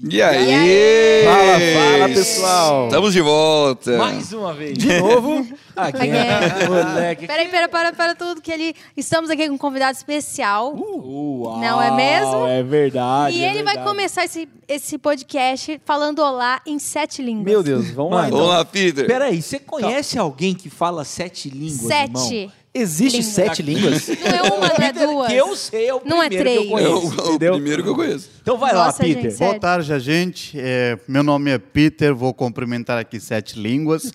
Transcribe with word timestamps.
E 0.00 0.22
aí? 0.22 1.24
Fala, 1.24 1.58
fala, 1.74 2.08
pessoal. 2.14 2.86
Estamos 2.86 3.12
de 3.12 3.20
volta. 3.20 3.98
Mais 3.98 4.32
uma 4.32 4.54
vez. 4.54 4.78
De 4.78 5.00
novo, 5.00 5.44
aqui. 5.74 5.96
Again. 6.02 6.68
Moleque. 6.68 7.26
Peraí, 7.26 7.48
pera, 7.48 7.68
para, 7.68 7.92
para 7.92 8.14
tudo, 8.14 8.40
que 8.40 8.52
ele... 8.52 8.74
Estamos 8.96 9.28
aqui 9.28 9.48
com 9.48 9.54
um 9.54 9.58
convidado 9.58 9.96
especial. 9.96 10.72
Uau, 10.76 11.60
Não 11.60 11.82
é 11.82 11.90
mesmo? 11.96 12.46
É 12.46 12.62
verdade. 12.62 13.36
e 13.38 13.42
é 13.42 13.50
ele 13.50 13.64
vai 13.64 13.74
verdade. 13.74 13.88
começar 13.88 14.24
esse, 14.24 14.48
esse 14.68 14.98
podcast 14.98 15.80
falando 15.84 16.20
olá 16.20 16.62
em 16.64 16.78
sete 16.78 17.20
línguas. 17.20 17.46
Meu 17.46 17.62
Deus, 17.64 17.90
vamos 17.90 18.12
lá. 18.12 18.28
Então. 18.28 18.38
Vamos 18.38 18.54
lá, 18.54 18.64
Peter. 18.64 19.04
Peraí, 19.04 19.42
você 19.42 19.58
conhece 19.58 20.16
alguém 20.16 20.54
que 20.54 20.70
fala 20.70 21.04
sete 21.04 21.50
línguas, 21.50 21.90
irmão? 21.90 22.52
Existe 22.78 23.18
Línguas. 23.18 23.34
sete 23.34 23.62
línguas? 23.62 24.08
Não 24.08 24.14
é 24.28 24.42
uma, 24.42 24.68
não 24.68 24.84
é 24.86 24.92
duas. 24.92 25.28
Que 25.28 25.34
eu 25.36 25.56
sei, 25.56 25.86
é 25.88 25.94
o 25.94 26.00
Não 26.04 26.22
é 26.22 26.28
primeiro 26.28 26.30
que 26.30 26.36
eu 26.36 26.40
três. 26.42 26.84
É 26.84 26.88
o, 26.88 27.00
conheço. 27.00 27.20
é 27.20 27.22
o 27.22 27.26
entendeu? 27.28 27.52
primeiro 27.54 27.82
que 27.82 27.88
eu 27.88 27.94
conheço. 27.94 28.30
Então 28.40 28.58
vai 28.58 28.72
Nossa, 28.72 29.02
lá, 29.02 29.06
gente, 29.08 29.16
Peter. 29.16 29.32
sério. 29.32 29.52
Boa 29.52 29.60
tarde, 29.60 30.00
gente. 30.00 30.58
É, 30.60 30.98
meu 31.08 31.22
nome 31.22 31.50
é 31.50 31.58
Peter, 31.58 32.14
vou 32.14 32.32
cumprimentar 32.32 32.98
aqui 32.98 33.18
sete 33.20 33.58
línguas. 33.58 34.12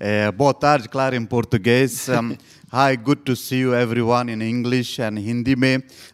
É, 0.00 0.30
boa 0.32 0.54
tarde, 0.54 0.88
claro, 0.88 1.14
em 1.16 1.24
português. 1.24 2.08
hi, 2.75 2.91
good 2.97 3.21
to 3.25 3.33
see 3.37 3.59
you 3.59 3.71
everyone 3.75 4.27
in 4.29 4.41
English 4.43 4.91
and 4.99 5.19
Hindi 5.19 5.55
में 5.55 5.73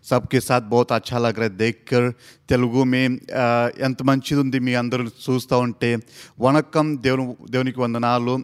सबके 0.09 0.39
साथ 0.41 0.61
बहुत 0.71 0.91
अच्छा 0.91 1.17
लग 1.19 1.39
रहा 1.39 1.49
है 1.49 1.57
देखकर 1.57 2.03
తెలుగు 2.51 2.81
में 2.91 3.05
ఆ, 3.39 3.45
ఎంత 3.85 3.99
మంచిది 4.09 4.39
ఉంది 4.43 4.59
మీ 4.65 4.73
అందరూ 4.81 5.03
చూస్తూ 5.23 5.55
ఉంటే 5.63 5.89
వణకం 6.43 6.87
దేవుని 7.05 7.23
దేవునికి 7.53 7.79
వందనాలు 7.83 8.35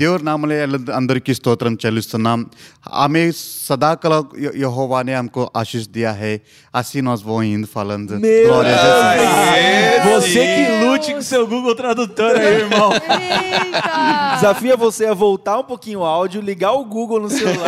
దేవుని 0.00 0.24
నామలే 0.28 0.56
అందరికీ 1.00 1.32
స్తోత్రం 1.38 1.74
చెల్లిస్తున్నాం 1.82 2.38
ఆమె 3.04 3.22
సదాకల 3.68 4.14
యహోవా 4.64 5.00
ने 5.08 5.14
हमको 5.14 5.42
आशीष 5.60 5.84
दिया 5.96 6.12
है 6.22 6.32
assim 6.74 7.00
nós 7.02 7.20
vamos 7.28 7.50
indo 7.56 7.68
falando 7.76 8.12
Meu 8.24 8.46
Glória 8.48 8.74
a 8.76 8.80
Jesus. 8.80 10.06
Você 10.06 10.42
que 10.54 10.64
lute 10.82 11.10
com 11.14 11.22
seu 11.24 11.42
Google 11.46 11.74
Tradutor 11.74 12.32
aí, 12.36 12.54
irmão. 12.62 12.88
Eita! 12.94 13.82
Desafia 14.34 14.76
você 14.78 15.04
a 15.06 15.14
voltar 15.16 15.58
um 15.58 15.64
pouquinho 15.64 16.00
o 16.00 16.06
áudio, 16.10 16.40
ligar 16.42 16.72
o 16.72 16.84
Google 16.86 17.20
no 17.20 17.30
celular. 17.30 17.63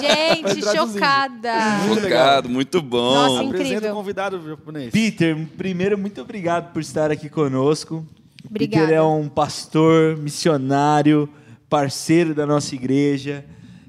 Gente, 0.00 0.62
chocada. 0.62 1.52
Focado, 1.88 2.48
muito 2.48 2.80
bom. 2.82 3.14
Nossa, 3.14 3.48
Apresenta 3.48 3.74
Incrível. 3.74 3.92
o 3.92 3.96
convidado 3.96 4.48
japonês. 4.48 4.90
Peter, 4.90 5.36
primeiro, 5.56 5.98
muito 5.98 6.20
obrigado 6.20 6.72
por 6.72 6.80
estar 6.80 7.10
aqui 7.10 7.28
conosco. 7.28 8.06
Obrigada. 8.48 8.86
Peter 8.86 8.98
é 8.98 9.02
um 9.02 9.28
pastor, 9.28 10.16
missionário, 10.16 11.28
parceiro 11.68 12.34
da 12.34 12.46
nossa 12.46 12.74
igreja, 12.74 13.44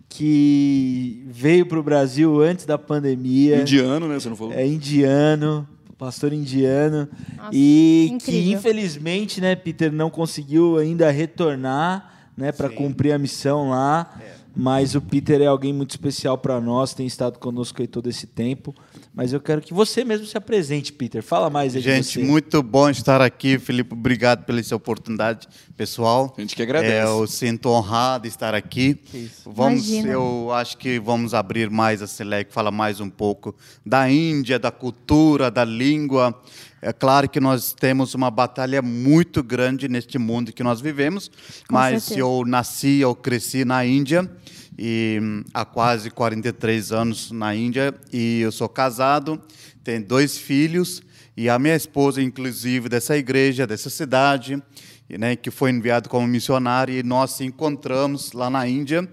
que 0.07 1.23
veio 1.27 1.65
para 1.65 1.79
o 1.79 1.83
Brasil 1.83 2.41
antes 2.41 2.65
da 2.65 2.77
pandemia. 2.77 3.61
Indiano, 3.61 4.07
né? 4.07 4.19
Você 4.19 4.29
não 4.29 4.35
falou? 4.35 4.53
É 4.53 4.65
indiano, 4.65 5.67
pastor 5.97 6.33
indiano. 6.33 7.09
Nossa, 7.35 7.49
e 7.51 8.07
que, 8.09 8.13
incrível. 8.15 8.57
infelizmente, 8.59 9.41
né, 9.41 9.55
Peter, 9.55 9.91
não 9.91 10.09
conseguiu 10.09 10.77
ainda 10.77 11.09
retornar 11.09 12.13
né, 12.37 12.51
para 12.51 12.69
cumprir 12.69 13.11
a 13.13 13.17
missão 13.17 13.69
lá. 13.69 14.19
Mas 14.55 14.93
o 14.93 15.01
Peter 15.01 15.41
é 15.41 15.47
alguém 15.47 15.73
muito 15.73 15.91
especial 15.91 16.37
para 16.37 16.61
nós, 16.61 16.93
tem 16.93 17.07
estado 17.07 17.39
conosco 17.39 17.81
aí 17.81 17.87
todo 17.87 18.07
esse 18.07 18.27
tempo. 18.27 18.75
Mas 19.13 19.33
eu 19.33 19.39
quero 19.39 19.61
que 19.61 19.73
você 19.73 20.05
mesmo 20.05 20.27
se 20.27 20.37
apresente, 20.37 20.93
Peter. 20.93 21.23
Fala 21.23 21.49
mais 21.49 21.75
aí 21.75 21.81
de 21.81 21.89
Gente, 21.89 22.19
você. 22.19 22.23
muito 22.23 22.61
bom 22.61 22.87
estar 22.89 23.19
aqui, 23.19 23.57
Felipe. 23.57 23.93
Obrigado 23.93 24.45
pela 24.45 24.59
essa 24.59 24.75
oportunidade, 24.75 25.47
pessoal. 25.75 26.33
A 26.37 26.41
gente 26.41 26.55
que 26.55 26.61
agradece. 26.61 26.93
É, 26.93 27.03
eu 27.03 27.25
sinto 27.25 27.69
honrado 27.69 28.23
de 28.23 28.29
estar 28.29 28.53
aqui. 28.53 28.99
Vamos, 29.45 29.89
Imagina. 29.89 30.13
eu 30.13 30.51
acho 30.51 30.77
que 30.77 30.99
vamos 30.99 31.33
abrir 31.33 31.69
mais 31.71 32.01
esse 32.01 32.23
leque, 32.23 32.53
falar 32.53 32.71
mais 32.71 32.99
um 32.99 33.09
pouco 33.09 33.55
da 33.83 34.09
Índia, 34.09 34.59
da 34.59 34.71
cultura, 34.71 35.49
da 35.49 35.65
língua. 35.65 36.39
É 36.85 36.91
claro 36.91 37.29
que 37.29 37.39
nós 37.39 37.71
temos 37.71 38.13
uma 38.13 38.29
batalha 38.29 38.81
muito 38.81 39.41
grande 39.41 39.87
neste 39.87 40.17
mundo 40.19 40.51
que 40.51 40.61
nós 40.61 40.81
vivemos, 40.81 41.29
Com 41.65 41.75
mas 41.75 42.03
certeza. 42.03 42.19
eu 42.19 42.43
nasci, 42.45 42.99
eu 42.99 43.15
cresci 43.15 43.63
na 43.63 43.85
Índia 43.85 44.29
e 44.77 45.17
hum, 45.21 45.43
há 45.53 45.63
quase 45.63 46.11
43 46.11 46.91
anos 46.91 47.31
na 47.31 47.55
Índia 47.55 47.95
e 48.11 48.41
eu 48.41 48.51
sou 48.51 48.67
casado, 48.67 49.41
tenho 49.81 50.03
dois 50.05 50.37
filhos 50.37 51.01
e 51.37 51.47
a 51.47 51.57
minha 51.57 51.73
esposa, 51.73 52.21
inclusive, 52.21 52.89
dessa 52.89 53.15
igreja, 53.15 53.65
dessa 53.65 53.89
cidade, 53.89 54.61
e, 55.09 55.17
né, 55.17 55.37
que 55.37 55.49
foi 55.49 55.71
enviado 55.71 56.09
como 56.09 56.27
missionária 56.27 56.99
e 56.99 57.01
nós 57.01 57.31
se 57.31 57.45
encontramos 57.45 58.33
lá 58.33 58.49
na 58.49 58.67
Índia 58.67 59.07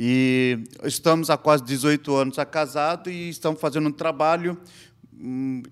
e 0.00 0.60
estamos 0.84 1.30
há 1.30 1.36
quase 1.36 1.64
18 1.64 2.14
anos 2.14 2.36
casados 2.48 3.12
e 3.12 3.28
estamos 3.28 3.60
fazendo 3.60 3.88
um 3.88 3.92
trabalho 3.92 4.56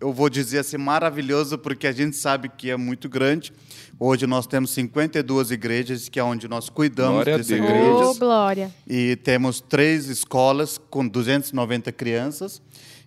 eu 0.00 0.12
vou 0.12 0.28
dizer 0.28 0.58
assim, 0.58 0.76
maravilhoso, 0.76 1.56
porque 1.56 1.86
a 1.86 1.92
gente 1.92 2.16
sabe 2.16 2.48
que 2.48 2.70
é 2.70 2.76
muito 2.76 3.08
grande. 3.08 3.52
Hoje 3.98 4.26
nós 4.26 4.46
temos 4.46 4.70
52 4.70 5.50
igrejas, 5.50 6.08
que 6.08 6.18
é 6.18 6.24
onde 6.24 6.48
nós 6.48 6.68
cuidamos 6.68 7.24
Glória 7.24 7.34
a 7.34 7.38
dessas 7.38 7.56
igrejas. 7.56 8.18
glória. 8.18 8.74
E 8.86 9.16
temos 9.16 9.60
três 9.60 10.08
escolas 10.08 10.78
com 10.90 11.06
290 11.06 11.92
crianças. 11.92 12.60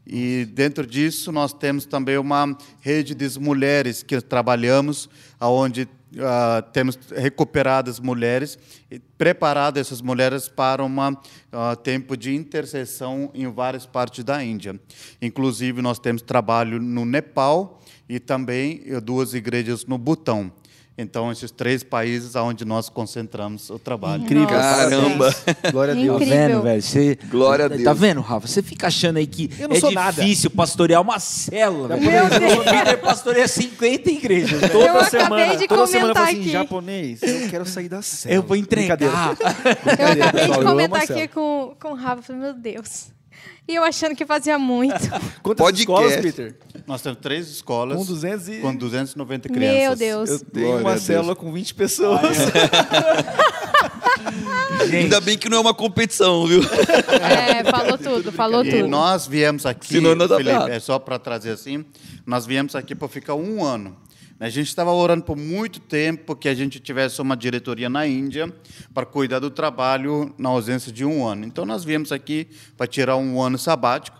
E 0.07 0.45
dentro 0.45 0.88
disso 0.88 1.31
nós 1.31 1.53
temos 1.53 1.85
também 1.85 2.17
uma 2.17 2.57
rede 2.79 3.13
de 3.13 3.39
mulheres 3.39 4.01
que 4.01 4.19
trabalhamos, 4.22 5.09
aonde 5.39 5.88
ah, 6.18 6.64
temos 6.74 6.97
recuperado 7.16 7.90
as 7.90 8.00
mulheres 8.00 8.58
preparado 9.18 9.78
essas 9.78 10.02
mulheres 10.02 10.47
para 10.47 10.84
um 10.84 10.96
tempo 11.84 12.16
de 12.16 12.34
intercessão 12.34 13.30
em 13.34 13.47
várias 13.47 13.86
partes 13.86 14.24
da 14.24 14.44
Índia. 14.44 14.80
Inclusive 15.22 15.81
nós 15.81 16.00
temos 16.00 16.22
trabalho 16.22 16.81
no 16.81 17.06
Nepal 17.06 17.81
e 18.08 18.20
também 18.20 18.81
eh, 18.86 19.00
duas 19.00 19.34
igrejas 19.34 19.86
no 19.86 19.97
Butão. 19.97 20.52
Então 21.01 21.31
esses 21.31 21.49
três 21.49 21.81
países 21.81 22.35
aonde 22.35 22.65
nós 22.65 22.89
concentramos 22.89 23.69
o 23.69 23.79
trabalho. 23.79 24.23
Incrível. 24.23 24.47
Caramba. 24.49 25.33
Glória 25.71 25.93
a 25.93 25.95
Deus. 25.95 26.19
Tá 26.19 26.25
vendo, 26.25 26.61
velho? 26.61 26.81
Você... 26.81 27.17
Glória 27.29 27.65
a 27.67 27.69
Tá 27.69 27.75
Deus. 27.77 27.97
vendo, 27.97 28.19
Rafa? 28.19 28.47
Você 28.47 28.61
fica 28.61 28.87
achando 28.87 29.15
aí 29.15 29.25
que 29.25 29.49
é 29.57 29.79
sou 29.79 29.91
nada. 29.91 30.21
difícil 30.21 30.49
pastorear 30.49 31.01
uma 31.01 31.17
célula. 31.17 31.95
Deus. 31.97 32.57
O 32.57 32.63
Peter 32.63 32.97
pastoreia 32.99 33.47
50 33.47 34.11
igrejas. 34.11 34.59
Toda 34.71 34.85
Eu 34.85 34.99
acabei 34.99 35.09
semana, 35.21 35.55
de 35.55 35.67
toda 35.67 35.87
semana 35.87 36.09
eu 36.09 36.13
comentar 36.13 36.15
falo 36.25 36.27
assim, 36.27 36.41
aqui. 36.41 36.51
japonês, 36.51 37.23
eu 37.23 37.49
quero 37.49 37.66
sair 37.66 37.87
da 37.89 38.01
cela. 38.01 38.35
Eu 38.35 38.43
vou 38.43 38.57
entregar. 38.57 38.97
Eu 39.01 39.09
acabei 40.23 40.43
de 40.43 40.49
eu 40.51 40.63
comentar 40.63 41.01
aqui 41.03 41.27
com, 41.29 41.75
com 41.79 41.91
o 41.91 41.95
Rafa. 41.95 42.21
Falei, 42.23 42.41
meu 42.41 42.53
Deus. 42.53 43.07
E 43.67 43.75
eu 43.75 43.83
achando 43.83 44.16
que 44.16 44.25
fazia 44.25 44.57
muito. 44.57 44.95
Quantas 45.44 45.63
Podcast. 45.63 45.81
escolas, 45.81 46.16
Peter? 46.16 46.55
Nós 46.88 47.01
temos 47.01 47.19
três 47.22 47.47
escolas 47.50 47.97
Com 47.97 48.05
200 48.05 48.50
e... 48.50 48.57
com 48.61 48.75
290 48.75 49.50
crianças. 49.50 49.79
Meu 49.79 49.95
Deus. 49.95 50.29
Eu 50.29 50.39
tenho 50.39 50.66
Glória 50.67 50.85
uma 50.88 50.97
célula 50.97 51.35
com 51.35 51.51
20 51.51 51.75
pessoas. 51.75 52.22
Ainda 54.91 55.19
bem 55.22 55.38
que 55.38 55.49
não 55.49 55.57
é 55.57 55.61
uma 55.61 55.73
competição, 55.73 56.47
viu? 56.47 56.61
É, 57.22 57.63
falou 57.69 57.97
tudo, 57.97 58.31
falou 58.31 58.66
E 58.66 58.72
tudo. 58.72 58.88
nós 58.88 59.28
viemos 59.28 59.66
aqui, 59.66 59.88
Senão 59.88 60.16
não 60.16 60.28
dá 60.28 60.38
Felipe, 60.38 60.72
é 60.72 60.79
só 60.79 60.97
para 60.97 61.19
trazer 61.19 61.51
assim, 61.51 61.85
nós 62.25 62.45
viemos 62.45 62.75
aqui 62.75 62.95
para 62.95 63.07
ficar 63.07 63.35
um 63.35 63.63
ano. 63.63 63.95
A 64.41 64.47
gente 64.47 64.69
estava 64.69 64.94
orando 64.94 65.25
por 65.25 65.35
muito 65.35 65.81
tempo 65.81 66.33
que 66.33 66.47
a 66.47 66.55
gente 66.55 66.79
tivesse 66.79 67.22
uma 67.22 67.35
diretoria 67.35 67.89
na 67.89 68.07
Índia 68.07 68.50
para 68.94 69.05
cuidar 69.05 69.39
do 69.39 69.51
trabalho 69.51 70.33
na 70.38 70.47
ausência 70.47 70.94
de 70.94 71.03
um 71.03 71.27
ano. 71.27 71.44
Então 71.45 71.66
nós 71.66 71.83
viemos 71.83 72.09
aqui 72.13 72.47
para 72.78 72.88
tirar 72.88 73.17
um 73.17 73.41
ano 73.41 73.57
sabático 73.57 74.17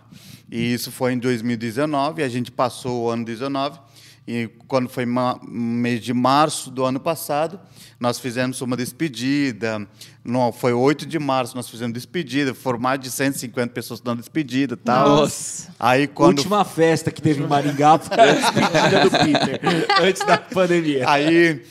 e 0.50 0.74
isso 0.74 0.92
foi 0.92 1.14
em 1.14 1.18
2019. 1.18 2.22
A 2.22 2.28
gente 2.28 2.52
passou 2.52 3.04
o 3.04 3.08
ano 3.08 3.24
19 3.24 3.80
e 4.28 4.50
quando 4.68 4.90
foi 4.90 5.06
mês 5.06 6.02
de 6.02 6.12
março 6.12 6.70
do 6.70 6.84
ano 6.84 7.00
passado, 7.00 7.58
nós 8.00 8.18
fizemos 8.18 8.62
uma 8.62 8.78
despedida. 8.78 9.86
Não, 10.24 10.50
foi 10.50 10.72
8 10.72 11.04
de 11.04 11.18
março, 11.18 11.54
nós 11.54 11.68
fizemos 11.68 11.92
despedida. 11.92 12.54
Foram 12.54 12.78
mais 12.78 12.98
de 12.98 13.10
150 13.10 13.74
pessoas 13.74 14.00
dando 14.00 14.20
despedida 14.20 14.72
e 14.72 14.76
tal. 14.78 15.06
Nossa. 15.06 15.70
Aí 15.78 16.06
quando 16.06 16.38
Última 16.38 16.64
festa 16.64 17.10
que 17.10 17.20
teve 17.20 17.42
em 17.42 17.46
Maringá 17.46 17.98
foi 17.98 18.18
a 18.18 18.32
despedida 18.32 19.04
do 19.04 19.10
Peter, 19.10 19.86
antes 20.00 20.24
da 20.24 20.38
pandemia. 20.38 21.04
Aí, 21.06 21.62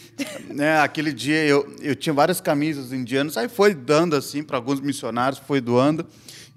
né, 0.50 0.80
aquele 0.82 1.12
dia 1.12 1.44
eu, 1.46 1.76
eu 1.82 1.96
tinha 1.96 2.14
várias 2.14 2.40
camisas 2.40 2.94
indianas, 2.94 3.36
aí 3.36 3.50
foi 3.50 3.74
dando 3.74 4.16
assim 4.16 4.44
para 4.44 4.56
alguns 4.56 4.80
missionários, 4.80 5.42
foi 5.48 5.60
doando. 5.60 6.06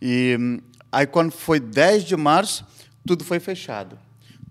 E 0.02 0.60
aí 0.90 1.06
quando 1.06 1.30
foi 1.30 1.58
10 1.58 2.04
de 2.04 2.16
março, 2.16 2.66
tudo 3.06 3.24
foi 3.24 3.40
fechado. 3.40 3.98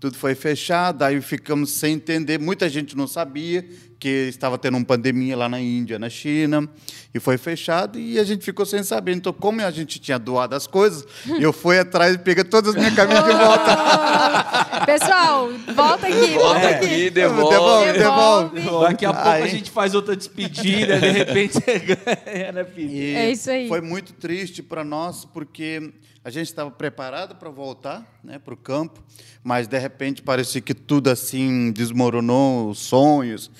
Tudo 0.00 0.16
foi 0.16 0.34
fechado, 0.34 1.04
aí 1.04 1.20
ficamos 1.20 1.70
sem 1.70 1.94
entender, 1.94 2.40
muita 2.40 2.68
gente 2.68 2.96
não 2.96 3.06
sabia 3.06 3.64
porque 4.02 4.26
estava 4.28 4.58
tendo 4.58 4.76
uma 4.76 4.84
pandemia 4.84 5.36
lá 5.36 5.48
na 5.48 5.60
Índia, 5.60 5.96
na 5.96 6.10
China, 6.10 6.68
e 7.14 7.20
foi 7.20 7.38
fechado 7.38 8.00
e 8.00 8.18
a 8.18 8.24
gente 8.24 8.44
ficou 8.44 8.66
sem 8.66 8.82
saber. 8.82 9.12
Então, 9.14 9.32
como 9.32 9.62
a 9.62 9.70
gente 9.70 10.00
tinha 10.00 10.18
doado 10.18 10.56
as 10.56 10.66
coisas, 10.66 11.06
eu 11.38 11.52
fui 11.52 11.78
atrás 11.78 12.16
e 12.16 12.18
peguei 12.18 12.42
todas 12.42 12.70
as 12.70 12.74
minhas 12.76 12.92
camisas 12.96 13.24
de 13.24 13.30
volta. 13.32 14.82
Pessoal, 14.86 15.48
volta 15.72 16.08
aqui, 16.08 16.32
volta 16.32 16.58
Volta 16.58 16.68
aqui. 16.68 17.10
devolve. 17.10 17.50
Devolve, 17.52 17.92
devolve. 17.92 18.54
Devolve. 18.60 18.86
Daqui 18.88 19.06
a 19.06 19.12
pouco 19.12 19.28
Aí- 19.28 19.42
a 19.44 19.46
gente 19.46 19.70
faz 19.70 19.94
outra 19.94 20.16
despedida, 20.16 20.98
de 20.98 21.10
repente 21.10 21.52
você 21.54 21.78
ganha, 22.26 22.50
né, 22.50 22.66
É 23.14 23.30
isso 23.30 23.52
aí. 23.52 23.68
Foi 23.68 23.80
muito 23.80 24.12
triste 24.14 24.64
para 24.64 24.82
nós, 24.82 25.24
porque 25.24 25.92
a 26.24 26.30
gente 26.30 26.46
estava 26.46 26.70
preparado 26.72 27.36
para 27.36 27.50
voltar 27.50 28.04
né, 28.22 28.38
para 28.38 28.54
o 28.54 28.56
campo, 28.56 29.00
mas 29.42 29.66
de 29.66 29.78
repente 29.78 30.22
parecia 30.22 30.60
que 30.60 30.72
tudo 30.74 31.10
assim 31.10 31.72
desmoronou, 31.72 32.70
os 32.70 32.78
sonhos, 32.78 33.50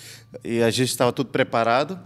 e 0.44 0.62
a 0.62 0.70
gente 0.70 0.90
estava 0.90 1.12
tudo 1.12 1.30
preparado. 1.30 1.98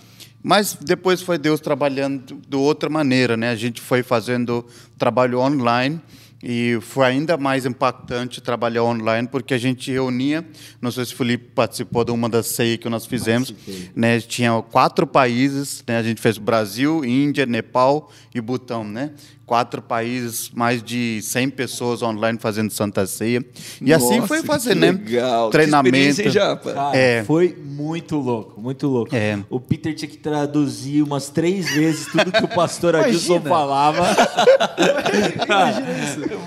Mas 0.42 0.78
depois 0.80 1.20
foi 1.22 1.38
Deus 1.38 1.60
trabalhando 1.60 2.40
de 2.48 2.56
outra 2.56 2.88
maneira, 2.88 3.36
né? 3.36 3.50
A 3.50 3.56
gente 3.56 3.80
foi 3.80 4.02
fazendo 4.02 4.64
trabalho 4.96 5.40
online 5.40 6.00
e 6.42 6.78
foi 6.80 7.06
ainda 7.06 7.36
mais 7.36 7.66
impactante 7.66 8.40
trabalhar 8.40 8.84
online 8.84 9.26
porque 9.26 9.54
a 9.54 9.58
gente 9.58 9.90
reunia, 9.90 10.46
não 10.80 10.92
sei 10.92 11.04
se 11.04 11.14
o 11.14 11.16
Felipe 11.16 11.50
participou 11.54 12.04
de 12.04 12.12
uma 12.12 12.28
das 12.28 12.46
ceias 12.46 12.78
que 12.78 12.88
nós 12.88 13.06
fizemos, 13.06 13.52
né? 13.94 14.20
Tinha 14.20 14.62
quatro 14.62 15.06
países, 15.06 15.82
né? 15.86 15.98
A 15.98 16.02
gente 16.04 16.20
fez 16.20 16.38
Brasil, 16.38 17.04
Índia, 17.04 17.46
Nepal 17.46 18.12
e 18.32 18.40
Butão, 18.40 18.84
né? 18.84 19.12
Quatro 19.46 19.80
países, 19.80 20.50
mais 20.52 20.82
de 20.82 21.20
100 21.22 21.50
pessoas 21.50 22.02
online 22.02 22.36
fazendo 22.36 22.68
Santa 22.72 23.06
Ceia. 23.06 23.44
E 23.80 23.94
assim 23.94 24.16
Nossa, 24.16 24.26
foi 24.26 24.40
que 24.40 24.46
fazer, 24.46 24.74
né? 24.74 24.90
legal. 24.90 25.46
Que 25.50 25.52
Treinamento. 25.52 26.20
hein, 26.20 26.30
Japa? 26.30 26.72
Cara, 26.72 26.96
É. 26.98 27.22
foi 27.22 27.56
muito 27.64 28.16
louco, 28.16 28.60
muito 28.60 28.88
louco. 28.88 29.14
É. 29.14 29.38
O 29.48 29.60
Peter 29.60 29.94
tinha 29.94 30.08
que 30.08 30.16
traduzir 30.18 31.00
umas 31.00 31.28
três 31.30 31.70
vezes 31.72 32.06
tudo 32.10 32.32
que 32.32 32.42
o 32.44 32.48
pastor 32.48 32.96
Adilson 32.96 33.34
Imagina. 33.46 33.48
falava. 33.54 34.16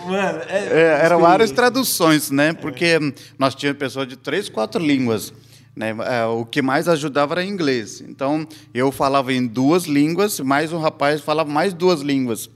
Mano, 0.07 0.39
é, 0.49 0.67
É, 0.99 1.05
eram 1.05 1.21
várias 1.21 1.51
traduções, 1.51 2.29
né? 2.31 2.53
Porque 2.53 2.99
nós 3.37 3.55
tínhamos 3.55 3.79
pessoas 3.79 4.07
de 4.07 4.15
três, 4.17 4.49
quatro 4.49 4.83
línguas. 4.83 5.33
Né? 5.75 5.95
É, 6.05 6.25
O 6.25 6.45
que 6.45 6.61
mais 6.61 6.87
ajudava 6.87 7.35
era 7.35 7.45
inglês. 7.45 8.01
Então, 8.07 8.45
eu 8.73 8.91
falava 8.91 9.31
em 9.31 9.45
duas 9.45 9.85
línguas, 9.85 10.39
mais 10.39 10.73
um 10.73 10.79
rapaz 10.79 11.21
falava 11.21 11.49
mais 11.49 11.73
duas 11.73 12.01
línguas. 12.01 12.49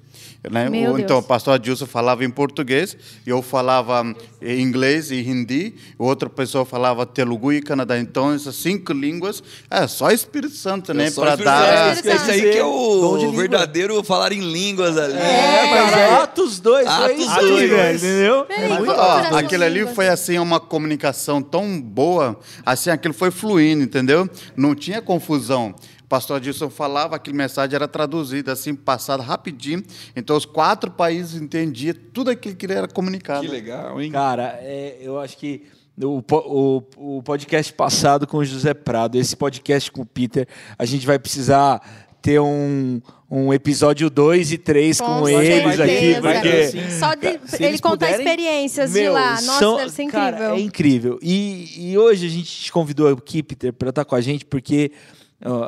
Né? 0.52 0.68
Então, 1.00 1.20
o 1.20 1.24
pastor 1.24 1.54
Adilson 1.54 1.86
falava 1.86 2.26
em 2.26 2.30
português, 2.30 2.98
eu 3.26 3.42
falava 3.42 4.04
em 4.42 4.62
inglês 4.62 5.10
e 5.10 5.22
hindi, 5.22 5.76
outra 5.98 6.30
pessoa 6.30 6.66
falava 6.66 7.06
telugu 7.06 7.54
e 7.54 7.62
canadá. 7.62 7.98
Então, 7.98 8.34
essas 8.34 8.56
cinco 8.56 8.92
línguas, 8.92 9.42
é 9.72 9.88
só 9.88 10.12
Espírito 10.12 10.54
Santo, 10.54 10.94
né? 10.94 11.10
Só 11.10 11.22
Para 11.22 11.36
dar... 11.38 11.96
Santo. 11.96 12.10
Esse 12.10 12.32
aí 12.32 12.52
que 12.52 12.58
é 12.58 12.66
o 12.66 13.32
verdadeiro 13.32 14.04
falar 14.04 14.34
em 14.34 14.42
línguas 14.42 14.98
ali. 14.98 15.18
É, 15.18 15.70
mas 15.70 15.94
é 15.94 16.14
Atos 16.16 16.60
2, 16.60 16.86
foi 16.86 17.06
Atos 17.06 17.26
isso, 17.26 17.40
dois. 17.40 17.70
velho, 17.70 17.98
entendeu? 17.98 18.46
Peraí, 18.46 18.70
Mas, 18.70 18.90
ó, 18.90 19.38
aquilo 19.38 19.64
ali 19.64 19.88
foi 19.88 20.10
assim 20.10 20.38
uma 20.40 20.60
comunicação 20.60 21.42
tão 21.42 21.80
boa, 21.80 22.38
assim 22.66 22.90
aquilo 22.90 23.14
foi 23.14 23.32
fluindo, 23.32 23.84
entendeu? 23.84 24.30
Não 24.58 24.76
tinha 24.76 25.02
confusão. 25.02 25.74
O 26.14 26.16
pastor 26.16 26.38
Adilson 26.38 26.70
falava, 26.70 27.16
aquela 27.16 27.36
mensagem 27.36 27.76
era 27.76 27.88
traduzida 27.88 28.52
assim, 28.52 28.76
passada 28.76 29.24
rapidinho. 29.24 29.84
Então 30.16 30.38
os 30.38 30.46
quatro 30.46 30.92
países 30.92 31.42
entendiam 31.42 31.96
tudo 32.14 32.30
aquilo 32.30 32.56
que 32.56 32.72
era 32.72 32.88
comunicado. 32.88 33.42
Que 33.42 33.48
legal, 33.48 34.00
hein? 34.00 34.12
Cara, 34.12 34.60
é, 34.62 35.00
eu 35.02 35.20
acho 35.20 35.36
que 35.36 35.64
o, 36.00 36.22
o, 36.32 36.84
o 37.18 37.24
podcast 37.24 37.74
passado 37.74 38.28
com 38.28 38.38
o 38.38 38.46
José 38.46 38.76
Prado, 38.76 39.18
esse 39.18 39.36
podcast 39.36 39.92
com 39.92 40.04
o 40.04 40.06
Peter, 40.06 40.48
a 40.78 40.86
gente 40.86 41.04
vai 41.08 41.18
precisar 41.18 41.82
ter 42.22 42.40
um, 42.40 43.02
um 43.30 43.52
episódio 43.52 44.08
2 44.08 44.52
e 44.52 44.58
3 44.60 45.02
com, 45.02 45.22
Com 45.22 45.30
eles 45.30 45.80
aqui, 45.80 46.22
porque 46.22 46.68
Sim. 46.68 47.00
Só 47.00 47.16
de 47.16 47.40
Se 47.48 47.64
ele 47.64 47.80
contar 47.80 48.06
puderem, 48.06 48.24
experiências 48.24 48.94
de 48.94 49.02
Meu, 49.02 49.14
lá. 49.14 49.42
Nossa, 49.42 49.60
são- 49.60 49.78
deve 49.78 49.90
ser 49.90 50.06
cara, 50.06 50.36
incrível. 50.36 50.54
é 50.54 50.60
incrível. 50.62 51.20
E, 51.24 51.90
e 51.92 51.98
hoje 51.98 52.28
a 52.28 52.30
gente 52.30 52.46
te 52.46 52.72
convidou 52.72 53.08
aqui, 53.10 53.42
Peter, 53.42 53.74
para 53.74 53.90
estar 53.90 54.06
com 54.06 54.16
a 54.16 54.22
gente, 54.22 54.46
porque 54.46 54.92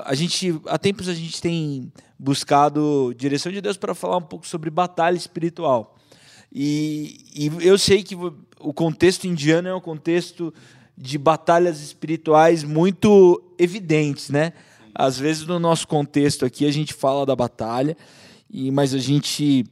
a 0.06 0.16
gente, 0.16 0.60
há 0.68 0.78
tempos 0.78 1.10
a 1.10 1.14
gente 1.14 1.42
tem 1.42 1.92
buscado 2.18 3.14
direção 3.18 3.52
de 3.52 3.60
Deus 3.60 3.76
para 3.76 3.94
falar 3.94 4.18
um 4.18 4.22
pouco 4.22 4.48
sobre 4.48 4.70
batalha 4.70 5.18
espiritual. 5.18 5.98
E, 6.52 7.26
e 7.36 7.68
eu 7.68 7.78
sei 7.78 8.02
que 8.02 8.16
o 8.16 8.74
contexto 8.74 9.26
indiano 9.26 9.68
é 9.68 9.76
um 9.76 9.82
contexto 9.82 10.54
de 10.98 11.18
batalhas 11.18 11.82
espirituais 11.82 12.64
muito 12.64 13.44
evidentes, 13.60 14.30
né? 14.30 14.54
Às 14.94 15.20
vezes 15.20 15.46
no 15.46 15.60
nosso 15.60 15.86
contexto 15.88 16.46
aqui 16.46 16.66
a 16.66 16.72
gente 16.72 16.94
fala 16.94 17.26
da 17.26 17.36
batalha, 17.36 17.98
e 18.50 18.72
mas 18.72 18.94
a 18.94 18.98
gente 18.98 19.66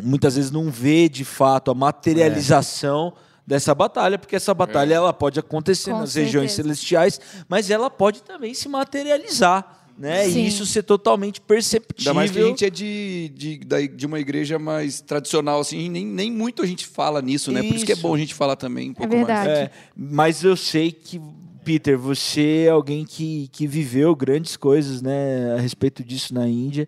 muitas 0.00 0.36
vezes 0.36 0.52
não 0.52 0.70
vê 0.70 1.08
de 1.08 1.24
fato 1.24 1.72
a 1.72 1.74
materialização 1.74 3.12
dessa 3.46 3.74
batalha, 3.74 4.18
porque 4.18 4.34
essa 4.36 4.52
batalha 4.52 4.94
ela 4.94 5.12
pode 5.12 5.38
acontecer 5.38 5.90
Com 5.92 6.00
nas 6.00 6.14
regiões 6.14 6.50
certeza. 6.52 6.62
celestiais, 6.74 7.20
mas 7.48 7.70
ela 7.70 7.88
pode 7.88 8.22
também 8.22 8.52
se 8.54 8.68
materializar, 8.68 9.84
né? 9.96 10.28
Sim. 10.28 10.40
E 10.44 10.48
isso 10.48 10.66
ser 10.66 10.82
totalmente 10.82 11.40
perceptível. 11.40 12.10
Ainda 12.10 12.14
mais 12.14 12.30
que 12.30 12.38
a 12.38 12.44
gente 12.44 12.64
é 12.64 12.70
de, 12.70 13.32
de, 13.34 13.58
da- 13.58 13.80
de 13.80 14.04
uma 14.04 14.18
igreja 14.18 14.58
mais 14.58 15.00
tradicional, 15.00 15.60
assim, 15.60 15.88
nem, 15.88 16.04
nem 16.04 16.30
muito 16.30 16.62
a 16.62 16.66
gente 16.66 16.86
fala 16.86 17.22
nisso, 17.22 17.52
né? 17.52 17.62
Por 17.62 17.76
isso 17.76 17.86
que 17.86 17.92
é 17.92 17.94
Isso. 17.94 18.02
bom 18.02 18.14
a 18.14 18.18
gente 18.18 18.34
falar 18.34 18.56
também 18.56 18.90
um 18.90 18.94
pouco 18.94 19.14
verdade. 19.14 19.46
mais. 19.48 19.58
É, 19.60 19.70
mas 19.96 20.42
eu 20.44 20.56
sei 20.56 20.90
que, 20.92 21.20
Peter, 21.64 21.96
você 21.98 22.64
é 22.66 22.70
alguém 22.70 23.04
que, 23.04 23.48
que 23.52 23.66
viveu 23.66 24.14
grandes 24.14 24.56
coisas 24.56 25.00
né, 25.00 25.54
a 25.56 25.60
respeito 25.60 26.04
disso 26.04 26.34
na 26.34 26.46
Índia. 26.48 26.86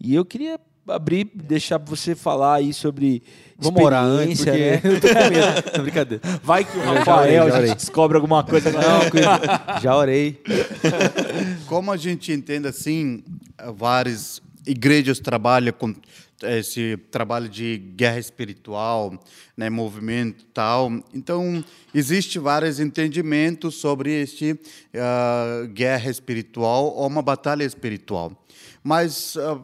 E 0.00 0.14
eu 0.14 0.24
queria 0.24 0.58
abrir, 0.88 1.30
deixar 1.34 1.78
você 1.78 2.14
falar 2.14 2.56
aí 2.56 2.72
sobre 2.72 3.22
Vamos 3.60 3.82
orar 3.82 4.04
antes, 4.04 4.44
porque 4.44 4.58
experiência, 4.58 4.80
né? 4.82 4.94
eu 4.94 5.00
tô 5.00 5.08
com 5.08 5.14
medo. 5.14 5.72
Não, 5.76 5.82
brincadeira. 5.82 6.22
Vai 6.44 6.64
que 6.64 6.78
o 6.78 6.80
já 6.80 6.92
Rafael 6.92 7.18
orei, 7.22 7.34
já 7.34 7.42
a 7.42 7.46
gente 7.46 7.58
orei. 7.58 7.74
descobre 7.74 8.16
alguma 8.16 8.44
coisa. 8.44 8.70
Não, 8.70 9.80
já 9.82 9.96
orei. 9.96 10.40
Como 11.66 11.90
a 11.90 11.96
gente 11.96 12.32
entende 12.32 12.68
assim, 12.68 13.24
várias 13.74 14.40
igrejas 14.64 15.18
trabalham 15.18 15.72
com 15.72 15.92
esse 16.42 16.96
trabalho 17.10 17.48
de 17.48 17.78
guerra 17.96 18.18
espiritual, 18.18 19.18
né, 19.56 19.68
movimento 19.68 20.44
tal. 20.54 21.02
Então, 21.12 21.64
existe 21.92 22.38
vários 22.38 22.78
entendimentos 22.78 23.74
sobre 23.74 24.12
este 24.22 24.58
ah, 24.94 25.66
guerra 25.72 26.10
espiritual 26.10 26.94
ou 26.94 27.06
uma 27.06 27.22
batalha 27.22 27.64
espiritual. 27.64 28.32
Mas 28.84 29.36
ah, 29.36 29.58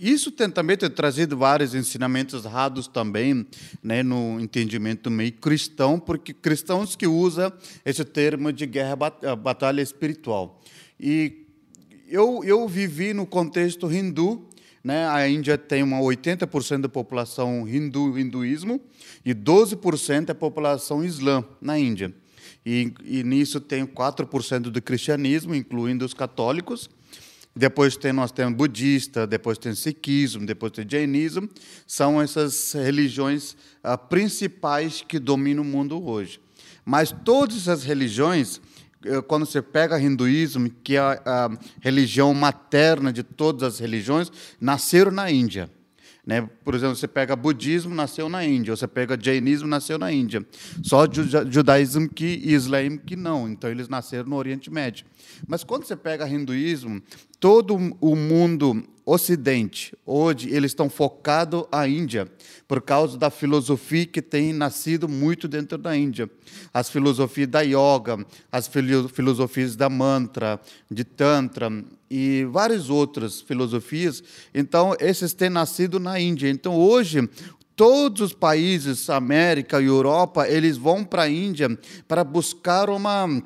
isso 0.00 0.30
tem, 0.30 0.48
também 0.48 0.76
tem 0.76 0.88
trazido 0.88 1.36
vários 1.36 1.74
ensinamentos 1.74 2.44
errados 2.44 2.88
também, 2.88 3.46
né, 3.82 4.02
no 4.02 4.40
entendimento 4.40 5.10
meio 5.10 5.32
cristão, 5.32 6.00
porque 6.00 6.32
cristãos 6.32 6.96
que 6.96 7.06
usam 7.06 7.52
esse 7.84 8.04
termo 8.04 8.52
de 8.52 8.64
guerra 8.64 8.96
ah, 9.22 9.36
batalha 9.36 9.82
espiritual. 9.82 10.60
E 10.98 11.46
eu, 12.08 12.42
eu 12.44 12.66
vivi 12.66 13.12
no 13.12 13.26
contexto 13.26 13.90
hindu, 13.92 14.48
né? 14.82 15.06
A 15.08 15.28
Índia 15.28 15.58
tem 15.58 15.82
uma 15.82 15.98
80% 15.98 16.80
da 16.82 16.88
população 16.88 17.68
hindu, 17.68 18.18
hinduísmo 18.18 18.80
e 19.24 19.34
12% 19.34 20.30
é 20.30 20.34
população 20.34 21.04
islã 21.04 21.44
na 21.60 21.78
Índia. 21.78 22.12
E, 22.64 22.92
e 23.04 23.22
nisso 23.22 23.60
tem 23.60 23.86
4% 23.86 24.62
do 24.62 24.82
cristianismo, 24.82 25.54
incluindo 25.54 26.04
os 26.04 26.14
católicos. 26.14 26.88
Depois 27.60 27.94
tem, 27.94 28.10
nós 28.10 28.32
temos 28.32 28.56
budista, 28.56 29.26
depois 29.26 29.58
tem 29.58 29.74
sikhismo, 29.74 30.46
depois 30.46 30.72
tem 30.72 30.86
jainismo. 30.88 31.46
São 31.86 32.18
essas 32.18 32.72
religiões 32.72 33.54
ah, 33.84 33.98
principais 33.98 35.04
que 35.06 35.18
dominam 35.18 35.62
o 35.62 35.66
mundo 35.66 36.02
hoje. 36.02 36.40
Mas 36.86 37.14
todas 37.22 37.58
essas 37.58 37.84
religiões, 37.84 38.62
eh, 39.04 39.20
quando 39.20 39.44
você 39.44 39.60
pega 39.60 40.00
hinduísmo, 40.00 40.70
que 40.82 40.96
é 40.96 41.00
a, 41.00 41.50
religião 41.82 42.32
materna 42.32 43.12
de 43.12 43.22
todas 43.22 43.74
as 43.74 43.78
religiões, 43.78 44.32
nasceram 44.58 45.12
na 45.12 45.30
Índia. 45.30 45.70
Né? 46.26 46.48
Por 46.64 46.74
exemplo, 46.74 46.96
você 46.96 47.08
pega 47.08 47.36
budismo, 47.36 47.94
nasceu 47.94 48.30
na 48.30 48.42
Índia. 48.42 48.74
Você 48.74 48.86
pega 48.86 49.18
jainismo, 49.20 49.68
nasceu 49.68 49.98
na 49.98 50.10
Índia. 50.10 50.46
Só 50.82 51.04
ju- 51.04 51.50
judaísmo 51.50 52.08
que, 52.08 52.40
e 52.42 52.54
islã 52.54 52.96
que 52.96 53.16
não. 53.16 53.46
Então, 53.50 53.68
eles 53.68 53.86
nasceram 53.86 54.30
no 54.30 54.36
Oriente 54.36 54.70
Médio. 54.70 55.04
Mas 55.46 55.62
quando 55.62 55.84
você 55.84 55.96
pega 55.96 56.26
hinduísmo, 56.26 57.02
todo 57.40 57.74
o 58.00 58.14
mundo 58.14 58.84
ocidente, 59.04 59.96
hoje, 60.06 60.50
eles 60.50 60.70
estão 60.70 60.88
focados 60.88 61.64
à 61.72 61.88
Índia, 61.88 62.30
por 62.68 62.80
causa 62.80 63.18
da 63.18 63.28
filosofia 63.28 64.06
que 64.06 64.22
tem 64.22 64.52
nascido 64.52 65.08
muito 65.08 65.48
dentro 65.48 65.76
da 65.76 65.96
Índia. 65.96 66.30
As 66.72 66.88
filosofias 66.88 67.48
da 67.48 67.62
yoga, 67.62 68.24
as 68.52 68.68
filo- 68.68 69.08
filosofias 69.08 69.74
da 69.74 69.88
mantra, 69.88 70.60
de 70.88 71.02
tantra 71.02 71.72
e 72.08 72.46
várias 72.52 72.88
outras 72.88 73.40
filosofias. 73.40 74.22
Então, 74.54 74.94
esses 75.00 75.32
têm 75.32 75.50
nascido 75.50 75.98
na 75.98 76.20
Índia. 76.20 76.48
Então, 76.48 76.76
hoje, 76.76 77.28
todos 77.74 78.20
os 78.20 78.32
países, 78.32 79.10
América 79.10 79.80
e 79.80 79.86
Europa, 79.86 80.46
eles 80.48 80.76
vão 80.76 81.02
para 81.02 81.22
a 81.22 81.28
Índia 81.28 81.76
para 82.06 82.22
buscar 82.22 82.88
uma 82.90 83.42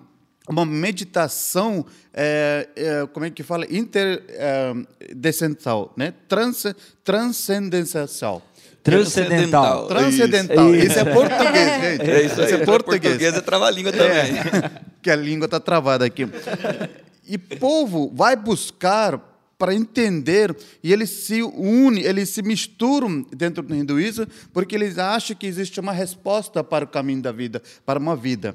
uma 0.49 0.65
meditação, 0.67 1.85
é, 2.13 2.69
é, 2.77 3.07
como 3.13 3.27
é 3.27 3.31
que 3.31 3.43
fala, 3.43 3.67
interdescental, 3.71 5.93
né? 5.97 6.15
Trans, 6.29 6.67
transcendencial. 7.03 8.43
Transcendental. 8.83 9.89
Transcendental. 9.89 10.75
Isso. 10.75 10.89
Isso 10.89 10.99
é 10.99 11.05
português, 11.07 11.81
gente. 11.81 12.11
É 12.11 12.23
isso 12.23 12.43
aí. 12.43 12.53
é 12.53 12.59
português. 12.59 13.03
português 13.03 13.35
é 13.35 13.41
trava-língua 13.41 13.93
também. 13.93 14.35
que 15.01 15.11
a 15.11 15.17
língua 15.17 15.47
está 15.47 15.59
travada 15.59 16.05
aqui. 16.05 16.29
E 17.27 17.39
povo 17.39 18.13
vai 18.15 18.37
buscar 18.37 19.19
para 19.59 19.75
entender 19.75 20.55
e 20.83 20.93
eles 20.93 21.09
se 21.09 21.43
unem, 21.43 22.05
eles 22.05 22.29
se 22.29 22.43
misturam 22.43 23.25
dentro 23.35 23.63
do 23.63 23.75
hinduísmo 23.75 24.27
porque 24.53 24.75
eles 24.75 24.99
acham 24.99 25.35
que 25.35 25.47
existe 25.47 25.81
uma 25.81 25.93
resposta 25.93 26.63
para 26.63 26.85
o 26.85 26.89
caminho 26.89 27.23
da 27.23 27.33
vida, 27.33 27.63
para 27.87 27.99
uma 27.99 28.15
vida. 28.15 28.55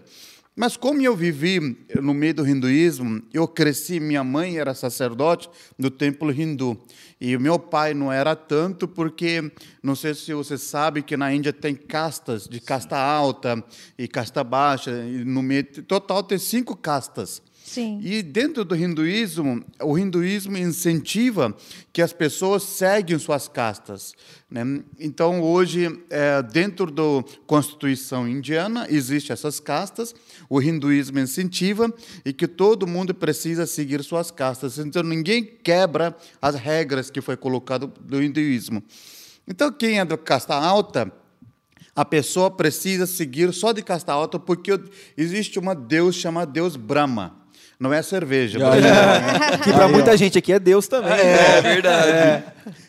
Mas 0.59 0.75
como 0.75 1.01
eu 1.01 1.15
vivi 1.15 1.77
no 2.01 2.13
meio 2.13 2.33
do 2.33 2.45
hinduísmo, 2.45 3.23
eu 3.33 3.47
cresci, 3.47 3.97
minha 3.97 4.25
mãe 4.25 4.57
era 4.57 4.73
sacerdote 4.73 5.49
no 5.77 5.89
templo 5.89 6.33
hindu. 6.33 6.77
E 7.17 7.33
o 7.33 7.39
meu 7.39 7.57
pai 7.57 7.93
não 7.93 8.11
era 8.11 8.35
tanto, 8.35 8.85
porque 8.85 9.49
não 9.81 9.95
sei 9.95 10.13
se 10.13 10.33
você 10.33 10.57
sabe 10.57 11.01
que 11.01 11.15
na 11.15 11.33
Índia 11.33 11.53
tem 11.53 11.73
castas, 11.73 12.45
de 12.45 12.59
casta 12.59 12.97
alta 12.97 13.63
e 13.97 14.05
casta 14.05 14.43
baixa. 14.43 14.91
E 14.91 15.23
no 15.23 15.41
meio, 15.41 15.63
total 15.83 16.21
tem 16.23 16.37
cinco 16.37 16.75
castas. 16.75 17.41
Sim. 17.69 17.99
E 18.01 18.23
dentro 18.23 18.65
do 18.65 18.75
hinduísmo, 18.75 19.63
o 19.79 19.95
hinduísmo 19.95 20.57
incentiva 20.57 21.55
que 21.93 22.01
as 22.01 22.11
pessoas 22.11 22.63
seguem 22.63 23.19
suas 23.19 23.47
castas. 23.47 24.15
Né? 24.49 24.81
Então, 24.99 25.39
hoje, 25.39 26.01
é, 26.09 26.41
dentro 26.41 26.89
da 26.89 27.23
Constituição 27.45 28.27
indiana, 28.27 28.87
existem 28.89 29.35
essas 29.35 29.59
castas, 29.59 30.15
o 30.49 30.59
hinduísmo 30.59 31.19
incentiva 31.19 31.93
e 32.25 32.33
que 32.33 32.47
todo 32.47 32.87
mundo 32.87 33.13
precisa 33.13 33.67
seguir 33.67 34.03
suas 34.03 34.31
castas. 34.31 34.79
Então, 34.79 35.03
ninguém 35.03 35.43
quebra 35.43 36.17
as 36.41 36.55
regras 36.55 37.11
que 37.11 37.21
foi 37.21 37.37
colocado 37.37 37.93
do 38.01 38.19
hinduísmo. 38.19 38.81
Então, 39.47 39.71
quem 39.71 39.99
é 39.99 40.05
da 40.05 40.17
casta 40.17 40.55
alta, 40.55 41.13
a 41.95 42.03
pessoa 42.03 42.49
precisa 42.49 43.05
seguir 43.05 43.53
só 43.53 43.71
de 43.71 43.83
casta 43.83 44.11
alta 44.11 44.39
porque 44.39 44.71
existe 45.15 45.59
uma 45.59 45.75
Deus 45.75 46.15
chamada 46.15 46.51
Deus 46.51 46.75
Brahma. 46.75 47.37
Não 47.79 47.93
é 47.93 48.01
cerveja. 48.01 48.59
por 48.59 48.77
exemplo. 48.77 49.63
Que 49.63 49.71
para 49.71 49.87
muita 49.87 50.17
gente 50.17 50.37
aqui 50.37 50.51
é 50.51 50.59
Deus 50.59 50.87
também. 50.87 51.13
É 51.13 51.61
verdade. 51.61 52.43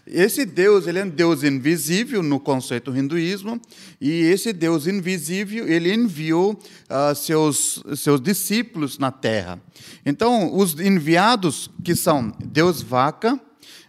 Esse 0.04 0.44
Deus, 0.44 0.88
ele 0.88 0.98
é 0.98 1.04
um 1.04 1.08
Deus 1.08 1.44
invisível 1.44 2.20
no 2.20 2.40
conceito 2.40 2.94
hinduísmo, 2.96 3.60
e 4.00 4.10
esse 4.10 4.52
Deus 4.52 4.88
invisível, 4.88 5.68
ele 5.68 5.94
enviou 5.94 6.58
ah, 6.88 7.14
seus, 7.14 7.80
seus 7.94 8.20
discípulos 8.20 8.98
na 8.98 9.12
terra. 9.12 9.60
Então, 10.04 10.52
os 10.56 10.80
enviados, 10.80 11.70
que 11.84 11.94
são 11.94 12.32
Deus 12.44 12.82
vaca, 12.82 13.40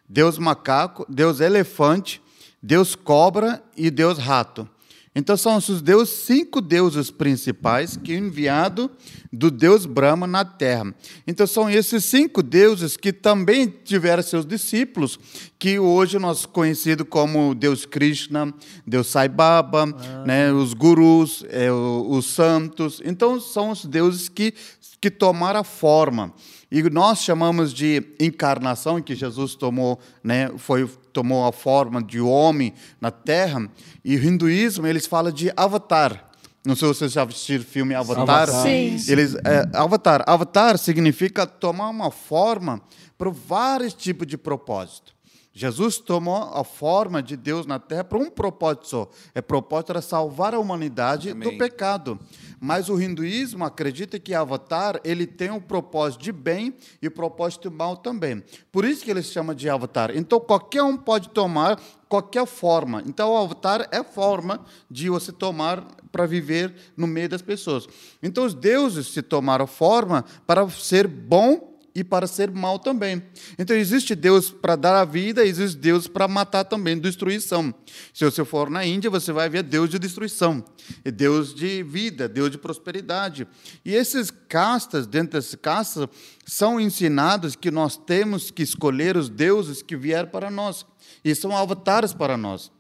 Deus 0.08 0.38
macaco, 0.38 1.04
Deus 1.10 1.40
elefante, 1.40 2.22
Deus 2.62 2.94
cobra 2.94 3.64
e 3.76 3.90
Deus 3.90 4.20
rato. 4.20 4.70
Então, 5.16 5.36
são 5.36 5.58
os 5.58 5.82
deus, 5.82 6.10
cinco 6.10 6.62
deuses 6.62 7.10
principais 7.10 7.98
que 7.98 8.14
enviado 8.14 8.92
do 9.32 9.50
Deus 9.50 9.86
Brahma 9.86 10.28
na 10.28 10.44
terra. 10.44 10.94
Então, 11.26 11.48
são 11.48 11.70
esses 11.70 12.04
cinco 12.04 12.44
deuses 12.44 12.98
que 12.98 13.14
também 13.14 13.68
tiveram 13.68 14.22
seus 14.22 14.46
discípulos, 14.46 15.18
que 15.58 15.80
hoje 15.80 16.20
nós 16.20 16.46
conhecidos 16.46 17.08
como 17.10 17.56
Deus 17.56 17.86
Krishna, 17.86 18.54
Deus 18.86 19.08
Sai 19.08 19.30
Baba, 19.30 19.86
né, 20.26 20.52
os 20.52 20.74
gurus, 20.74 21.46
é, 21.50 21.72
os 21.72 22.26
santos. 22.26 23.02
Então, 23.06 23.40
são 23.40 23.72
os 23.72 23.86
deuses 23.86 24.28
que, 24.28 24.54
que 25.00 25.10
tomaram 25.10 25.62
a 25.62 25.64
forma. 25.64 26.34
E 26.70 26.82
nós 26.84 27.20
chamamos 27.20 27.74
de 27.74 28.04
encarnação, 28.20 29.02
que 29.02 29.14
Jesus 29.16 29.56
tomou, 29.56 30.00
né, 30.24 30.50
foi, 30.58 30.90
tomou 31.12 31.46
a 31.46 31.52
forma 31.52 32.02
de 32.02 32.20
homem 32.20 32.74
na 33.00 33.12
Terra. 33.12 33.70
E 34.04 34.16
o 34.16 34.24
hinduísmo, 34.24 34.88
eles 34.88 35.06
falam 35.06 35.32
de 35.32 35.52
avatar. 35.56 36.31
Não 36.66 36.76
sei 36.76 36.88
se 36.90 37.00
vocês 37.00 37.12
já 37.12 37.24
assistiram 37.24 37.64
o 37.64 37.66
filme 37.66 37.96
Avatar. 37.96 38.22
Avatar. 38.24 38.62
Sim. 38.64 38.96
Eles, 39.08 39.36
é, 39.36 39.68
avatar. 39.74 40.24
Avatar 40.28 40.78
significa 40.78 41.48
tomar 41.48 41.90
uma 41.90 42.12
forma 42.12 42.82
para 43.18 43.30
vários 43.30 43.94
tipos 43.94 44.28
de 44.28 44.38
propósito. 44.38 45.14
Jesus 45.54 45.98
tomou 45.98 46.36
a 46.36 46.64
forma 46.64 47.22
de 47.22 47.36
Deus 47.36 47.66
na 47.66 47.78
Terra 47.78 48.04
para 48.04 48.18
um 48.18 48.30
propósito 48.30 48.88
só. 48.88 49.10
É 49.36 49.42
propósito 49.42 49.92
era 49.92 50.02
salvar 50.02 50.54
a 50.54 50.60
humanidade 50.60 51.34
do 51.34 51.50
Amém. 51.50 51.58
pecado. 51.58 52.18
Mas 52.64 52.90
o 52.90 53.02
hinduísmo 53.02 53.66
acredita 53.66 54.20
que 54.20 54.36
Avatar 54.36 55.02
ele 55.04 55.26
tem 55.26 55.50
um 55.50 55.60
propósito 55.60 56.22
de 56.22 56.32
bem 56.32 56.76
e 57.02 57.08
o 57.08 57.12
propósito 57.12 57.68
de 57.68 57.76
mal 57.76 57.98
também. 57.98 58.44
Por 58.72 58.86
isso 58.86 59.04
que 59.04 59.10
ele 59.10 59.24
se 59.24 59.32
chama 59.32 59.56
de 59.56 59.68
Avatar. 59.68 60.12
Então 60.16 60.40
qualquer 60.40 60.84
um 60.84 60.96
pode 60.96 61.30
tomar 61.30 61.82
qualquer 62.08 62.46
forma. 62.46 63.02
Então 63.08 63.32
o 63.32 63.38
Avatar 63.38 63.88
é 63.92 64.04
forma 64.04 64.64
de 64.92 65.10
você 65.10 65.32
tomar 65.32 65.84
para 66.12 66.28
viver 66.28 66.72
no 66.96 67.08
meio 67.08 67.28
das 67.28 67.42
pessoas. 67.42 67.88
Então 68.22 68.46
os 68.46 68.54
deuses 68.54 69.08
se 69.08 69.24
tomaram 69.24 69.66
forma 69.66 70.24
para 70.46 70.70
ser 70.70 71.08
bom 71.08 71.71
e 71.94 72.04
para 72.04 72.28
ser 72.28 72.50
mal 72.52 72.80
também. 72.80 73.22
Então 73.58 73.76
existe 73.76 74.16
Deus 74.16 74.50
para 74.50 74.76
dar 74.76 75.00
a 75.00 75.06
vida, 75.06 75.46
existe 75.46 75.78
Deus 75.78 76.08
para 76.08 76.28
matar 76.28 76.64
também, 76.64 76.98
destruição. 76.98 77.74
Se 78.14 78.24
você 78.24 78.44
for 78.46 78.70
na 78.70 78.86
Índia, 78.86 79.10
você 79.10 79.32
vai 79.32 79.50
ver 79.50 79.64
Deus 79.64 79.90
de 79.90 80.00
destruição, 80.00 80.64
e 81.04 81.12
Deus 81.12 81.54
de 81.54 81.84
vida, 81.84 82.28
Deus 82.28 82.52
de 82.52 82.58
prosperidade. 82.58 83.48
E 83.84 83.94
esses 83.94 84.32
castas, 84.32 85.06
dentro 85.06 85.34
dessas 85.40 85.56
castas, 85.56 86.08
são 86.46 86.80
ensinados 86.80 87.56
que 87.56 87.72
nós 87.72 87.98
temos 87.98 88.52
que 88.52 88.64
escolher 88.64 89.18
os 89.18 89.30
deuses 89.30 89.82
que 89.82 89.96
vieram 89.96 90.30
para 90.30 90.50
nós, 90.50 90.86
e 91.24 91.36
são 91.36 91.56
avatares 91.56 92.14
para 92.14 92.38
nós. 92.38 92.72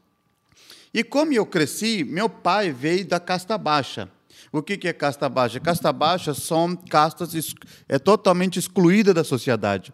E 0.94 1.04
como 1.04 1.32
eu 1.32 1.46
cresci, 1.46 2.04
meu 2.04 2.28
pai 2.30 2.72
veio 2.72 3.06
da 3.06 3.20
casta 3.20 3.58
baixa. 3.58 4.10
O 4.52 4.62
que 4.62 4.88
é 4.88 4.94
casta 4.94 5.28
baixa? 5.28 5.60
Casta 5.60 5.92
baixa 5.92 6.34
são 6.34 6.76
castas 6.76 7.34
é 7.88 8.00
totalmente 8.00 8.58
excluídas 8.58 9.14
da 9.14 9.24
sociedade. 9.24 9.94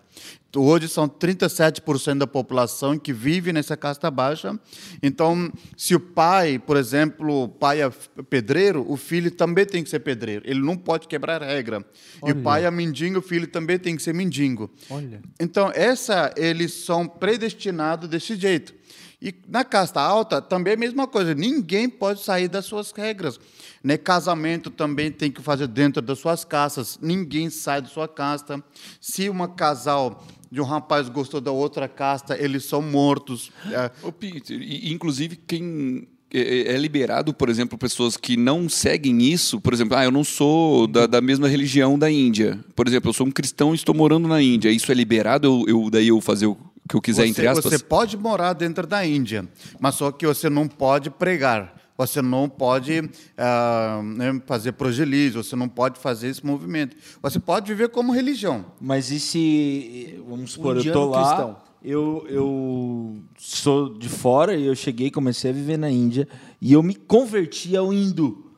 Hoje 0.55 0.87
são 0.87 1.07
37% 1.07 2.17
da 2.17 2.25
população 2.25 2.97
que 2.97 3.13
vive 3.13 3.53
nessa 3.53 3.77
casta 3.77 4.09
baixa. 4.09 4.57
Então, 5.03 5.51
se 5.75 5.93
o 5.93 5.99
pai, 5.99 6.57
por 6.57 6.77
exemplo, 6.77 7.43
o 7.43 7.47
pai 7.47 7.81
é 7.81 7.91
pedreiro, 8.29 8.83
o 8.89 8.97
filho 8.97 9.29
também 9.29 9.65
tem 9.65 9.83
que 9.83 9.89
ser 9.89 9.99
pedreiro. 9.99 10.43
Ele 10.45 10.59
não 10.59 10.75
pode 10.75 11.07
quebrar 11.07 11.41
regra. 11.41 11.85
E 12.25 12.31
o 12.31 12.35
pai 12.41 12.65
é 12.65 12.71
mendigo, 12.71 13.19
o 13.19 13.21
filho 13.21 13.47
também 13.47 13.77
tem 13.77 13.95
que 13.95 14.01
ser 14.01 14.13
mendigo. 14.13 14.71
Olha. 14.89 15.21
Então, 15.39 15.71
essa 15.75 16.33
eles 16.35 16.73
são 16.73 17.07
predestinados 17.07 18.09
desse 18.09 18.35
jeito. 18.35 18.73
E 19.21 19.33
na 19.47 19.63
casta 19.63 19.99
alta 19.99 20.39
também 20.41 20.71
é 20.71 20.75
a 20.75 20.79
mesma 20.79 21.07
coisa. 21.07 21.33
Ninguém 21.33 21.89
pode 21.89 22.23
sair 22.23 22.47
das 22.47 22.65
suas 22.65 22.91
regras. 22.91 23.39
Né? 23.83 23.97
Casamento 23.97 24.69
também 24.69 25.11
tem 25.11 25.31
que 25.31 25.41
fazer 25.41 25.67
dentro 25.67 26.01
das 26.01 26.19
suas 26.19 26.43
casas. 26.45 26.99
Ninguém 27.01 27.49
sai 27.49 27.81
da 27.81 27.87
sua 27.87 28.07
casta. 28.07 28.63
Se 29.01 29.27
uma 29.27 29.47
casal 29.47 30.23
de 30.51 30.61
um 30.61 30.63
rapaz 30.63 31.09
gostou 31.09 31.41
da 31.41 31.51
outra 31.51 31.87
casta, 31.87 32.37
eles 32.39 32.65
são 32.65 32.81
mortos. 32.81 33.51
É, 33.71 33.89
Ô, 34.05 34.11
Peter, 34.11 34.61
e, 34.61 34.93
inclusive 34.93 35.35
quem 35.35 36.07
é, 36.31 36.73
é 36.73 36.77
liberado, 36.77 37.33
por 37.33 37.49
exemplo, 37.49 37.77
pessoas 37.77 38.15
que 38.17 38.37
não 38.37 38.69
seguem 38.69 39.21
isso, 39.23 39.59
por 39.59 39.73
exemplo, 39.73 39.97
ah, 39.97 40.03
eu 40.05 40.11
não 40.11 40.23
sou 40.23 40.85
da, 40.87 41.07
da 41.07 41.21
mesma 41.21 41.47
religião 41.47 41.97
da 41.97 42.09
Índia. 42.11 42.63
Por 42.75 42.87
exemplo, 42.87 43.09
eu 43.09 43.13
sou 43.13 43.25
um 43.25 43.31
cristão 43.31 43.71
e 43.73 43.75
estou 43.75 43.95
morando 43.95 44.27
na 44.27 44.41
Índia. 44.41 44.69
Isso 44.69 44.91
é 44.91 44.95
liberado? 44.95 45.47
Eu, 45.67 45.83
eu- 45.85 45.89
daí 45.89 46.07
eu 46.09 46.21
fazer 46.21 46.45
o 46.45 46.55
que 46.87 46.95
eu 46.95 47.01
quiser, 47.01 47.23
você, 47.23 47.29
entre 47.29 47.47
aspas? 47.47 47.65
você 47.65 47.79
pode 47.79 48.17
morar 48.17 48.53
dentro 48.53 48.87
da 48.87 49.05
Índia, 49.05 49.47
mas 49.79 49.95
só 49.95 50.11
que 50.11 50.25
você 50.25 50.49
não 50.49 50.67
pode 50.67 51.09
pregar. 51.09 51.75
Você 51.97 52.21
não 52.21 52.47
pode 52.47 53.01
né, 53.01 54.41
fazer 54.45 54.73
proselísio, 54.73 55.43
você 55.43 55.55
não 55.55 55.67
pode 55.67 55.99
fazer 55.99 56.27
esse 56.27 56.45
movimento. 56.45 56.95
Você 57.23 57.39
pode 57.39 57.73
viver 57.73 57.89
como 57.89 58.13
religião. 58.13 58.65
Mas 58.79 59.09
e 59.09 59.19
se, 59.19 60.23
vamos 60.27 60.51
supor, 60.51 60.75
eu 60.75 60.81
indiano 60.81 60.99
tô 60.99 61.09
lá, 61.09 61.27
cristão. 61.27 61.57
eu, 61.83 62.25
eu 62.29 63.23
sou 63.39 63.97
de 63.97 64.09
fora 64.09 64.55
e 64.55 64.67
eu 64.67 64.75
cheguei, 64.75 65.09
comecei 65.09 65.49
a 65.49 65.53
viver 65.53 65.77
na 65.77 65.89
Índia 65.89 66.27
e 66.61 66.71
eu 66.71 66.83
me 66.83 66.93
converti 66.93 67.75
ao 67.75 67.91
hindu. 67.91 68.51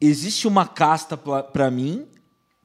Existe 0.00 0.48
uma 0.48 0.66
casta 0.66 1.18
para 1.18 1.70
mim? 1.70 2.06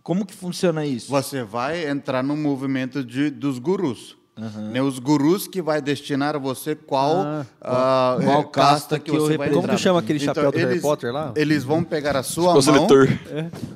Como 0.01 0.25
que 0.25 0.33
funciona 0.33 0.85
isso? 0.85 1.09
Você 1.09 1.43
vai 1.43 1.89
entrar 1.89 2.23
no 2.23 2.37
movimento 2.37 3.03
de, 3.03 3.29
dos 3.29 3.59
gurus. 3.59 4.15
Né, 4.37 4.81
os 4.81 4.99
gurus 4.99 5.47
que 5.47 5.61
vai 5.61 5.81
destinar 5.81 6.35
a 6.35 6.37
você 6.39 6.75
qual, 6.75 7.21
Ah, 7.21 7.45
ah, 7.61 8.17
qual 8.21 8.41
é, 8.41 8.43
casta 8.43 8.99
que 8.99 9.09
eu 9.09 9.21
você 9.21 9.37
vai. 9.37 9.47
Como 9.47 9.61
entrar. 9.61 9.75
que 9.75 9.81
chama 9.81 9.99
aquele 9.99 10.19
chapéu 10.19 10.51
do 10.51 10.57
Harry 10.57 10.81
Potter 10.81 11.13
lá? 11.13 11.31
Eles 11.37 11.63
vão 11.63 11.81
pegar 11.81 12.17
a 12.17 12.23
sua 12.23 12.51
mão. 12.51 12.61
seletor. 12.61 13.07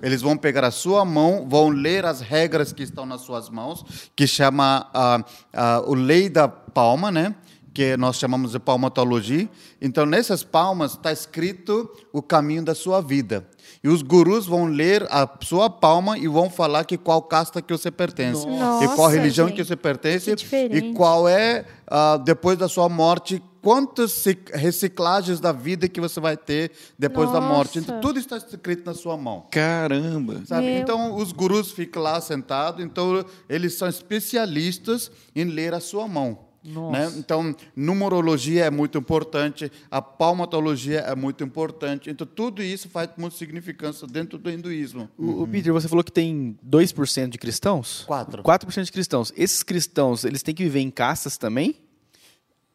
Eles 0.03 0.21
vão 0.21 0.35
pegar 0.35 0.65
a 0.65 0.71
sua 0.71 1.05
mão, 1.05 1.47
vão 1.47 1.69
ler 1.69 2.05
as 2.05 2.19
regras 2.19 2.73
que 2.73 2.83
estão 2.83 3.05
nas 3.05 3.21
suas 3.21 3.49
mãos, 3.49 3.85
que 4.13 4.27
chama 4.27 4.89
ah, 4.93 5.23
ah, 5.53 5.83
o 5.87 5.93
lei 5.93 6.27
da 6.27 6.49
palma, 6.49 7.09
né? 7.09 7.35
Que 7.79 7.95
nós 7.95 8.17
chamamos 8.17 8.51
de 8.51 8.59
palmatologia. 8.59 9.47
Então, 9.81 10.05
nessas 10.05 10.43
palmas 10.43 10.91
está 10.91 11.13
escrito 11.13 11.89
o 12.11 12.21
caminho 12.21 12.61
da 12.61 12.75
sua 12.75 12.99
vida. 12.99 13.47
E 13.81 13.87
os 13.87 14.01
gurus 14.01 14.45
vão 14.45 14.65
ler 14.65 15.07
a 15.09 15.25
sua 15.43 15.69
palma 15.69 16.17
e 16.17 16.27
vão 16.27 16.49
falar 16.49 16.83
que 16.83 16.97
qual 16.97 17.21
casta 17.21 17.61
que 17.61 17.71
você 17.71 17.89
pertence. 17.89 18.45
Nossa, 18.45 18.83
e 18.83 18.87
qual 18.89 19.07
religião 19.07 19.47
gente, 19.47 19.55
que 19.55 19.63
você 19.63 19.77
pertence. 19.77 20.35
que 20.35 20.55
e 20.75 20.93
qual 20.93 21.25
é, 21.25 21.65
ah, 21.87 22.17
depois 22.17 22.57
da 22.57 22.67
sua 22.67 22.89
morte, 22.89 23.41
quantas 23.61 24.11
ci- 24.11 24.37
reciclagens 24.53 25.39
da 25.39 25.53
vida 25.53 25.87
que 25.87 26.01
você 26.01 26.19
vai 26.19 26.35
ter 26.35 26.73
depois 26.97 27.31
da 27.31 27.39
morte. 27.39 27.79
Nossa. 27.79 27.91
Então, 27.91 28.01
tudo 28.01 28.19
está 28.19 28.35
escrito 28.35 28.85
na 28.85 28.93
sua 28.93 29.15
mão. 29.15 29.45
Caramba. 29.49 30.41
Então, 30.81 31.15
os 31.15 31.31
gurus 31.31 31.71
ficam 31.71 32.03
lá 32.03 32.19
sentados, 32.19 32.83
então 32.83 33.23
eles 33.47 33.77
são 33.77 33.87
especialistas 33.87 35.09
em 35.33 35.45
ler 35.45 35.73
a 35.73 35.79
sua 35.79 36.05
mão. 36.05 36.48
Né? 36.63 37.11
Então, 37.17 37.55
numerologia 37.75 38.65
é 38.65 38.69
muito 38.69 38.97
importante, 38.97 39.71
a 39.89 40.01
palmatologia 40.01 40.99
é 40.99 41.15
muito 41.15 41.43
importante. 41.43 42.09
Então, 42.09 42.27
tudo 42.27 42.61
isso 42.61 42.89
faz 42.89 43.09
muita 43.17 43.37
significância 43.37 44.05
dentro 44.05 44.37
do 44.37 44.49
hinduísmo. 44.49 45.09
O, 45.17 45.43
o 45.43 45.47
Peter, 45.47 45.71
você 45.71 45.87
falou 45.87 46.03
que 46.03 46.11
tem 46.11 46.57
2% 46.67 47.29
de 47.29 47.37
cristãos? 47.37 48.03
Quatro. 48.05 48.43
4% 48.43 48.83
de 48.83 48.91
cristãos. 48.91 49.31
Esses 49.37 49.63
cristãos, 49.63 50.25
eles 50.25 50.43
têm 50.43 50.53
que 50.53 50.63
viver 50.63 50.81
em 50.81 50.91
castas 50.91 51.37
também? 51.37 51.75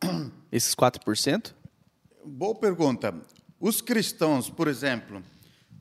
Esses 0.51 0.75
4%? 0.75 1.53
Boa 2.25 2.55
pergunta. 2.55 3.15
Os 3.61 3.81
cristãos, 3.81 4.49
por 4.49 4.67
exemplo, 4.67 5.23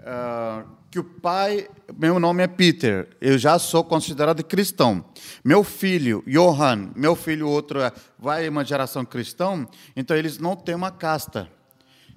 ah, 0.06 0.66
que 0.92 1.00
o 1.00 1.04
pai, 1.04 1.68
meu 1.98 2.20
nome 2.20 2.44
é 2.44 2.48
Peter, 2.48 3.10
eu 3.20 3.38
já 3.38 3.58
sou 3.58 3.84
considerado 3.84 4.44
cristão. 4.44 5.04
Meu 5.44 5.64
filho, 5.64 6.24
Johan, 6.28 6.92
meu 6.96 7.16
filho 7.16 7.50
outro 7.50 7.82
é- 7.82 7.92
vai 8.20 8.48
uma 8.48 8.64
geração 8.64 9.04
cristão, 9.04 9.68
então 9.96 10.16
eles 10.16 10.38
não 10.38 10.56
têm 10.56 10.76
uma 10.76 10.92
casta, 10.92 11.50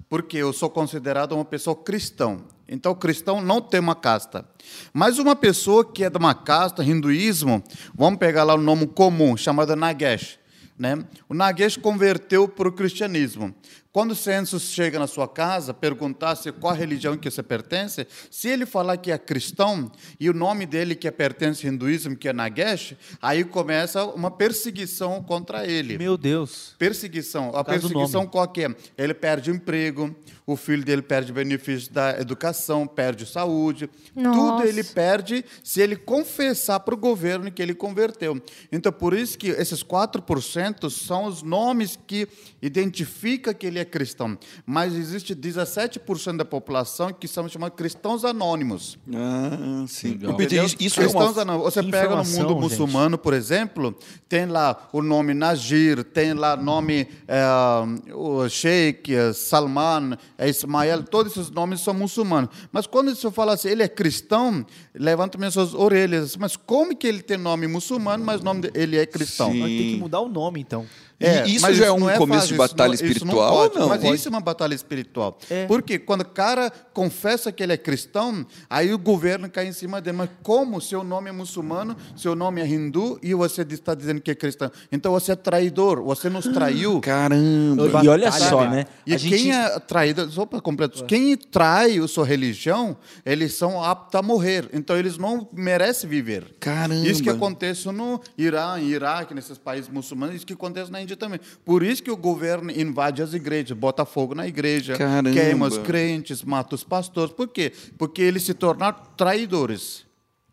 porque 0.07 0.37
eu 0.37 0.53
sou 0.53 0.69
considerado 0.69 1.31
uma 1.31 1.43
pessoa 1.43 1.75
cristão. 1.75 2.45
Então, 2.69 2.91
o 2.91 2.95
cristão 2.95 3.41
não 3.41 3.61
tem 3.61 3.79
uma 3.79 3.95
casta. 3.95 4.45
Mas 4.93 5.17
uma 5.17 5.35
pessoa 5.35 5.89
que 5.89 6.03
é 6.03 6.09
de 6.09 6.17
uma 6.17 6.35
casta, 6.35 6.83
hinduísmo, 6.83 7.63
vamos 7.95 8.19
pegar 8.19 8.43
lá 8.43 8.53
o 8.53 8.61
nome 8.61 8.85
comum, 8.85 9.37
chamado 9.37 9.75
Nagesh. 9.75 10.37
Né? 10.77 11.03
O 11.27 11.33
Nagesh 11.33 11.77
converteu 11.77 12.47
para 12.47 12.67
o 12.67 12.71
cristianismo. 12.71 13.55
Quando 13.97 14.11
o 14.11 14.15
censo 14.15 14.59
chega 14.59 14.99
na 14.99 15.07
sua 15.07 15.27
casa, 15.27 15.73
perguntar 15.73 16.35
se 16.35 16.51
qual 16.51 16.75
religião 16.75 17.17
que 17.17 17.31
você 17.31 17.41
pertence, 17.41 18.05
se 18.29 18.47
ele 18.47 18.63
falar 18.63 18.95
que 18.97 19.11
é 19.11 19.17
cristão 19.17 19.91
e 20.19 20.29
o 20.29 20.33
nome 20.35 20.67
dele 20.67 20.93
que 20.93 21.09
pertence 21.09 21.65
ao 21.65 21.73
hinduísmo, 21.73 22.15
que 22.15 22.29
é 22.29 22.31
Nagesh, 22.31 22.93
aí 23.19 23.43
começa 23.43 24.05
uma 24.05 24.29
perseguição 24.29 25.23
contra 25.23 25.65
ele. 25.65 25.97
Meu 25.97 26.15
Deus. 26.15 26.75
Perseguição. 26.77 27.49
A 27.55 27.63
perseguição 27.63 28.27
qual 28.27 28.47
que 28.47 28.65
é? 28.65 28.75
Ele 28.95 29.15
perde 29.15 29.49
o 29.49 29.55
emprego, 29.55 30.15
o 30.45 30.55
filho 30.55 30.85
dele 30.85 31.01
perde 31.01 31.33
benefício 31.33 31.91
da 31.91 32.21
educação, 32.21 32.85
perde 32.85 33.25
saúde. 33.25 33.89
Nossa. 34.15 34.39
Tudo 34.39 34.63
ele 34.69 34.83
perde 34.83 35.43
se 35.63 35.81
ele 35.81 35.95
confessar 35.95 36.81
para 36.81 36.93
o 36.93 36.97
governo 36.97 37.51
que 37.51 37.63
ele 37.63 37.73
converteu. 37.73 38.39
Então, 38.71 38.91
por 38.91 39.13
isso 39.15 39.37
que 39.39 39.49
esses 39.49 39.83
4% 39.83 40.87
são 40.89 41.25
os 41.25 41.41
nomes 41.41 41.97
que 42.05 42.27
identificam 42.61 43.53
que 43.53 43.65
ele 43.65 43.79
é 43.79 43.86
cristão. 43.87 44.37
Mas 44.65 44.93
existe 44.93 45.35
17% 45.35 46.37
da 46.37 46.45
população 46.45 47.13
que 47.13 47.27
são 47.27 47.47
chamados 47.47 47.77
cristãos 47.77 48.25
anônimos. 48.25 48.97
Ah, 49.13 49.85
sim. 49.87 50.11
Legal. 50.11 50.65
Isso, 50.65 50.75
isso 50.79 50.99
é 50.99 51.03
Cristãos 51.03 51.33
uma... 51.33 51.41
anônimos. 51.41 51.73
Você 51.73 51.83
pega 51.83 52.15
no 52.15 52.25
mundo 52.25 52.49
gente. 52.49 52.59
muçulmano, 52.59 53.17
por 53.17 53.33
exemplo, 53.33 53.95
tem 54.27 54.45
lá 54.45 54.89
o 54.91 55.01
nome 55.01 55.33
Najir, 55.33 56.03
tem 56.03 56.33
lá 56.33 56.55
nome 56.55 57.07
eh, 57.27 58.13
o 58.13 58.47
Sheikh, 58.49 59.13
eh, 59.13 59.33
Salman, 59.33 60.17
eh, 60.37 60.49
Ismael, 60.49 61.03
todos 61.03 61.33
esses 61.33 61.51
nomes 61.51 61.81
são 61.81 61.93
muçulmanos. 61.93 62.49
Mas 62.71 62.87
quando 62.87 63.13
você 63.15 63.29
fala 63.31 63.53
assim, 63.53 63.69
ele 63.69 63.83
é 63.83 63.87
cristão, 63.87 64.65
levanta 64.93 65.37
minhas 65.37 65.53
suas 65.53 65.73
orelhas. 65.73 66.35
Mas 66.35 66.55
como 66.55 66.95
que 66.95 67.07
ele 67.07 67.21
tem 67.21 67.37
nome 67.37 67.67
muçulmano, 67.67 68.23
mas 68.23 68.41
o 68.41 68.43
nome 68.43 68.61
dele 68.61 68.87
ele 68.87 68.97
é 68.97 69.05
cristão? 69.05 69.51
Sim. 69.51 69.61
Tem 69.63 69.93
que 69.93 69.97
mudar 69.97 70.19
o 70.21 70.29
nome, 70.29 70.59
então. 70.59 70.85
E 71.19 71.55
isso 71.55 71.61
mas 71.63 71.75
já 71.77 71.87
é 71.87 71.91
um 71.91 71.99
não 71.99 72.15
começo 72.17 72.41
fácil, 72.41 72.51
de 72.53 72.57
batalha 72.57 72.93
isso 72.93 73.03
não- 73.03 73.09
isso 73.09 73.17
espiritual 73.17 73.53
pode, 73.55 73.73
ou 73.73 73.79
não? 73.81 73.87
Mas 73.89 74.01
Pode. 74.01 74.15
isso 74.15 74.27
é 74.27 74.29
uma 74.29 74.39
batalha 74.39 74.75
espiritual. 74.75 75.37
É. 75.49 75.65
Porque 75.65 75.97
quando 75.97 76.21
o 76.21 76.25
cara 76.25 76.71
confessa 76.93 77.51
que 77.51 77.63
ele 77.63 77.73
é 77.73 77.77
cristão, 77.77 78.45
aí 78.69 78.93
o 78.93 78.99
governo 78.99 79.49
cai 79.49 79.67
em 79.67 79.71
cima 79.73 79.99
dele. 79.99 80.17
Mas 80.17 80.29
como 80.43 80.79
seu 80.79 81.03
nome 81.03 81.29
é 81.29 81.31
muçulmano, 81.31 81.97
seu 82.15 82.35
nome 82.35 82.61
é 82.61 82.67
hindu 82.67 83.19
e 83.23 83.33
você 83.33 83.63
está 83.63 83.95
dizendo 83.95 84.21
que 84.21 84.29
é 84.29 84.35
cristão? 84.35 84.69
Então 84.91 85.11
você 85.11 85.31
é 85.31 85.35
traidor, 85.35 86.03
você 86.03 86.29
nos 86.29 86.45
traiu. 86.45 86.99
Caramba. 87.01 88.03
E 88.03 88.07
olha 88.07 88.31
só, 88.31 88.69
né? 88.69 88.85
E 89.05 89.13
A 89.13 89.17
gente- 89.17 89.35
quem 89.43 89.51
é 89.55 89.79
traído, 89.79 90.29
só 90.31 90.45
para 90.45 90.61
completar, 90.61 91.03
quem 91.07 91.35
trai 91.35 91.97
a 91.97 92.07
sua 92.07 92.25
religião, 92.25 92.95
eles 93.25 93.53
são 93.55 93.83
aptos 93.83 94.19
a 94.19 94.21
morrer. 94.21 94.69
Então 94.71 94.95
eles 94.95 95.17
não 95.17 95.47
merecem 95.51 96.07
viver. 96.09 96.55
Caramba. 96.59 97.07
Isso 97.07 97.23
que 97.23 97.29
acontece 97.29 97.87
no 97.91 98.21
Irã, 98.37 98.79
Iraque, 98.79 99.33
nesses 99.33 99.57
países 99.57 99.89
muçulmanos, 99.89 100.35
isso 100.35 100.45
que 100.45 100.53
acontece 100.53 100.91
na 100.91 101.01
Índia 101.07 101.17
também. 101.17 101.39
Por 101.63 101.81
isso 101.81 102.03
que 102.03 102.11
o 102.11 102.17
governo 102.17 102.69
invade 102.69 103.21
as 103.21 103.33
igrejas, 103.33 103.77
bota 103.77 104.03
fogo 104.03 104.35
na 104.35 104.45
igreja, 104.45 104.97
Caramba. 104.97 105.31
queima 105.31 105.65
os 105.65 105.77
crentes, 105.77 106.43
mata 106.43 106.75
os 106.75 106.83
pastores. 106.83 107.33
Por 107.33 107.47
quê? 107.47 107.71
Porque 107.97 108.21
eles 108.21 108.43
se 108.43 108.53
tornaram 108.53 108.99
traidores. 109.15 110.05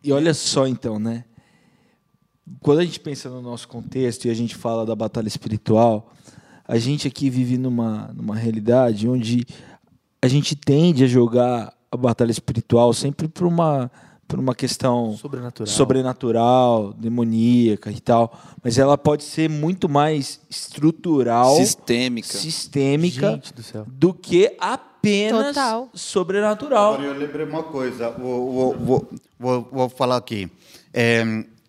E 0.03 0.13
olha 0.13 0.33
só 0.33 0.67
então, 0.67 0.99
né? 0.99 1.25
Quando 2.61 2.79
a 2.79 2.85
gente 2.85 3.01
pensa 3.01 3.29
no 3.29 3.43
nosso 3.43 3.67
contexto 3.67 4.27
e 4.27 4.31
a 4.31 4.35
gente 4.35 4.55
fala 4.55 4.87
da 4.87 4.95
batalha 4.95 5.27
espiritual, 5.27 6.13
a 6.69 6.79
gente 6.79 7.09
aqui 7.09 7.29
vive 7.29 7.59
numa, 7.59 8.13
numa 8.15 8.37
realidade 8.37 9.09
onde 9.09 9.45
a 10.23 10.29
gente 10.29 10.55
tende 10.55 11.05
a 11.05 11.07
jogar 11.07 11.75
a 11.91 11.97
batalha 11.97 12.31
espiritual 12.31 12.93
sempre 12.93 13.27
por 13.27 13.47
uma, 13.47 13.91
por 14.27 14.39
uma 14.39 14.55
questão 14.55 15.17
Sobrenatural. 15.17 15.67
sobrenatural, 15.67 16.93
demoníaca 16.95 17.91
e 17.91 18.01
tal, 18.01 18.39
mas 18.63 18.79
ela 18.79 18.97
pode 18.97 19.23
ser 19.25 19.49
muito 19.49 19.89
mais 19.89 20.41
estrutural, 20.51 21.57
Sistêmica. 21.57 22.29
sistêmica 22.29 23.41
do 23.55 23.63
céu. 23.63 23.87
do 23.87 24.13
que 24.15 24.57
apenas 24.59 25.49
Total. 25.49 25.89
sobrenatural. 25.95 26.95
Agora 26.95 27.09
eu 27.09 27.19
lembrei 27.19 27.47
uma 27.47 27.63
coisa, 27.63 28.11
vou, 28.11 28.53
vou, 28.53 28.77
vou, 28.79 29.09
vou, 29.39 29.69
vou 29.71 29.89
falar 29.89 30.17
aqui. 30.17 30.51
É, 30.93 31.23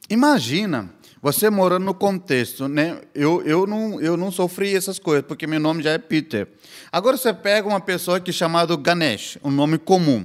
imagina 0.09 0.89
você 1.21 1.49
morando 1.49 1.83
no 1.85 1.93
contexto, 1.93 2.67
né? 2.67 3.01
Eu, 3.13 3.41
eu, 3.43 3.65
não, 3.65 3.99
eu 3.99 4.15
não 4.15 4.31
sofri 4.31 4.75
essas 4.75 4.99
coisas, 4.99 5.25
porque 5.25 5.47
meu 5.47 5.59
nome 5.59 5.81
já 5.81 5.91
é 5.91 5.97
Peter. 5.97 6.47
Agora 6.91 7.17
você 7.17 7.33
pega 7.33 7.67
uma 7.67 7.79
pessoa 7.79 8.19
que 8.19 8.29
é 8.29 8.33
chamada 8.33 8.75
Ganesh, 8.77 9.39
um 9.43 9.49
nome 9.49 9.79
comum. 9.79 10.23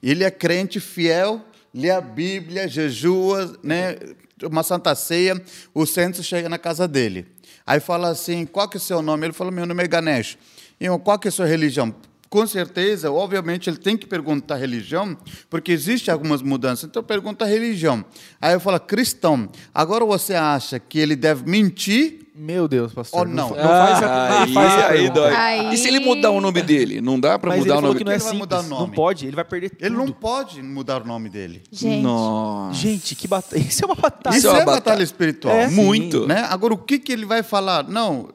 Ele 0.00 0.22
é 0.22 0.30
crente 0.30 0.78
fiel, 0.78 1.44
lê 1.76 1.90
a 1.90 2.00
Bíblia, 2.00 2.66
jejua, 2.66 3.54
né? 3.62 3.96
uma 4.42 4.62
santa 4.62 4.94
ceia, 4.94 5.40
o 5.74 5.86
centro 5.86 6.22
chega 6.22 6.48
na 6.48 6.58
casa 6.58 6.88
dele. 6.88 7.26
Aí 7.66 7.80
fala 7.80 8.08
assim, 8.08 8.46
qual 8.46 8.68
que 8.68 8.76
é 8.76 8.80
o 8.80 8.82
seu 8.82 9.02
nome? 9.02 9.26
Ele 9.26 9.32
fala, 9.32 9.50
meu 9.50 9.66
nome 9.66 9.82
é 9.84 9.86
Ganesh. 9.86 10.38
E 10.80 10.86
qual 10.98 11.18
que 11.18 11.28
é 11.28 11.30
a 11.30 11.32
sua 11.32 11.46
religião? 11.46 11.94
Com 12.28 12.46
certeza, 12.46 13.10
obviamente, 13.10 13.70
ele 13.70 13.78
tem 13.78 13.96
que 13.96 14.06
perguntar 14.06 14.54
a 14.54 14.58
religião, 14.58 15.16
porque 15.48 15.70
existe 15.70 16.10
algumas 16.10 16.42
mudanças. 16.42 16.84
Então, 16.84 17.02
pergunta 17.02 17.44
a 17.44 17.48
religião. 17.48 18.04
Aí 18.40 18.54
eu 18.54 18.60
falo, 18.60 18.80
cristão. 18.80 19.48
Agora 19.72 20.04
você 20.04 20.34
acha 20.34 20.78
que 20.78 20.98
ele 20.98 21.14
deve 21.14 21.48
mentir 21.48 22.25
Meu 22.36 22.68
Deus, 22.68 22.92
pastor. 22.92 23.20
ou 23.20 23.26
não? 23.32 23.48
fa- 23.48 23.54
Não 23.56 23.62
faz 23.68 24.02
a, 24.02 24.28
não 24.28 24.38
Aí, 24.42 24.52
faz 24.54 24.72
a 24.84 24.88
aí 24.88 25.10
dói. 25.10 25.34
Aí- 25.34 25.74
E 25.74 25.76
se 25.78 25.88
ele 25.88 26.00
mudar 26.00 26.30
o 26.30 26.40
nome 26.40 26.60
dele? 26.62 27.00
Não 27.00 27.18
dá 27.18 27.38
pra 27.38 27.50
Mas 27.50 27.60
ele 27.60 27.68
mudar 27.68 27.78
o 27.78 27.80
nome 27.80 28.04
não 28.04 28.12
é 28.12 28.14
Por 28.18 28.20
que 28.20 28.24
ele 28.24 28.30
vai 28.30 28.38
mudar 28.38 28.58
o 28.58 28.62
Não 28.62 28.68
nome? 28.80 28.94
pode, 28.94 29.26
ele 29.26 29.34
vai 29.36 29.44
perder 29.44 29.70
tudo. 29.70 29.84
Ele 29.84 29.96
não 29.96 30.08
pode 30.12 30.62
mudar 30.62 31.02
o 31.02 31.06
nome 31.06 31.28
dele. 31.30 31.62
Gente. 31.72 32.02
Nossa. 32.02 32.74
Gente, 32.78 33.14
que 33.14 33.26
batalha. 33.26 33.58
Isso 33.66 33.82
é 33.82 33.86
uma 33.86 33.94
batalha. 33.94 34.36
Isso 34.36 34.46
é 34.46 34.50
é, 34.50 34.52
uma 34.52 34.58
batalha, 34.58 34.80
batalha. 34.80 35.02
espiritual. 35.02 35.54
É. 35.56 35.68
Muito. 35.68 36.26
Né? 36.26 36.46
Agora, 36.50 36.74
o 36.74 36.78
que, 36.78 36.98
que 36.98 37.10
ele 37.12 37.24
vai 37.24 37.42
falar? 37.42 37.88
Não, 37.88 38.28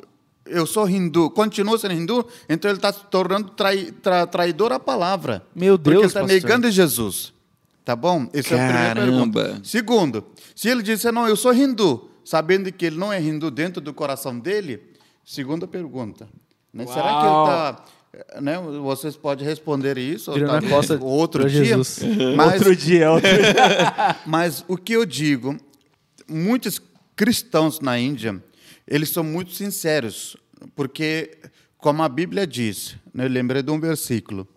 eu 0.47 0.65
sou 0.65 0.89
hindu, 0.89 1.29
continua 1.29 1.77
sendo 1.77 1.93
hindu, 1.93 2.25
então 2.49 2.69
ele 2.71 2.77
está 2.79 2.91
se 2.91 3.01
tornando 3.11 3.49
trai, 3.51 3.91
tra- 4.01 4.25
traidor 4.25 4.71
à 4.73 4.79
palavra. 4.79 5.43
Meu 5.55 5.77
Porque 5.77 5.91
ele 5.91 5.99
Deus, 6.01 6.07
está 6.07 6.23
negando 6.25 6.69
Jesus. 6.71 7.33
Tá 7.85 7.95
bom? 7.95 8.27
Essa 8.33 8.55
é 8.55 8.59
a 8.59 8.67
primeira 8.67 8.95
Caramba. 8.95 9.41
pergunta. 9.41 9.61
Segundo, 9.63 10.23
se 10.55 10.69
ele 10.69 10.83
disser, 10.83 11.11
não, 11.11 11.27
eu 11.27 11.35
sou 11.35 11.53
hindu, 11.53 12.09
sabendo 12.31 12.71
que 12.71 12.85
ele 12.85 12.95
não 12.95 13.11
é 13.11 13.21
hindu 13.21 13.51
dentro 13.51 13.81
do 13.81 13.93
coração 13.93 14.39
dele, 14.39 14.81
segunda 15.21 15.67
pergunta. 15.67 16.29
Né? 16.73 16.87
Será 16.87 17.19
que 17.19 17.25
ele 17.25 17.35
está... 17.43 17.85
Né? 18.41 18.57
Vocês 18.81 19.17
podem 19.17 19.45
responder 19.45 19.97
isso 19.97 20.31
a 20.31 20.39
talvez 20.39 20.91
outro 21.01 21.49
dia. 21.49 21.75
Mas, 21.75 21.99
Outro 22.55 22.73
dia, 22.73 23.11
outro 23.11 23.29
mas 24.25 24.63
o 24.69 24.77
que 24.77 24.93
eu 24.93 25.05
digo, 25.05 25.57
muitos 26.25 26.81
cristãos 27.17 27.81
na 27.81 27.99
Índia, 27.99 28.41
eles 28.87 29.09
são 29.09 29.25
muito 29.25 29.51
sinceros, 29.51 30.37
porque, 30.73 31.37
como 31.77 32.01
a 32.01 32.07
Bíblia 32.07 32.47
diz, 32.47 32.95
né, 33.13 33.25
eu 33.25 33.29
lembrei 33.29 33.61
de 33.61 33.71
um 33.71 33.79
versículo, 33.79 34.47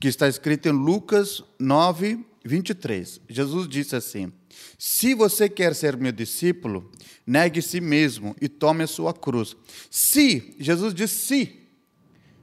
que 0.00 0.08
está 0.08 0.26
escrito 0.26 0.68
em 0.68 0.72
Lucas 0.72 1.44
9, 1.60 2.26
23. 2.44 3.20
Jesus 3.28 3.68
disse 3.68 3.94
assim, 3.94 4.32
Se 4.78 5.14
você 5.14 5.48
quer 5.48 5.74
ser 5.74 5.96
meu 5.96 6.12
discípulo, 6.12 6.90
negue 7.26 7.62
si 7.62 7.80
mesmo 7.80 8.34
e 8.40 8.48
tome 8.48 8.84
a 8.84 8.86
sua 8.86 9.12
cruz. 9.12 9.56
Se, 9.90 10.54
Jesus 10.58 10.94
diz 10.94 11.10
se. 11.10 11.60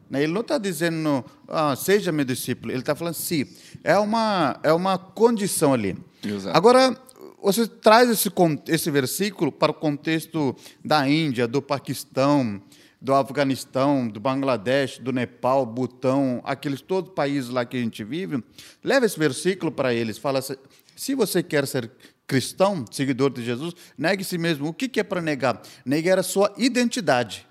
Né? 0.10 0.24
Ele 0.24 0.34
não 0.34 0.41
está 0.41 0.58
dizendo, 0.58 1.24
ah, 1.47 1.76
seja 1.76 2.12
meu 2.12 2.26
discípulo. 2.26 2.71
Ele 2.71 2.82
está 2.82 2.95
falando 2.95 3.13
se. 3.13 3.47
É 3.84 3.97
uma, 3.97 4.60
é 4.63 4.74
uma 4.74 4.97
condição 4.97 5.74
ali. 5.74 5.97
Exato. 6.24 6.56
Agora, 6.56 6.97
você 7.41 7.65
traz 7.67 8.10
esse, 8.10 8.30
esse 8.67 8.91
versículo 8.91 9.52
para 9.52 9.71
o 9.71 9.76
contexto 9.76 10.56
da 10.84 11.08
Índia, 11.10 11.47
do 11.47 11.62
Paquistão, 11.62 12.62
do 13.02 13.15
Afeganistão, 13.15 14.08
do 14.08 14.19
Bangladesh, 14.19 15.00
do 15.00 15.12
Nepal, 15.12 15.65
Butão, 15.65 16.39
aqueles 16.43 16.82
todos 16.82 17.10
os 17.10 17.15
países 17.15 17.50
lá 17.50 17.65
que 17.65 17.76
a 17.76 17.80
gente 17.80 18.04
vive. 18.04 18.43
Leva 18.84 19.08
esse 19.08 19.17
versículo 19.17 19.71
para 19.71 19.91
eles. 19.91 20.19
Fala 20.19 20.38
assim, 20.38 20.56
se 20.95 21.15
você 21.15 21.41
quer 21.43 21.67
ser 21.67 21.89
cristão, 22.27 22.86
seguidor 22.91 23.30
de 23.32 23.43
Jesus, 23.43 23.73
negue 23.97 24.23
si 24.23 24.38
mesmo. 24.38 24.67
O 24.69 24.73
que 24.73 24.99
é 24.99 25.04
para 25.04 25.21
negar? 25.21 25.62
Negar 25.86 26.17
a 26.19 26.23
sua 26.23 26.54
identidade. 26.58 27.45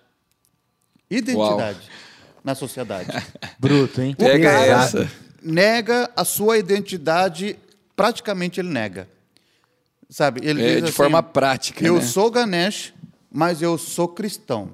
Identidade 1.11 1.91
na 2.45 2.55
sociedade. 2.55 3.11
Bruto, 3.59 4.01
hein? 4.01 4.15
Pega 4.17 4.51
cara 4.51 4.85
essa. 4.85 5.11
nega 5.43 6.11
a 6.17 6.25
sua 6.25 6.57
identidade, 6.59 7.59
praticamente 7.97 8.61
ele 8.61 8.69
nega. 8.71 9.09
Sabe? 10.09 10.41
Ele 10.45 10.63
É, 10.63 10.67
diz 10.67 10.77
de 10.79 10.85
assim, 10.85 10.93
forma 10.93 11.23
prática, 11.23 11.85
Eu 11.85 11.97
né? 11.97 12.01
sou 12.03 12.31
Ganesh, 12.31 12.93
mas 13.31 13.61
eu 13.63 13.77
sou 13.79 14.09
cristão. 14.09 14.73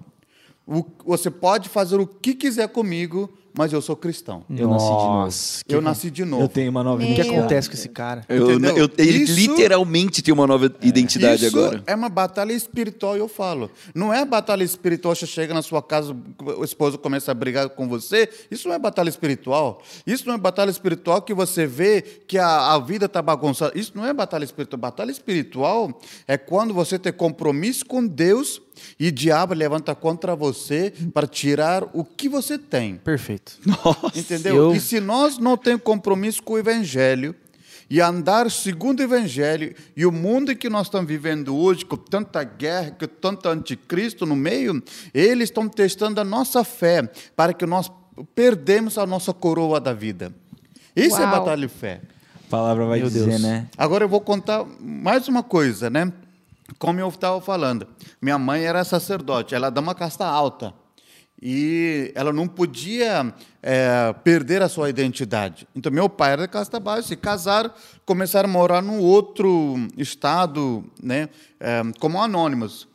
O- 0.66 0.85
você 1.05 1.31
pode 1.31 1.68
fazer 1.68 1.96
o 1.96 2.07
que 2.07 2.35
quiser 2.35 2.68
comigo, 2.68 3.37
mas 3.57 3.73
eu 3.73 3.81
sou 3.81 3.97
cristão. 3.97 4.45
Eu 4.51 4.69
nasci 4.69 4.87
de 4.87 4.90
novo. 4.92 5.31
Eu 5.69 5.81
nasci 5.83 6.11
de 6.11 6.25
novo. 6.25 6.42
Eu 6.45 6.49
tenho 6.49 6.71
uma 6.71 6.83
nova 6.85 7.03
O 7.03 7.14
que 7.14 7.21
acontece 7.21 7.69
com 7.69 7.75
esse 7.75 7.88
cara? 7.88 8.25
Eu, 8.29 8.51
Entendeu? 8.53 8.77
eu- 8.77 8.90
ele 8.99 9.19
Isso- 9.25 9.35
literalmente 9.35 10.23
tem 10.23 10.33
uma 10.35 10.47
nova 10.47 10.66
identidade 10.83 11.47
Isso 11.47 11.57
agora. 11.59 11.83
é 11.87 11.95
uma 11.95 12.09
batalha 12.09 12.53
espiritual, 12.53 13.16
eu 13.16 13.29
falo. 13.29 13.71
Não 13.95 14.12
é 14.12 14.25
batalha 14.25 14.62
espiritual, 14.64 15.14
você 15.14 15.27
chega 15.27 15.55
na 15.55 15.62
sua 15.62 15.83
casa, 15.83 16.14
o 16.59 16.64
esposo 16.64 16.99
começa 16.99 17.31
a 17.31 17.35
brigar 17.35 17.69
com 17.71 17.88
você. 17.88 18.29
Isso 18.51 18.69
não 18.69 18.75
é 18.75 18.79
batalha 18.79 19.09
espiritual. 19.09 19.83
Isso 20.07 20.27
não 20.27 20.35
é 20.35 20.38
batalha 20.38 20.71
espiritual 20.71 21.23
que 21.23 21.33
você 21.35 21.66
vê 21.66 22.03
que 22.03 22.38
a, 22.38 22.75
a 22.75 22.79
vida 22.79 23.07
está 23.07 23.23
bagunçada. 23.23 23.73
Isso 23.79 23.92
não 23.95 24.05
é 24.07 24.12
batalha 24.12 24.45
espiritual. 24.45 24.79
Batalha 24.81 25.11
espiritual 25.11 26.01
é 26.27 26.37
quando 26.37 26.75
você 26.75 26.99
tem 26.99 27.12
compromisso 27.12 27.85
com 27.87 28.07
Deus 28.07 28.61
e 28.98 29.08
o 29.08 29.12
diabo 29.12 29.54
levanta 29.54 29.94
contra 29.94 30.34
você 30.36 30.92
para 31.12 31.26
tirar 31.26 31.84
o 31.92 32.04
que 32.04 32.28
você 32.28 32.58
tem. 32.58 32.96
Perfeito. 32.96 33.58
Entendeu? 34.14 34.56
eu- 34.56 34.74
E 34.74 34.80
se 34.80 35.00
nós 35.00 35.38
não 35.38 35.56
temos 35.56 35.82
compromisso 35.82 36.42
com 36.42 36.54
o 36.54 36.58
Evangelho 36.58 37.34
e 37.88 38.00
andar 38.00 38.50
segundo 38.50 39.00
o 39.00 39.02
Evangelho 39.02 39.74
e 39.96 40.04
o 40.04 40.10
mundo 40.12 40.54
que 40.56 40.68
nós 40.68 40.86
estamos 40.88 41.06
vivendo 41.06 41.56
hoje, 41.56 41.84
com 41.84 41.96
tanta 41.96 42.42
guerra, 42.42 42.90
com 42.98 43.06
tanto 43.06 43.48
anticristo 43.48 44.26
no 44.26 44.34
meio, 44.34 44.82
eles 45.14 45.48
estão 45.50 45.68
testando 45.68 46.20
a 46.20 46.24
nossa 46.24 46.64
fé 46.64 47.08
para 47.36 47.52
que 47.52 47.64
nós 47.64 47.90
perdemos 48.34 48.98
a 48.98 49.06
nossa 49.06 49.32
coroa 49.32 49.78
da 49.80 49.92
vida. 49.92 50.32
Isso 50.96 51.16
é 51.16 51.20
Uau. 51.20 51.30
batalha 51.30 51.66
de 51.66 51.72
fé. 51.72 52.00
A 52.34 52.48
palavra 52.48 52.86
vai 52.86 52.98
Meu 53.00 53.08
dizer, 53.08 53.26
Deus. 53.28 53.42
né? 53.42 53.66
Agora 53.76 54.04
eu 54.04 54.08
vou 54.08 54.20
contar 54.20 54.64
mais 54.80 55.28
uma 55.28 55.42
coisa, 55.42 55.90
né? 55.90 56.12
Como 56.79 57.00
eu 57.00 57.09
estava 57.09 57.40
falando, 57.40 57.87
minha 58.20 58.38
mãe 58.38 58.64
era 58.64 58.85
sacerdote, 58.85 59.55
ela 59.55 59.68
é 59.68 59.70
de 59.70 59.81
uma 59.81 59.94
casta 59.94 60.26
alta. 60.26 60.74
E 61.40 62.12
ela 62.14 62.33
não 62.33 62.48
podia 62.48 63.33
eh, 63.62 64.14
perder 64.24 64.62
a 64.62 64.68
sua 64.70 64.88
identidade. 64.88 65.68
Então, 65.76 65.92
meu 65.92 66.09
pai 66.09 66.33
era 66.33 66.42
de 66.42 66.48
casta 66.48 66.81
baixa, 66.81 67.09
se 67.09 67.16
casaram, 67.16 67.70
começaram 68.07 68.48
a 68.48 68.52
morar 68.52 68.83
num 68.83 69.00
outro 69.00 69.76
estado, 69.98 70.83
né, 71.02 71.29
eh, 71.61 71.83
como 72.00 72.22
anônimos. 72.22 72.88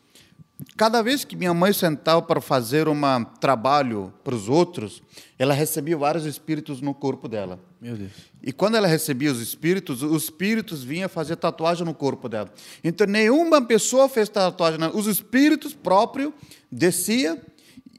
Cada 0.77 1.01
vez 1.01 1.25
que 1.25 1.35
minha 1.35 1.53
mãe 1.53 1.73
sentava 1.73 2.21
para 2.21 2.39
fazer 2.39 2.87
um 2.87 3.01
trabalho 3.39 4.13
para 4.23 4.35
os 4.35 4.47
outros, 4.47 5.01
ela 5.37 5.53
recebia 5.53 5.97
vários 5.97 6.25
espíritos 6.25 6.81
no 6.81 6.93
corpo 6.93 7.27
dela. 7.27 7.59
Meu 7.79 7.95
Deus. 7.95 8.11
E 8.43 8.51
quando 8.51 8.75
ela 8.75 8.87
recebia 8.87 9.31
os 9.31 9.39
espíritos, 9.39 10.03
os 10.03 10.23
espíritos 10.23 10.83
vinham 10.83 11.09
fazer 11.09 11.35
tatuagem 11.35 11.85
no 11.85 11.93
corpo 11.93 12.29
dela. 12.29 12.51
Então, 12.83 13.07
nenhuma 13.07 13.61
pessoa 13.61 14.07
fez 14.07 14.29
tatuagem. 14.29 14.79
Não. 14.79 14.95
Os 14.95 15.07
espíritos 15.07 15.73
próprios 15.73 16.31
descia 16.71 17.41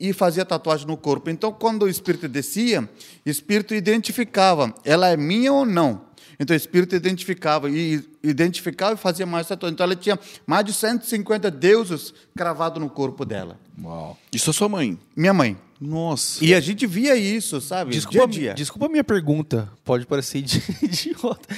e 0.00 0.12
fazia 0.12 0.44
tatuagem 0.44 0.86
no 0.86 0.96
corpo. 0.96 1.30
Então, 1.30 1.52
quando 1.52 1.84
o 1.84 1.88
espírito 1.88 2.28
descia, 2.28 2.88
o 3.24 3.28
espírito 3.28 3.74
identificava, 3.74 4.74
ela 4.84 5.08
é 5.08 5.16
minha 5.16 5.52
ou 5.52 5.64
não. 5.64 6.11
Então, 6.40 6.54
o 6.54 6.56
espírito 6.56 6.94
identificava 6.94 7.68
e 7.70 8.02
identificava 8.22 8.94
e 8.94 8.96
fazia 8.96 9.26
mais 9.26 9.46
tatuagem. 9.46 9.74
Então, 9.74 9.84
ela 9.84 9.96
tinha 9.96 10.18
mais 10.46 10.64
de 10.64 10.72
150 10.72 11.50
deuses 11.50 12.12
cravados 12.36 12.80
no 12.80 12.88
corpo 12.90 13.24
dela. 13.24 13.58
Uau. 13.82 14.18
Isso 14.32 14.50
é 14.50 14.52
sua 14.52 14.68
mãe. 14.68 14.98
Minha 15.16 15.32
mãe. 15.34 15.56
Nossa. 15.80 16.44
E 16.44 16.54
a 16.54 16.60
gente 16.60 16.86
via 16.86 17.16
isso, 17.16 17.60
sabe? 17.60 17.90
Desculpa, 17.92 18.18
dia 18.18 18.24
a 18.24 18.26
dia. 18.26 18.54
desculpa 18.54 18.86
a 18.86 18.88
minha 18.88 19.04
pergunta. 19.04 19.68
Pode 19.84 20.06
parecer 20.06 20.38
idi- 20.38 20.62
idiota. 20.82 21.48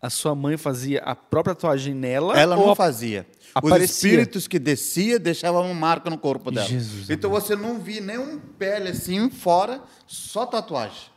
A 0.00 0.10
sua 0.10 0.34
mãe 0.34 0.56
fazia 0.56 1.00
a 1.00 1.14
própria 1.16 1.54
tatuagem 1.54 1.94
nela? 1.94 2.38
Ela 2.38 2.56
não 2.56 2.70
a- 2.70 2.76
fazia. 2.76 3.26
Os 3.62 3.70
aparecia? 3.70 4.10
espíritos 4.10 4.48
que 4.48 4.58
descia 4.58 5.18
deixavam 5.18 5.64
uma 5.64 5.74
marca 5.74 6.10
no 6.10 6.18
corpo 6.18 6.50
dela. 6.50 6.66
Jesus 6.66 7.08
então 7.08 7.30
você 7.30 7.54
não 7.56 7.78
via 7.78 8.00
nenhum 8.00 8.38
pele 8.58 8.88
assim 8.88 9.30
fora, 9.30 9.80
só 10.06 10.44
tatuagem. 10.44 11.13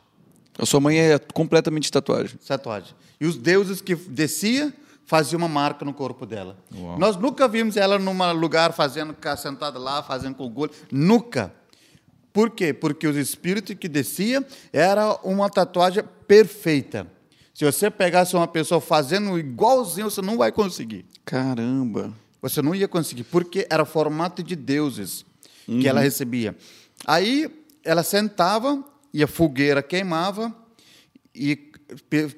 A 0.58 0.66
sua 0.66 0.80
mãe 0.80 0.98
é 0.98 1.18
completamente 1.18 1.90
tatuagem. 1.90 2.36
Tatuagem. 2.46 2.94
E 3.20 3.26
os 3.26 3.36
deuses 3.36 3.80
que 3.80 3.94
descia 3.94 4.74
faziam 5.06 5.38
uma 5.38 5.48
marca 5.48 5.84
no 5.84 5.94
corpo 5.94 6.26
dela. 6.26 6.56
Nós 6.98 7.16
nunca 7.16 7.48
vimos 7.48 7.76
ela 7.76 7.98
num 7.98 8.32
lugar 8.32 8.72
fazendo, 8.72 9.16
sentada 9.38 9.78
lá, 9.78 10.02
fazendo 10.02 10.34
com 10.34 10.44
o 10.44 10.60
olho. 10.60 10.72
Nunca. 10.90 11.54
Por 12.32 12.50
quê? 12.50 12.74
Porque 12.74 13.06
os 13.06 13.16
espíritos 13.16 13.74
que 13.74 13.88
descia 13.88 14.46
era 14.72 15.18
uma 15.22 15.48
tatuagem 15.48 16.04
perfeita. 16.26 17.06
Se 17.54 17.64
você 17.64 17.90
pegasse 17.90 18.36
uma 18.36 18.46
pessoa 18.46 18.80
fazendo 18.80 19.38
igualzinho, 19.38 20.10
você 20.10 20.20
não 20.20 20.36
vai 20.36 20.52
conseguir. 20.52 21.04
Caramba. 21.24 22.12
Você 22.40 22.62
não 22.62 22.74
ia 22.74 22.86
conseguir, 22.86 23.24
porque 23.24 23.66
era 23.70 23.84
formato 23.84 24.42
de 24.42 24.54
deuses 24.54 25.24
que 25.66 25.88
ela 25.88 26.00
recebia. 26.00 26.56
Aí 27.06 27.50
ela 27.82 28.02
sentava 28.02 28.84
e 29.12 29.22
a 29.22 29.26
fogueira 29.26 29.82
queimava 29.82 30.54
e 31.34 31.56
pe- 32.08 32.28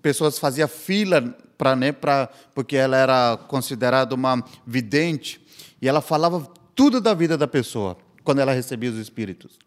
pessoas 0.00 0.38
faziam 0.38 0.68
fila 0.68 1.20
para 1.58 1.76
né, 1.76 1.92
pra, 1.92 2.28
porque 2.54 2.76
ela 2.76 2.96
era 2.96 3.36
considerada 3.48 4.14
uma 4.14 4.42
vidente 4.66 5.40
e 5.80 5.88
ela 5.88 6.00
falava 6.00 6.40
tudo 6.74 7.00
da 7.00 7.14
vida 7.14 7.36
da 7.36 7.46
pessoa 7.46 7.96
quando 8.24 8.40
ela 8.40 8.52
recebia 8.52 8.90
os 8.90 8.98
espíritos. 8.98 9.58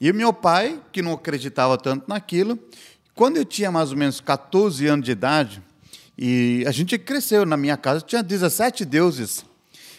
E 0.00 0.12
meu 0.12 0.32
pai, 0.32 0.80
que 0.92 1.02
não 1.02 1.12
acreditava 1.12 1.78
tanto 1.78 2.08
naquilo, 2.08 2.58
quando 3.14 3.36
eu 3.36 3.44
tinha 3.44 3.70
mais 3.70 3.90
ou 3.92 3.96
menos 3.96 4.20
14 4.20 4.86
anos 4.86 5.04
de 5.04 5.12
idade, 5.12 5.62
e 6.18 6.64
a 6.66 6.70
gente 6.70 6.98
cresceu 6.98 7.44
na 7.46 7.56
minha 7.56 7.76
casa, 7.76 8.00
tinha 8.00 8.22
17 8.22 8.84
deuses. 8.84 9.44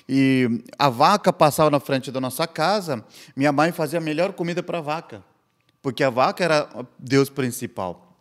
E 0.07 0.63
a 0.77 0.89
vaca 0.89 1.33
passava 1.33 1.69
na 1.69 1.79
frente 1.79 2.11
da 2.11 2.21
nossa 2.21 2.45
casa, 2.45 3.03
minha 3.35 3.51
mãe 3.51 3.71
fazia 3.71 3.99
a 3.99 4.01
melhor 4.01 4.33
comida 4.33 4.61
para 4.61 4.77
a 4.77 4.81
vaca, 4.81 5.23
porque 5.81 6.03
a 6.03 6.09
vaca 6.09 6.43
era 6.43 6.69
deus 6.99 7.29
principal. 7.29 8.15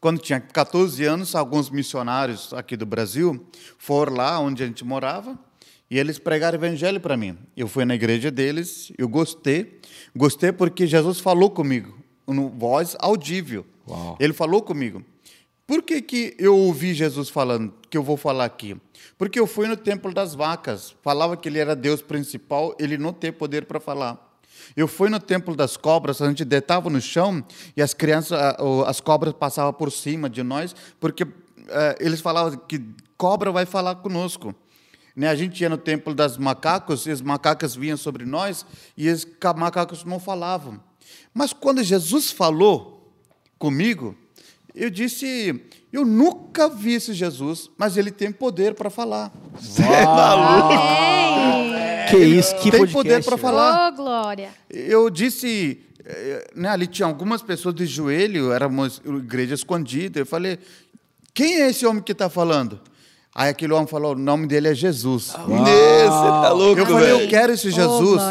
Quando 0.00 0.20
tinha 0.20 0.40
14 0.40 1.04
anos, 1.04 1.34
alguns 1.34 1.70
missionários 1.70 2.52
aqui 2.52 2.76
do 2.76 2.84
Brasil 2.84 3.46
foram 3.78 4.14
lá 4.14 4.38
onde 4.38 4.62
a 4.62 4.66
gente 4.66 4.84
morava 4.84 5.38
e 5.90 5.98
eles 5.98 6.18
pregaram 6.18 6.58
o 6.58 6.64
evangelho 6.64 7.00
para 7.00 7.16
mim. 7.16 7.36
Eu 7.54 7.68
fui 7.68 7.84
na 7.84 7.94
igreja 7.94 8.30
deles, 8.30 8.90
eu 8.96 9.08
gostei. 9.08 9.78
Gostei 10.16 10.50
porque 10.50 10.86
Jesus 10.86 11.20
falou 11.20 11.50
comigo, 11.50 11.98
no 12.26 12.48
voz 12.48 12.96
audível. 12.98 13.66
Uau. 13.86 14.16
Ele 14.18 14.32
falou 14.32 14.62
comigo. 14.62 15.04
Por 15.72 15.80
que, 15.82 16.02
que 16.02 16.36
eu 16.38 16.54
ouvi 16.54 16.92
Jesus 16.92 17.30
falando, 17.30 17.72
que 17.88 17.96
eu 17.96 18.02
vou 18.02 18.18
falar 18.18 18.44
aqui? 18.44 18.76
Porque 19.16 19.40
eu 19.40 19.46
fui 19.46 19.66
no 19.66 19.74
templo 19.74 20.12
das 20.12 20.34
vacas, 20.34 20.94
falava 21.00 21.34
que 21.34 21.48
ele 21.48 21.58
era 21.58 21.74
Deus 21.74 22.02
principal, 22.02 22.76
ele 22.78 22.98
não 22.98 23.10
tem 23.10 23.32
poder 23.32 23.64
para 23.64 23.80
falar. 23.80 24.36
Eu 24.76 24.86
fui 24.86 25.08
no 25.08 25.18
templo 25.18 25.56
das 25.56 25.78
cobras, 25.78 26.20
a 26.20 26.28
gente 26.28 26.44
deitava 26.44 26.90
no 26.90 27.00
chão 27.00 27.42
e 27.74 27.80
as 27.80 27.94
crianças, 27.94 28.38
as 28.86 29.00
cobras 29.00 29.32
passavam 29.32 29.72
por 29.72 29.90
cima 29.90 30.28
de 30.28 30.42
nós, 30.42 30.76
porque 31.00 31.26
eh, 31.66 31.96
eles 32.00 32.20
falavam 32.20 32.58
que 32.68 32.78
cobra 33.16 33.50
vai 33.50 33.64
falar 33.64 33.94
conosco. 33.94 34.54
Né, 35.16 35.26
a 35.26 35.34
gente 35.34 35.58
ia 35.62 35.70
no 35.70 35.78
templo 35.78 36.14
das 36.14 36.36
macacos 36.36 37.06
e 37.06 37.10
os 37.12 37.22
macacos 37.22 37.74
vinham 37.74 37.96
sobre 37.96 38.26
nós 38.26 38.66
e 38.94 39.08
os 39.08 39.24
ca- 39.24 39.54
macacos 39.54 40.04
não 40.04 40.20
falavam. 40.20 40.78
Mas 41.32 41.54
quando 41.54 41.82
Jesus 41.82 42.30
falou 42.30 43.10
comigo, 43.58 44.14
eu 44.74 44.90
disse: 44.90 45.60
eu 45.92 46.04
nunca 46.06 46.68
vi 46.68 46.94
esse 46.94 47.12
Jesus, 47.12 47.70
mas 47.76 47.96
ele 47.96 48.10
tem 48.10 48.32
poder 48.32 48.74
para 48.74 48.88
falar. 48.88 49.30
Amém. 50.08 51.82
Que 52.08 52.16
isso, 52.16 52.54
que 52.56 52.70
tem 52.70 52.80
podcast, 52.80 52.92
poder 52.92 53.24
para 53.24 53.36
falar. 53.36 53.92
Ô, 53.92 53.96
glória. 53.96 54.50
Eu 54.70 55.10
disse, 55.10 55.80
eh, 56.04 56.50
né, 56.54 56.68
ali 56.68 56.86
tinha 56.86 57.06
algumas 57.06 57.42
pessoas 57.42 57.74
de 57.74 57.86
joelho, 57.86 58.52
era 58.52 58.66
uma 58.66 58.90
igreja 59.04 59.54
escondida. 59.54 60.20
Eu 60.20 60.26
falei: 60.26 60.58
quem 61.34 61.60
é 61.60 61.68
esse 61.68 61.84
homem 61.84 62.02
que 62.02 62.12
está 62.12 62.30
falando? 62.30 62.80
Aí 63.34 63.48
aquele 63.48 63.72
homem 63.72 63.86
falou, 63.86 64.12
o 64.12 64.18
nome 64.18 64.46
dele 64.46 64.68
é 64.68 64.74
Jesus. 64.74 65.28
Você 65.28 65.36
tá 65.36 66.52
louco, 66.52 66.80
Eu 66.80 66.86
falei, 66.86 67.10
eu 67.12 67.18
velho. 67.18 67.30
quero 67.30 67.52
esse 67.52 67.68
Oh, 67.68 67.70
Jesus. 67.70 68.22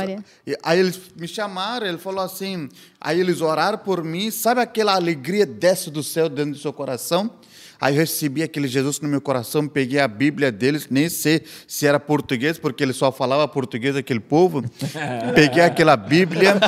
E 0.46 0.56
aí 0.62 0.80
eles 0.80 1.00
me 1.16 1.28
chamaram, 1.28 1.88
ele 1.88 1.98
falou 1.98 2.24
assim, 2.24 2.70
aí 3.00 3.20
eles 3.20 3.42
oraram 3.42 3.80
por 3.80 4.04
mim, 4.04 4.30
sabe 4.30 4.62
aquela 4.62 4.94
alegria 4.94 5.44
desce 5.44 5.90
do 5.90 6.04
céu 6.04 6.30
dentro 6.30 6.52
do 6.52 6.58
seu 6.60 6.72
coração? 6.72 7.32
Aí 7.80 7.96
eu 7.96 8.00
recebi 8.00 8.44
aquele 8.44 8.68
Jesus 8.68 9.00
no 9.00 9.10
meu 9.10 9.20
coração, 9.20 9.68
peguei 9.68 10.00
a 10.00 10.08
Bíblia 10.08 10.52
deles, 10.52 10.86
nem 10.88 11.10
sei 11.10 11.42
se 11.68 11.88
era 11.88 12.00
português, 12.00 12.60
porque 12.60 12.84
ele 12.84 12.94
só 12.94 13.12
falava 13.12 13.48
português, 13.48 13.96
aquele 13.96 14.20
povo. 14.20 14.64
peguei 15.34 15.64
aquela 15.64 15.98
Bíblia, 15.98 16.60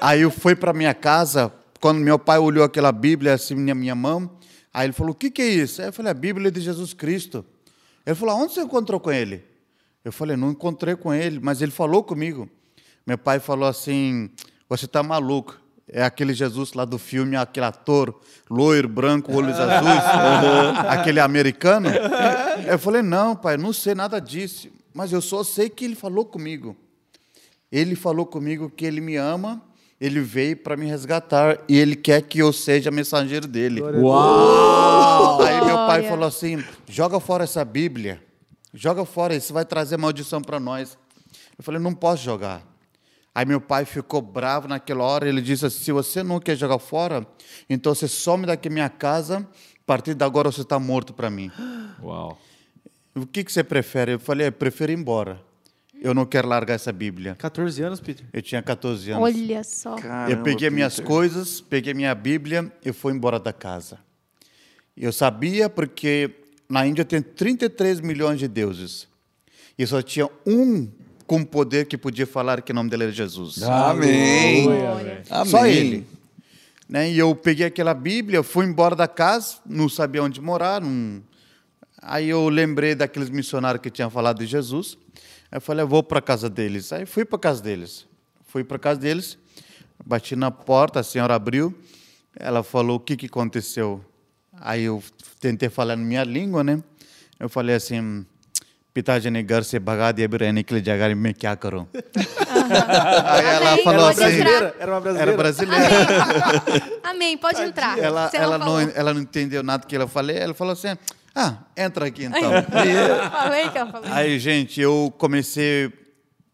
aí 0.00 0.22
eu 0.22 0.30
fui 0.30 0.54
para 0.54 0.72
minha 0.72 0.94
casa, 0.94 1.52
quando 1.78 1.98
meu 1.98 2.18
pai 2.18 2.38
olhou 2.38 2.64
aquela 2.64 2.90
Bíblia 2.90 3.34
assim 3.34 3.54
na 3.54 3.74
minha 3.74 3.94
mão, 3.94 4.30
aí 4.72 4.86
ele 4.86 4.92
falou, 4.92 5.12
o 5.12 5.14
que, 5.14 5.30
que 5.30 5.42
é 5.42 5.48
isso? 5.48 5.80
Aí 5.80 5.88
eu 5.88 5.92
falei, 5.92 6.10
a 6.10 6.14
Bíblia 6.14 6.50
de 6.50 6.60
Jesus 6.60 6.92
Cristo. 6.92 7.44
Ele 8.06 8.14
falou, 8.14 8.36
onde 8.36 8.54
você 8.54 8.62
encontrou 8.62 8.98
com 8.98 9.10
ele? 9.10 9.44
Eu 10.04 10.12
falei, 10.12 10.36
não 10.36 10.50
encontrei 10.50 10.96
com 10.96 11.12
ele, 11.12 11.38
mas 11.40 11.60
ele 11.60 11.70
falou 11.70 12.02
comigo. 12.02 12.48
Meu 13.06 13.18
pai 13.18 13.40
falou 13.40 13.68
assim: 13.68 14.30
você 14.68 14.84
está 14.84 15.02
maluco. 15.02 15.58
É 15.92 16.04
aquele 16.04 16.32
Jesus 16.32 16.72
lá 16.74 16.84
do 16.84 16.96
filme, 16.96 17.34
aquele 17.34 17.66
ator 17.66 18.14
loiro, 18.48 18.88
branco, 18.88 19.34
olhos 19.34 19.58
azuis, 19.58 20.86
aquele 20.88 21.18
americano. 21.18 21.88
Eu 22.64 22.78
falei, 22.78 23.02
não, 23.02 23.34
pai, 23.34 23.56
não 23.56 23.72
sei 23.72 23.96
nada 23.96 24.20
disso, 24.20 24.68
mas 24.94 25.12
eu 25.12 25.20
só 25.20 25.42
sei 25.42 25.68
que 25.68 25.84
ele 25.84 25.96
falou 25.96 26.24
comigo. 26.24 26.76
Ele 27.72 27.96
falou 27.96 28.24
comigo 28.24 28.70
que 28.70 28.84
ele 28.84 29.00
me 29.00 29.16
ama, 29.16 29.60
ele 30.00 30.20
veio 30.20 30.56
para 30.56 30.76
me 30.76 30.86
resgatar 30.86 31.58
e 31.68 31.76
ele 31.76 31.94
quer 31.94 32.22
que 32.22 32.38
eu 32.38 32.52
seja 32.52 32.90
mensageiro 32.90 33.46
dele. 33.46 33.82
Uau! 33.82 35.42
Aí 35.42 35.62
meu 35.62 35.76
pai 35.76 36.08
falou 36.08 36.26
assim: 36.26 36.64
joga 36.88 37.20
fora 37.20 37.44
essa 37.44 37.62
Bíblia, 37.64 38.22
joga 38.72 39.04
fora, 39.04 39.34
isso 39.34 39.52
vai 39.52 39.64
trazer 39.64 39.98
maldição 39.98 40.40
para 40.40 40.58
nós. 40.58 40.96
Eu 41.58 41.62
falei: 41.62 41.78
não 41.78 41.92
posso 41.92 42.22
jogar. 42.22 42.62
Aí 43.34 43.44
meu 43.44 43.60
pai 43.60 43.84
ficou 43.84 44.22
bravo 44.22 44.66
naquela 44.66 45.04
hora, 45.04 45.28
ele 45.28 45.42
disse 45.42 45.66
assim: 45.66 45.84
se 45.84 45.92
você 45.92 46.22
não 46.22 46.40
quer 46.40 46.56
jogar 46.56 46.78
fora, 46.78 47.26
então 47.68 47.94
você 47.94 48.08
some 48.08 48.46
daqui 48.46 48.70
da 48.70 48.72
minha 48.72 48.88
casa, 48.88 49.38
a 49.38 49.84
partir 49.84 50.14
de 50.14 50.24
agora 50.24 50.50
você 50.50 50.62
está 50.62 50.78
morto 50.78 51.12
para 51.12 51.28
mim. 51.28 51.50
Uau. 52.02 52.38
O 53.14 53.26
que, 53.26 53.44
que 53.44 53.52
você 53.52 53.62
prefere? 53.62 54.12
Eu 54.12 54.18
falei: 54.18 54.46
eu 54.46 54.52
prefiro 54.52 54.92
ir 54.92 54.98
embora. 54.98 55.49
Eu 56.00 56.14
não 56.14 56.24
quero 56.24 56.48
largar 56.48 56.74
essa 56.74 56.92
Bíblia. 56.92 57.36
14 57.38 57.82
anos, 57.82 58.00
Peter. 58.00 58.24
Eu 58.32 58.40
tinha 58.40 58.62
14 58.62 59.10
anos. 59.10 59.22
Olha 59.22 59.62
só. 59.62 59.96
eu 60.28 60.42
peguei 60.42 60.70
minhas 60.70 60.98
coisas, 60.98 61.60
peguei 61.60 61.92
minha 61.92 62.14
Bíblia 62.14 62.72
e 62.84 62.92
fui 62.92 63.12
embora 63.12 63.38
da 63.38 63.52
casa. 63.52 63.98
Eu 64.96 65.12
sabia 65.12 65.68
porque 65.68 66.30
na 66.68 66.86
Índia 66.86 67.04
tem 67.04 67.20
33 67.20 68.00
milhões 68.00 68.38
de 68.38 68.48
deuses. 68.48 69.06
E 69.78 69.86
só 69.86 70.00
tinha 70.00 70.28
um 70.46 70.90
com 71.26 71.44
poder 71.44 71.86
que 71.86 71.96
podia 71.96 72.26
falar 72.26 72.60
que 72.62 72.72
o 72.72 72.74
nome 72.74 72.90
dele 72.90 73.04
era 73.04 73.12
Jesus. 73.12 73.62
Amém. 73.62 74.66
Amém. 75.30 75.50
Só 75.50 75.66
ele. 75.66 76.06
Né? 76.88 77.12
E 77.12 77.18
eu 77.18 77.34
peguei 77.36 77.66
aquela 77.66 77.94
Bíblia, 77.94 78.42
fui 78.42 78.66
embora 78.66 78.96
da 78.96 79.06
casa, 79.06 79.58
não 79.64 79.88
sabia 79.88 80.22
onde 80.22 80.40
morar. 80.40 80.80
Não... 80.80 81.22
Aí 82.02 82.28
eu 82.28 82.48
lembrei 82.48 82.94
daqueles 82.94 83.30
missionários 83.30 83.80
que 83.80 83.90
tinham 83.90 84.10
falado 84.10 84.38
de 84.38 84.46
Jesus 84.46 84.98
Aí 85.51 85.57
eu 85.57 85.61
falei, 85.61 85.83
eu 85.83 85.87
vou 85.87 86.03
para 86.03 86.19
a 86.19 86.21
casa 86.21 86.49
deles. 86.49 86.91
Aí 86.93 87.05
fui 87.05 87.25
para 87.25 87.37
a 87.37 87.39
casa 87.39 87.61
deles. 87.61 88.05
Fui 88.47 88.63
para 88.63 88.77
a 88.77 88.79
casa 88.79 88.99
deles, 88.99 89.37
bati 90.05 90.35
na 90.35 90.49
porta, 90.51 90.99
a 90.99 91.03
senhora 91.03 91.35
abriu. 91.35 91.73
Ela 92.37 92.63
falou, 92.63 92.97
o 92.97 92.99
que, 92.99 93.15
que 93.17 93.25
aconteceu? 93.25 94.03
Aí 94.61 94.83
eu 94.83 95.03
tentei 95.39 95.69
falar 95.69 95.95
na 95.95 96.03
minha 96.03 96.23
língua, 96.23 96.63
né? 96.63 96.81
Eu 97.39 97.49
falei 97.49 97.75
assim, 97.75 98.25
पिताजी 98.95 99.29
ने 99.29 99.43
घर 99.43 99.61
से 99.63 99.79
भगा 99.79 100.11
दिया 100.15 100.27
भी 100.31 100.37
रहने 100.37 100.63
के 100.63 100.75
लिए 100.75 100.83
जगह 100.83 101.15
मैं 101.19 101.33
क्या 101.33 101.53
करूं 101.55 101.83
Aí 101.91 103.45
ela 103.45 103.71
Amém, 103.73 103.83
falou 103.83 104.05
pode 104.07 104.23
assim, 104.23 104.39
entrar. 104.39 104.73
Era 104.79 104.97
uma 104.99 105.09
era 105.19 105.35
brasileira. 105.35 105.37
brasileira. 105.37 105.89
Amém, 107.03 107.37
pode 107.37 107.61
entrar. 107.61 107.99
Ela, 107.99 108.29
Se 108.29 108.37
ela, 108.37 108.57
não, 108.57 108.65
falou. 108.65 108.91
ela 108.95 109.13
não 109.13 109.21
entendeu 109.21 109.61
nada 109.63 109.85
que 109.85 109.95
eu 109.95 110.07
falei. 110.07 110.37
Ela 110.37 110.53
falou 110.53 110.73
assim: 110.73 110.97
ah, 111.34 111.58
entra 111.76 112.06
aqui 112.06 112.24
então. 112.24 112.40
Falei 113.30 113.68
que 113.68 113.78
ela 113.78 113.90
falou. 113.90 114.08
Aí, 114.12 114.38
gente, 114.38 114.80
eu 114.80 115.12
comecei 115.18 115.86
a 115.86 115.90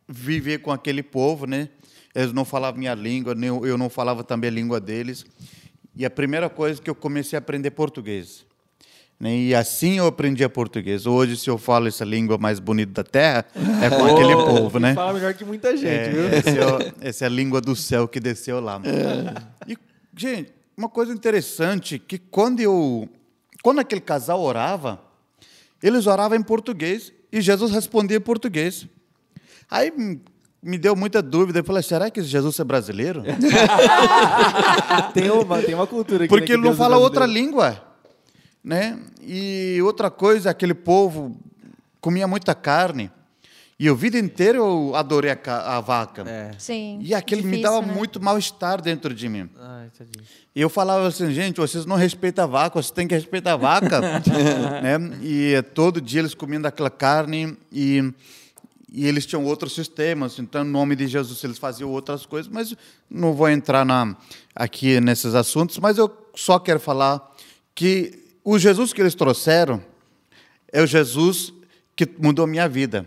viver 0.08 0.58
com 0.58 0.70
aquele 0.70 1.02
povo, 1.02 1.46
né? 1.46 1.68
Eles 2.14 2.32
não 2.32 2.44
falavam 2.44 2.78
minha 2.78 2.94
língua, 2.94 3.34
nem 3.34 3.48
eu 3.48 3.66
eu 3.66 3.76
não 3.78 3.90
falava 3.90 4.22
também 4.24 4.48
a 4.48 4.52
língua 4.52 4.80
deles. 4.80 5.24
E 5.94 6.04
a 6.04 6.10
primeira 6.10 6.48
coisa 6.50 6.80
que 6.80 6.90
eu 6.90 6.94
comecei 6.94 7.36
a 7.36 7.40
aprender 7.40 7.70
português. 7.70 8.44
Né? 9.18 9.34
E 9.34 9.54
assim 9.54 9.96
eu 9.96 10.06
aprendi 10.06 10.44
a 10.44 10.48
português. 10.48 11.06
Hoje, 11.06 11.38
se 11.38 11.48
eu 11.48 11.56
falo 11.56 11.88
essa 11.88 12.04
língua 12.04 12.36
mais 12.36 12.58
bonita 12.60 13.02
da 13.02 13.04
terra, 13.04 13.46
é 13.82 13.88
com 13.88 14.04
aquele 14.14 14.34
povo, 14.34 14.78
né? 14.78 14.94
Fala 14.94 15.14
melhor 15.14 15.32
que 15.32 15.44
muita 15.44 15.74
gente, 15.74 15.88
É, 15.88 16.08
viu? 16.10 16.28
esse 16.28 16.50
é 16.50 17.08
essa 17.08 17.24
é 17.24 17.26
a 17.26 17.30
língua 17.30 17.60
do 17.62 17.74
céu 17.74 18.06
que 18.06 18.20
desceu 18.20 18.60
lá. 18.60 18.80
E, 19.66 19.76
gente, 20.14 20.52
uma 20.76 20.88
coisa 20.90 21.14
interessante 21.14 21.98
que 21.98 22.18
quando 22.18 22.60
eu, 22.60 23.08
quando 23.66 23.80
aquele 23.80 24.00
casal 24.00 24.40
orava, 24.40 25.00
eles 25.82 26.06
oravam 26.06 26.38
em 26.38 26.42
português 26.42 27.12
e 27.32 27.40
Jesus 27.40 27.72
respondia 27.72 28.16
em 28.16 28.20
português. 28.20 28.86
Aí 29.68 29.92
me 30.62 30.78
deu 30.78 30.94
muita 30.94 31.20
dúvida. 31.20 31.58
Eu 31.58 31.64
falei, 31.64 31.82
será 31.82 32.08
que 32.08 32.22
Jesus 32.22 32.60
é 32.60 32.62
brasileiro? 32.62 33.24
Tem 35.12 35.28
uma, 35.32 35.60
tem 35.60 35.74
uma 35.74 35.84
cultura 35.88 36.26
aqui. 36.26 36.28
Porque 36.28 36.52
né, 36.52 36.60
ele 36.60 36.68
não 36.68 36.76
fala 36.76 36.96
outra 36.96 37.26
língua, 37.26 37.82
né? 38.62 39.00
E 39.20 39.80
outra 39.82 40.12
coisa, 40.12 40.50
aquele 40.50 40.72
povo 40.72 41.36
comia 42.00 42.28
muita 42.28 42.54
carne. 42.54 43.10
E 43.78 43.90
a 43.90 43.92
vida 43.92 44.18
inteira 44.18 44.56
eu 44.56 44.94
adorei 44.94 45.30
a, 45.30 45.76
a 45.76 45.80
vaca. 45.80 46.22
É. 46.26 46.52
Sim. 46.58 46.98
E 47.02 47.14
aquilo 47.14 47.42
me 47.42 47.50
difícil, 47.50 47.70
dava 47.70 47.86
né? 47.86 47.92
muito 47.92 48.22
mal-estar 48.22 48.80
dentro 48.80 49.12
de 49.12 49.28
mim. 49.28 49.50
Ai, 49.60 49.90
tadinho. 49.90 50.24
E 50.54 50.60
eu 50.62 50.70
falava 50.70 51.06
assim, 51.06 51.30
gente, 51.30 51.58
vocês 51.58 51.84
não 51.84 51.96
respeitam 51.96 52.44
a 52.44 52.46
vaca, 52.46 52.80
vocês 52.80 52.90
têm 52.90 53.06
que 53.06 53.14
respeitar 53.14 53.52
a 53.52 53.56
vaca. 53.56 54.00
né? 54.80 55.18
E 55.22 55.60
todo 55.74 56.00
dia 56.00 56.20
eles 56.20 56.32
comiam 56.32 56.64
aquela 56.64 56.88
carne 56.88 57.54
e, 57.70 58.14
e 58.90 59.06
eles 59.06 59.26
tinham 59.26 59.44
outros 59.44 59.74
sistemas. 59.74 60.38
Então, 60.38 60.64
em 60.64 60.70
nome 60.70 60.96
de 60.96 61.06
Jesus, 61.06 61.44
eles 61.44 61.58
faziam 61.58 61.90
outras 61.90 62.24
coisas. 62.24 62.50
Mas 62.50 62.74
não 63.10 63.34
vou 63.34 63.50
entrar 63.50 63.84
na, 63.84 64.16
aqui 64.54 64.98
nesses 65.02 65.34
assuntos. 65.34 65.78
Mas 65.78 65.98
eu 65.98 66.10
só 66.34 66.58
quero 66.58 66.80
falar 66.80 67.30
que 67.74 68.24
o 68.42 68.58
Jesus 68.58 68.94
que 68.94 69.02
eles 69.02 69.14
trouxeram 69.14 69.84
é 70.72 70.80
o 70.80 70.86
Jesus 70.86 71.52
que 71.94 72.08
mudou 72.18 72.46
minha 72.46 72.66
vida. 72.66 73.06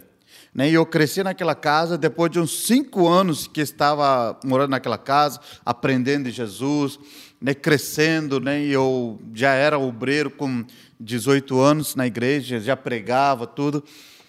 Né? 0.53 0.69
E 0.69 0.73
eu 0.73 0.85
cresci 0.85 1.23
naquela 1.23 1.55
casa, 1.55 1.97
depois 1.97 2.31
de 2.31 2.39
uns 2.39 2.65
cinco 2.65 3.07
anos 3.07 3.47
que 3.47 3.61
estava 3.61 4.37
morando 4.43 4.71
naquela 4.71 4.97
casa, 4.97 5.39
aprendendo 5.65 6.25
de 6.25 6.31
Jesus, 6.31 6.99
né? 7.41 7.53
crescendo, 7.53 8.39
né? 8.39 8.61
e 8.61 8.71
eu 8.71 9.19
já 9.33 9.53
era 9.53 9.77
obreiro 9.77 10.29
com 10.29 10.65
18 10.99 11.59
anos 11.59 11.95
na 11.95 12.07
igreja, 12.07 12.59
já 12.59 12.75
pregava 12.75 13.45
tudo. 13.45 13.83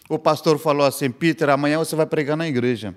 O 0.09 0.19
pastor 0.19 0.59
falou 0.59 0.87
assim, 0.87 1.11
Peter, 1.11 1.49
amanhã 1.49 1.79
você 1.79 1.97
vai 1.97 2.07
pregar 2.07 2.37
na 2.37 2.49
igreja. 2.49 2.95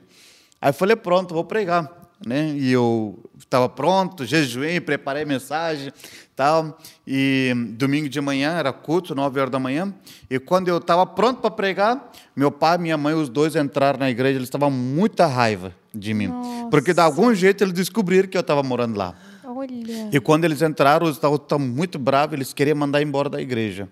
Aí 0.61 0.69
eu 0.69 0.73
falei, 0.73 0.95
pronto, 0.95 1.33
vou 1.33 1.43
pregar. 1.43 2.02
Né? 2.25 2.53
E 2.55 2.71
eu 2.71 3.19
estava 3.37 3.67
pronto, 3.67 4.25
jejuei, 4.25 4.79
preparei 4.79 5.25
mensagem, 5.25 5.91
tal. 6.35 6.77
E 7.05 7.53
domingo 7.71 8.07
de 8.07 8.21
manhã 8.21 8.51
era 8.51 8.71
culto, 8.71 9.13
nove 9.13 9.39
horas 9.39 9.51
da 9.51 9.59
manhã. 9.59 9.93
E 10.29 10.39
quando 10.39 10.69
eu 10.69 10.77
estava 10.77 11.05
pronto 11.05 11.41
para 11.41 11.51
pregar, 11.51 12.11
meu 12.35 12.49
pai 12.49 12.77
minha 12.77 12.97
mãe, 12.97 13.13
os 13.13 13.27
dois 13.27 13.55
entraram 13.55 13.99
na 13.99 14.09
igreja. 14.09 14.37
Eles 14.37 14.47
estavam 14.47 14.71
muita 14.71 15.25
raiva 15.25 15.75
de 15.93 16.13
mim, 16.13 16.31
porque 16.71 16.93
de 16.93 17.01
algum 17.01 17.35
jeito 17.35 17.63
eles 17.63 17.73
descobriram 17.73 18.27
que 18.27 18.37
eu 18.37 18.41
estava 18.41 18.63
morando 18.63 18.97
lá. 18.97 19.13
Olha. 19.43 20.09
E 20.11 20.19
quando 20.19 20.45
eles 20.45 20.61
entraram, 20.61 21.05
eles 21.05 21.17
estavam 21.17 21.59
muito 21.59 21.99
bravos, 21.99 22.33
eles 22.33 22.53
queriam 22.53 22.77
mandar 22.77 23.01
embora 23.01 23.29
da 23.29 23.41
igreja. 23.41 23.87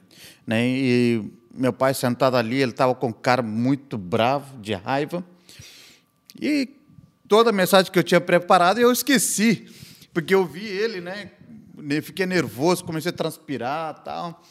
Né? 0.48 0.65
E 0.65 1.32
meu 1.54 1.72
pai 1.72 1.94
sentado 1.94 2.36
ali, 2.36 2.62
ele 2.62 2.72
estava 2.72 2.96
com 2.96 3.08
um 3.08 3.13
cara 3.13 3.41
muito 3.41 3.98
bravo, 3.98 4.58
de 4.60 4.74
raiva. 4.74 5.24
E 6.39 6.70
toda 7.32 7.50
a 7.50 7.54
mensagem 7.54 7.89
que 7.89 7.98
eu 7.98 8.04
tinha 8.04 8.20
preparado 8.20 8.82
eu 8.82 8.91
esqueci, 8.91 9.65
porque 10.13 10.36
eu 10.36 10.46
vi 10.46 10.65
ele, 10.65 11.00
né? 11.00 11.32
Fiquei 12.04 12.26
nervoso, 12.26 12.84
comecei 12.84 13.10
a 13.10 13.13
transpirar 13.13 14.04
tal. 14.04 14.44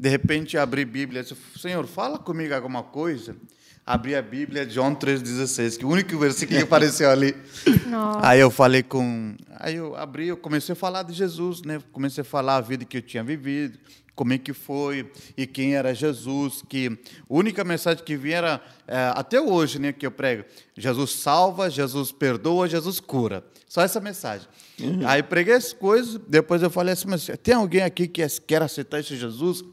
De 0.00 0.08
repente 0.08 0.56
abri 0.56 0.80
a 0.80 0.86
Bíblia, 0.86 1.22
disse, 1.22 1.36
Senhor, 1.58 1.86
fala 1.86 2.18
comigo 2.18 2.54
alguma 2.54 2.82
coisa. 2.82 3.36
Abri 3.84 4.14
a 4.14 4.22
Bíblia, 4.22 4.66
João 4.66 4.94
3,16, 4.94 5.76
que 5.76 5.84
é 5.84 5.86
o 5.86 5.90
único 5.90 6.16
versículo 6.16 6.58
que 6.58 6.64
apareceu 6.64 7.10
ali. 7.10 7.36
Nossa. 7.86 8.26
Aí 8.26 8.40
eu 8.40 8.50
falei 8.50 8.82
com. 8.82 9.36
Aí 9.58 9.74
eu 9.74 9.94
abri, 9.94 10.28
eu 10.28 10.36
comecei 10.38 10.72
a 10.72 10.76
falar 10.76 11.02
de 11.02 11.12
Jesus, 11.12 11.60
né? 11.60 11.82
Comecei 11.92 12.22
a 12.22 12.24
falar 12.24 12.56
a 12.56 12.60
vida 12.62 12.86
que 12.86 12.96
eu 12.96 13.02
tinha 13.02 13.22
vivido, 13.22 13.78
como 14.14 14.32
é 14.32 14.38
que 14.38 14.52
foi 14.52 15.10
e 15.36 15.46
quem 15.46 15.74
era 15.74 15.94
Jesus, 15.94 16.62
que 16.68 16.88
a 16.88 17.24
única 17.28 17.64
mensagem 17.64 18.04
que 18.04 18.16
vinha 18.16 18.36
era, 18.36 18.60
é, 18.86 19.12
até 19.14 19.40
hoje, 19.40 19.78
né, 19.78 19.92
que 19.92 20.06
eu 20.06 20.10
prego, 20.10 20.44
Jesus 20.76 21.12
salva, 21.12 21.70
Jesus 21.70 22.12
perdoa, 22.12 22.68
Jesus 22.68 23.00
cura. 23.00 23.44
Só 23.66 23.80
essa 23.80 24.00
mensagem. 24.00 24.46
Uhum. 24.80 25.00
Aí 25.06 25.22
preguei 25.22 25.54
as 25.54 25.72
coisas, 25.72 26.20
depois 26.28 26.62
eu 26.62 26.70
falei 26.70 26.92
assim, 26.92 27.08
mas 27.08 27.28
tem 27.42 27.54
alguém 27.54 27.82
aqui 27.82 28.06
que 28.06 28.26
quer 28.40 28.62
aceitar 28.62 29.00
esse 29.00 29.16
Jesus? 29.16 29.64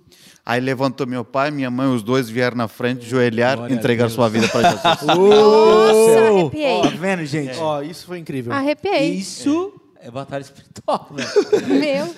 Aí 0.46 0.60
levantou 0.60 1.06
meu 1.06 1.24
pai, 1.24 1.52
minha 1.52 1.70
mãe, 1.70 1.88
os 1.94 2.02
dois 2.02 2.30
vieram 2.30 2.58
na 2.58 2.68
frente, 2.68 3.06
joelhar, 3.06 3.58
Glória 3.58 3.76
entregar 3.76 4.10
sua 4.10 4.30
vida 4.30 4.48
para 4.48 4.72
Jesus. 4.72 4.84
Nossa, 5.06 6.28
arrepiei. 6.28 6.82
Tá 6.82 6.90
vendo, 6.90 7.26
gente? 7.26 7.58
Ó, 7.60 7.82
isso 7.82 8.06
foi 8.06 8.18
incrível. 8.18 8.52
Arrepiei. 8.52 9.12
Isso 9.12 9.74
é 9.76 9.79
batalha 10.12 10.42
espiritual, 10.42 11.10
né? 11.12 11.26
Meu. 11.68 12.16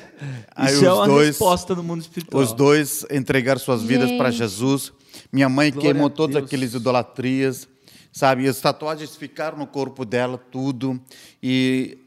Aí 0.56 0.74
Isso 0.74 0.86
é 0.86 0.92
os 0.92 0.98
uma 1.00 1.08
dois- 1.08 1.28
resposta 1.30 1.74
do 1.74 1.84
mundo 1.84 2.02
espiritual. 2.02 2.44
Os 2.44 2.54
dois 2.54 3.06
entregaram 3.12 3.60
suas 3.60 3.82
vidas 3.82 4.12
para. 4.12 4.30
Jesus. 4.32 4.92
Minha 5.32 5.50
mãe 5.50 5.72
Glória 5.72 5.92
queimou 5.92 6.10
todas 6.10 6.36
Deus. 6.36 6.46
aquelas 6.46 6.74
idolatrias, 6.74 7.68
sabe? 8.12 8.44
E 8.44 8.48
as 8.48 8.60
tatuagens 8.62 9.16
ficaram 9.16 9.58
no 9.58 9.66
corpo 9.68 10.06
dela, 10.06 10.38
tudo. 10.38 11.00
E 11.42 11.98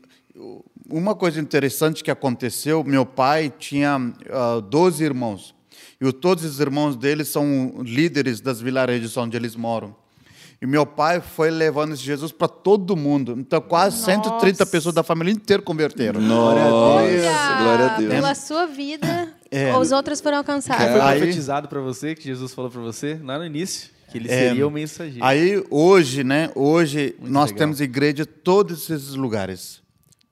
uma 0.88 1.14
coisa 1.14 1.40
interessante 1.40 2.04
que 2.04 2.10
aconteceu, 2.10 2.84
meu 2.84 3.04
pai 3.04 3.52
tinha 3.58 4.12
ah, 4.30 4.60
12 4.60 5.02
irmãos. 5.02 5.54
E 6.00 6.12
todos 6.12 6.44
os 6.44 6.60
irmãos 6.60 6.96
dele 6.96 7.24
são 7.24 7.76
líderes 7.82 8.40
das 8.40 8.60
vilarejos 8.60 9.16
onde 9.16 9.36
eles 9.36 9.56
moram. 9.56 9.94
E 10.64 10.66
meu 10.66 10.86
pai 10.86 11.20
foi 11.20 11.50
levando 11.50 11.92
esse 11.92 12.02
Jesus 12.02 12.32
para 12.32 12.48
todo 12.48 12.96
mundo. 12.96 13.34
Então, 13.38 13.60
quase 13.60 14.02
130 14.02 14.50
Nossa. 14.60 14.66
pessoas 14.66 14.94
da 14.94 15.02
família 15.02 15.30
inteira 15.30 15.62
converteram. 15.62 16.18
Nossa, 16.22 16.58
Olha, 16.58 17.62
glória 17.62 17.86
a 17.86 17.96
Deus. 17.98 18.10
pela 18.14 18.34
sua 18.34 18.64
vida, 18.64 19.28
É. 19.50 19.76
os 19.76 19.92
outros 19.92 20.22
foram 20.22 20.38
alcançados. 20.38 20.86
Foi 20.86 20.98
profetizado 21.18 21.68
para 21.68 21.80
você, 21.82 22.14
que 22.14 22.24
Jesus 22.24 22.54
falou 22.54 22.70
para 22.70 22.80
você 22.80 23.20
lá 23.22 23.36
no 23.38 23.44
início, 23.44 23.90
que 24.10 24.16
ele 24.16 24.26
É, 24.32 24.48
seria 24.48 24.66
o 24.66 24.70
mensageiro. 24.70 25.22
Aí 25.22 25.62
hoje, 25.68 26.24
né? 26.24 26.50
Hoje 26.54 27.14
nós 27.20 27.50
legal. 27.50 27.58
temos 27.58 27.82
igreja 27.82 28.22
em 28.22 28.26
todos 28.42 28.88
esses 28.88 29.14
lugares, 29.14 29.82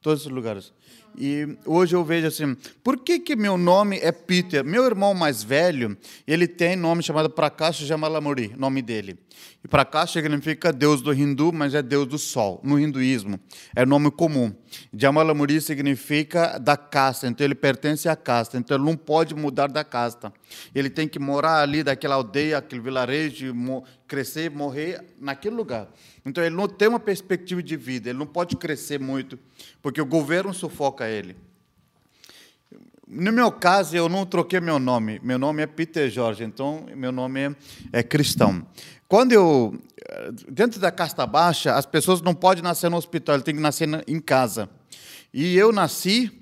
todos 0.01 0.21
esses 0.23 0.33
lugares. 0.33 0.73
E 1.14 1.59
hoje 1.66 1.95
eu 1.95 2.03
vejo 2.03 2.27
assim, 2.27 2.57
por 2.83 2.97
que 2.97 3.18
que 3.18 3.37
meu 3.37 3.59
nome 3.59 3.99
é 4.01 4.11
Peter? 4.11 4.64
Meu 4.64 4.87
irmão 4.87 5.12
mais 5.12 5.42
velho, 5.42 5.95
ele 6.27 6.49
tem 6.49 6.75
nome 6.75 7.03
chamado 7.03 7.29
Prakash 7.29 7.81
Jamalamuri, 7.81 8.55
nome 8.57 8.81
dele. 8.81 9.18
E 9.64 9.68
Prakash 9.68 10.12
significa 10.12 10.72
Deus 10.72 11.01
do 11.01 11.14
hindu, 11.14 11.53
mas 11.53 11.72
é 11.72 11.81
Deus 11.81 12.07
do 12.09 12.18
sol, 12.18 12.61
no 12.64 12.81
hinduísmo. 12.81 13.38
É 13.77 13.87
nome 13.87 14.11
comum. 14.11 14.53
Jamalamuri 14.92 15.61
significa 15.61 16.59
da 16.59 16.77
casta, 16.77 17.29
então 17.29 17.44
ele 17.44 17.55
pertence 17.55 18.09
à 18.09 18.16
casta, 18.16 18.59
então 18.59 18.77
ele 18.77 18.85
não 18.85 18.96
pode 18.96 19.37
mudar 19.37 19.68
da 19.68 19.85
casta. 19.85 20.33
Ele 20.75 20.90
tem 20.90 21.07
que 21.07 21.20
morar 21.20 21.62
ali 21.62 21.85
daquela 21.85 22.16
aldeia, 22.16 22.59
aquele 22.59 22.81
vilarejo, 22.81 23.55
crescer, 24.09 24.51
morrer 24.51 25.01
naquele 25.20 25.55
lugar. 25.55 25.88
Então 26.27 26.42
ele 26.42 26.57
não 26.57 26.66
tem 26.66 26.88
uma 26.88 27.01
perspectiva 27.01 27.62
de 27.62 27.77
vida, 27.77 28.11
ele 28.11 28.18
não 28.18 28.27
pode 28.27 28.57
crescer 28.57 28.98
muito, 28.98 29.38
porque 29.81 30.01
o 30.01 30.07
governo 30.07 30.53
sufoca 30.53 31.09
ele. 31.09 31.37
No 33.14 33.31
meu 33.31 33.53
caso, 33.53 33.94
eu 33.94 34.09
não 34.09 34.25
troquei 34.25 34.59
meu 34.59 34.79
nome. 34.79 35.20
Meu 35.22 35.38
nome 35.38 35.62
é 35.62 35.66
Peter 35.66 36.09
Jorge, 36.09 36.44
então 36.44 36.87
meu 36.96 37.12
nome 37.12 37.40
é, 37.40 37.55
é 37.92 38.03
cristão. 38.03 38.66
Quando 39.12 39.33
eu. 39.33 39.79
Dentro 40.48 40.81
da 40.81 40.90
casta 40.90 41.27
baixa, 41.27 41.75
as 41.75 41.85
pessoas 41.85 42.22
não 42.22 42.35
podem 42.35 42.62
nascer 42.62 42.88
no 42.88 42.96
hospital, 42.96 43.38
têm 43.42 43.55
que 43.55 43.61
nascer 43.61 43.87
na- 43.87 44.03
em 44.09 44.18
casa. 44.18 44.70
E 45.35 45.55
eu 45.55 45.70
nasci. 45.70 46.33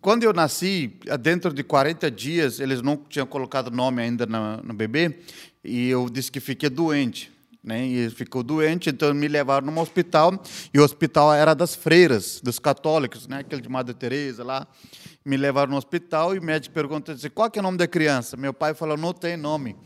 Quando 0.00 0.22
eu 0.22 0.32
nasci, 0.32 0.98
dentro 1.20 1.52
de 1.52 1.62
40 1.62 2.10
dias, 2.10 2.60
eles 2.60 2.80
não 2.80 2.96
tinham 2.96 3.26
colocado 3.26 3.70
nome 3.70 4.00
ainda 4.00 4.24
na- 4.24 4.56
no 4.64 4.72
bebê, 4.72 5.18
e 5.62 5.90
eu 5.90 6.08
disse 6.08 6.32
que 6.32 6.40
fiquei 6.40 6.70
doente. 6.70 7.30
Né? 7.62 7.84
E 7.88 8.08
ficou 8.08 8.42
doente, 8.42 8.88
então 8.88 9.12
me 9.12 9.28
levaram 9.28 9.66
num 9.66 9.78
hospital, 9.78 10.42
e 10.72 10.80
o 10.80 10.82
hospital 10.82 11.34
era 11.34 11.52
das 11.52 11.74
freiras, 11.74 12.40
dos 12.42 12.58
católicos, 12.58 13.28
né? 13.28 13.40
aquele 13.40 13.60
de 13.60 13.68
Madre 13.68 13.92
Teresa 13.92 14.42
lá. 14.42 14.66
Me 15.22 15.36
levaram 15.36 15.72
no 15.72 15.76
hospital 15.76 16.34
e 16.34 16.38
o 16.38 16.42
médico 16.42 16.74
perguntou 16.74 17.14
assim, 17.14 17.28
qual 17.28 17.50
é 17.54 17.58
o 17.58 17.62
nome 17.62 17.76
da 17.76 17.86
criança? 17.86 18.34
Meu 18.34 18.54
pai 18.54 18.72
falou, 18.72 18.96
não 18.96 19.12
tem 19.12 19.36
nome. 19.36 19.76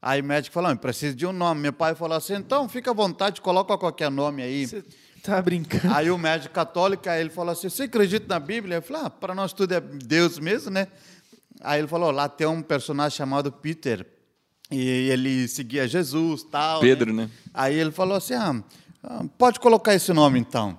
Aí 0.00 0.20
o 0.20 0.24
médico 0.24 0.54
falou, 0.54 0.70
"Não, 0.70 0.76
precisa 0.76 1.14
de 1.16 1.26
um 1.26 1.32
nome. 1.32 1.60
Meu 1.60 1.72
pai 1.72 1.94
falou 1.94 2.16
assim, 2.16 2.34
então 2.34 2.68
fica 2.68 2.90
à 2.90 2.94
vontade, 2.94 3.40
coloca 3.40 3.76
qualquer 3.76 4.10
nome 4.10 4.42
aí. 4.42 4.66
Você 4.66 4.84
tá 5.22 5.40
brincando? 5.42 5.92
Aí 5.94 6.10
o 6.10 6.18
médico 6.18 6.54
católico, 6.54 7.08
aí 7.08 7.20
ele 7.20 7.30
falou 7.30 7.52
assim, 7.52 7.68
você 7.68 7.84
acredita 7.84 8.26
na 8.28 8.38
Bíblia? 8.38 8.76
Eu 8.76 8.82
falei, 8.82 9.02
ah, 9.06 9.10
para 9.10 9.34
nós 9.34 9.52
tudo 9.52 9.72
é 9.72 9.80
Deus 9.80 10.38
mesmo, 10.38 10.70
né? 10.70 10.86
Aí 11.60 11.80
ele 11.80 11.88
falou, 11.88 12.10
lá 12.10 12.28
tem 12.28 12.46
um 12.46 12.62
personagem 12.62 13.16
chamado 13.16 13.50
Peter, 13.50 14.06
e 14.70 15.10
ele 15.10 15.48
seguia 15.48 15.86
Jesus, 15.88 16.42
tal. 16.44 16.80
Pedro, 16.80 17.12
né? 17.12 17.30
Aí 17.54 17.78
ele 17.78 17.90
falou 17.90 18.16
assim, 18.16 18.34
ah, 18.34 18.62
ah, 19.02 19.24
pode 19.38 19.60
colocar 19.60 19.94
esse 19.94 20.12
nome 20.12 20.38
então. 20.38 20.76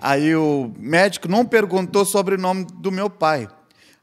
Aí 0.00 0.34
o 0.36 0.72
médico 0.78 1.28
não 1.28 1.44
perguntou 1.44 2.04
sobre 2.04 2.34
o 2.34 2.38
nome 2.38 2.66
do 2.74 2.92
meu 2.92 3.08
pai. 3.10 3.48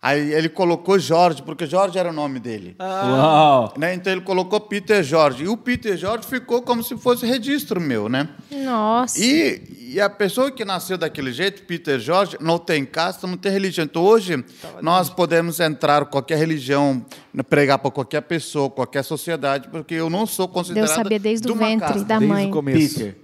Aí 0.04 0.34
ele 0.34 0.50
colocou 0.50 0.98
Jorge, 0.98 1.44
porque 1.44 1.68
Jorge 1.68 2.00
era 2.00 2.10
o 2.10 2.14
nome 2.14 2.40
dele. 2.40 2.76
Uau! 2.80 3.72
Né? 3.78 3.94
Então 3.94 4.12
ele 4.12 4.22
colocou 4.22 4.60
Peter 4.60 5.04
Jorge. 5.04 5.44
E 5.44 5.48
o 5.48 5.56
Peter 5.56 5.96
Jorge 5.96 6.26
ficou 6.28 6.64
como 6.64 6.82
se 6.84 6.98
fosse 6.98 7.24
registro 7.24 7.80
meu, 7.80 8.10
né? 8.10 8.28
Nossa. 8.52 9.24
E, 9.24 9.92
e 9.94 10.02
a 10.02 10.10
pessoa 10.10 10.50
que 10.52 10.66
nasceu 10.66 10.98
daquele 10.98 11.32
jeito, 11.32 11.62
Peter 11.64 12.00
Jorge, 12.00 12.36
não 12.40 12.58
tem 12.58 12.84
casta, 12.84 13.28
não 13.28 13.38
tem 13.38 13.52
religião. 13.52 13.86
Então 13.86 14.02
hoje 14.02 14.44
nós 14.82 15.08
podemos 15.08 15.60
entrar 15.60 16.02
em 16.02 16.06
qualquer 16.06 16.40
religião, 16.40 17.06
pregar 17.48 17.78
para 17.78 17.92
qualquer 17.92 18.22
pessoa, 18.22 18.72
qualquer 18.72 19.04
sociedade, 19.04 19.68
porque 19.70 19.94
eu 19.94 20.10
não 20.10 20.26
sou 20.26 20.48
considerado 20.48 20.88
Deus 20.88 20.98
sabia 20.98 21.20
desde 21.20 21.46
de 21.46 21.52
o 21.52 21.56
ventre 21.56 21.88
casta. 21.88 22.04
da 22.06 22.18
Desde 22.18 22.34
mãe. 22.34 22.48
o 22.48 22.52
começo. 22.52 22.98
Peter, 22.98 23.18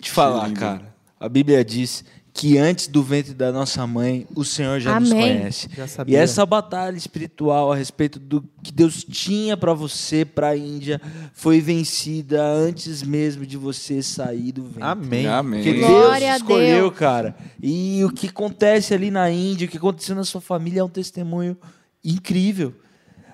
te 0.00 0.10
falar, 0.10 0.50
cara. 0.52 0.98
A 1.20 1.28
Bíblia 1.28 1.64
diz 1.64 2.04
que 2.38 2.56
antes 2.56 2.86
do 2.86 3.02
ventre 3.02 3.34
da 3.34 3.50
nossa 3.50 3.84
mãe, 3.84 4.24
o 4.32 4.44
Senhor 4.44 4.78
já 4.78 5.00
nos 5.00 5.10
Amém. 5.10 5.38
conhece. 5.38 5.68
Já 5.76 5.86
E 6.06 6.14
essa 6.14 6.46
batalha 6.46 6.96
espiritual 6.96 7.72
a 7.72 7.74
respeito 7.74 8.20
do 8.20 8.44
que 8.62 8.70
Deus 8.70 9.02
tinha 9.02 9.56
para 9.56 9.74
você, 9.74 10.24
para 10.24 10.50
a 10.50 10.56
Índia, 10.56 11.00
foi 11.32 11.60
vencida 11.60 12.40
antes 12.40 13.02
mesmo 13.02 13.44
de 13.44 13.56
você 13.56 14.00
sair 14.04 14.52
do 14.52 14.62
ventre. 14.62 14.82
Amém. 14.84 15.26
Amém. 15.26 15.64
Porque 15.64 15.80
Glória 15.80 16.20
Deus 16.20 16.32
a 16.32 16.36
escolheu, 16.36 16.86
Deus. 16.90 16.94
cara. 16.96 17.34
E 17.60 18.04
o 18.04 18.10
que 18.12 18.28
acontece 18.28 18.94
ali 18.94 19.10
na 19.10 19.28
Índia, 19.28 19.66
o 19.66 19.68
que 19.70 19.76
aconteceu 19.76 20.14
na 20.14 20.22
sua 20.22 20.40
família 20.40 20.78
é 20.78 20.84
um 20.84 20.88
testemunho 20.88 21.56
incrível. 22.04 22.72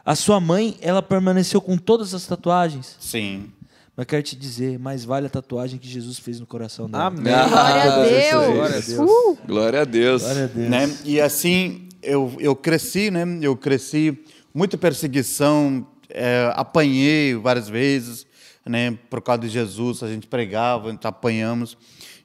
A 0.02 0.14
sua 0.14 0.40
mãe, 0.40 0.78
ela 0.80 1.02
permaneceu 1.02 1.60
com 1.60 1.76
todas 1.76 2.14
as 2.14 2.24
tatuagens. 2.26 2.96
Sim. 2.98 3.52
Mas 3.96 4.06
quero 4.06 4.22
te 4.22 4.34
dizer, 4.34 4.78
mais 4.78 5.04
vale 5.04 5.26
a 5.26 5.30
tatuagem 5.30 5.78
que 5.78 5.88
Jesus 5.88 6.18
fez 6.18 6.40
no 6.40 6.46
coração 6.46 6.90
dela. 6.90 7.06
Amém. 7.06 7.22
Glória 7.22 7.82
a 7.82 8.04
Deus. 8.04 8.46
Glória 8.46 8.76
a 8.76 8.80
Deus. 8.80 8.98
Uh, 8.98 9.38
Glória 9.46 9.80
a 9.80 9.84
Deus. 9.84 10.22
Glória 10.22 10.44
a 10.44 10.46
Deus. 10.48 10.68
Né? 10.68 10.98
E 11.04 11.20
assim, 11.20 11.88
eu, 12.02 12.34
eu 12.38 12.56
cresci, 12.56 13.10
né? 13.10 13.24
Eu 13.40 13.56
cresci, 13.56 14.18
muita 14.52 14.76
perseguição, 14.76 15.86
é, 16.08 16.52
apanhei 16.54 17.34
várias 17.34 17.68
vezes, 17.68 18.26
né? 18.66 18.98
Por 19.08 19.22
causa 19.22 19.42
de 19.42 19.48
Jesus, 19.48 20.02
a 20.02 20.08
gente 20.08 20.26
pregava, 20.26 20.90
então 20.90 21.08
apanhamos. 21.08 21.76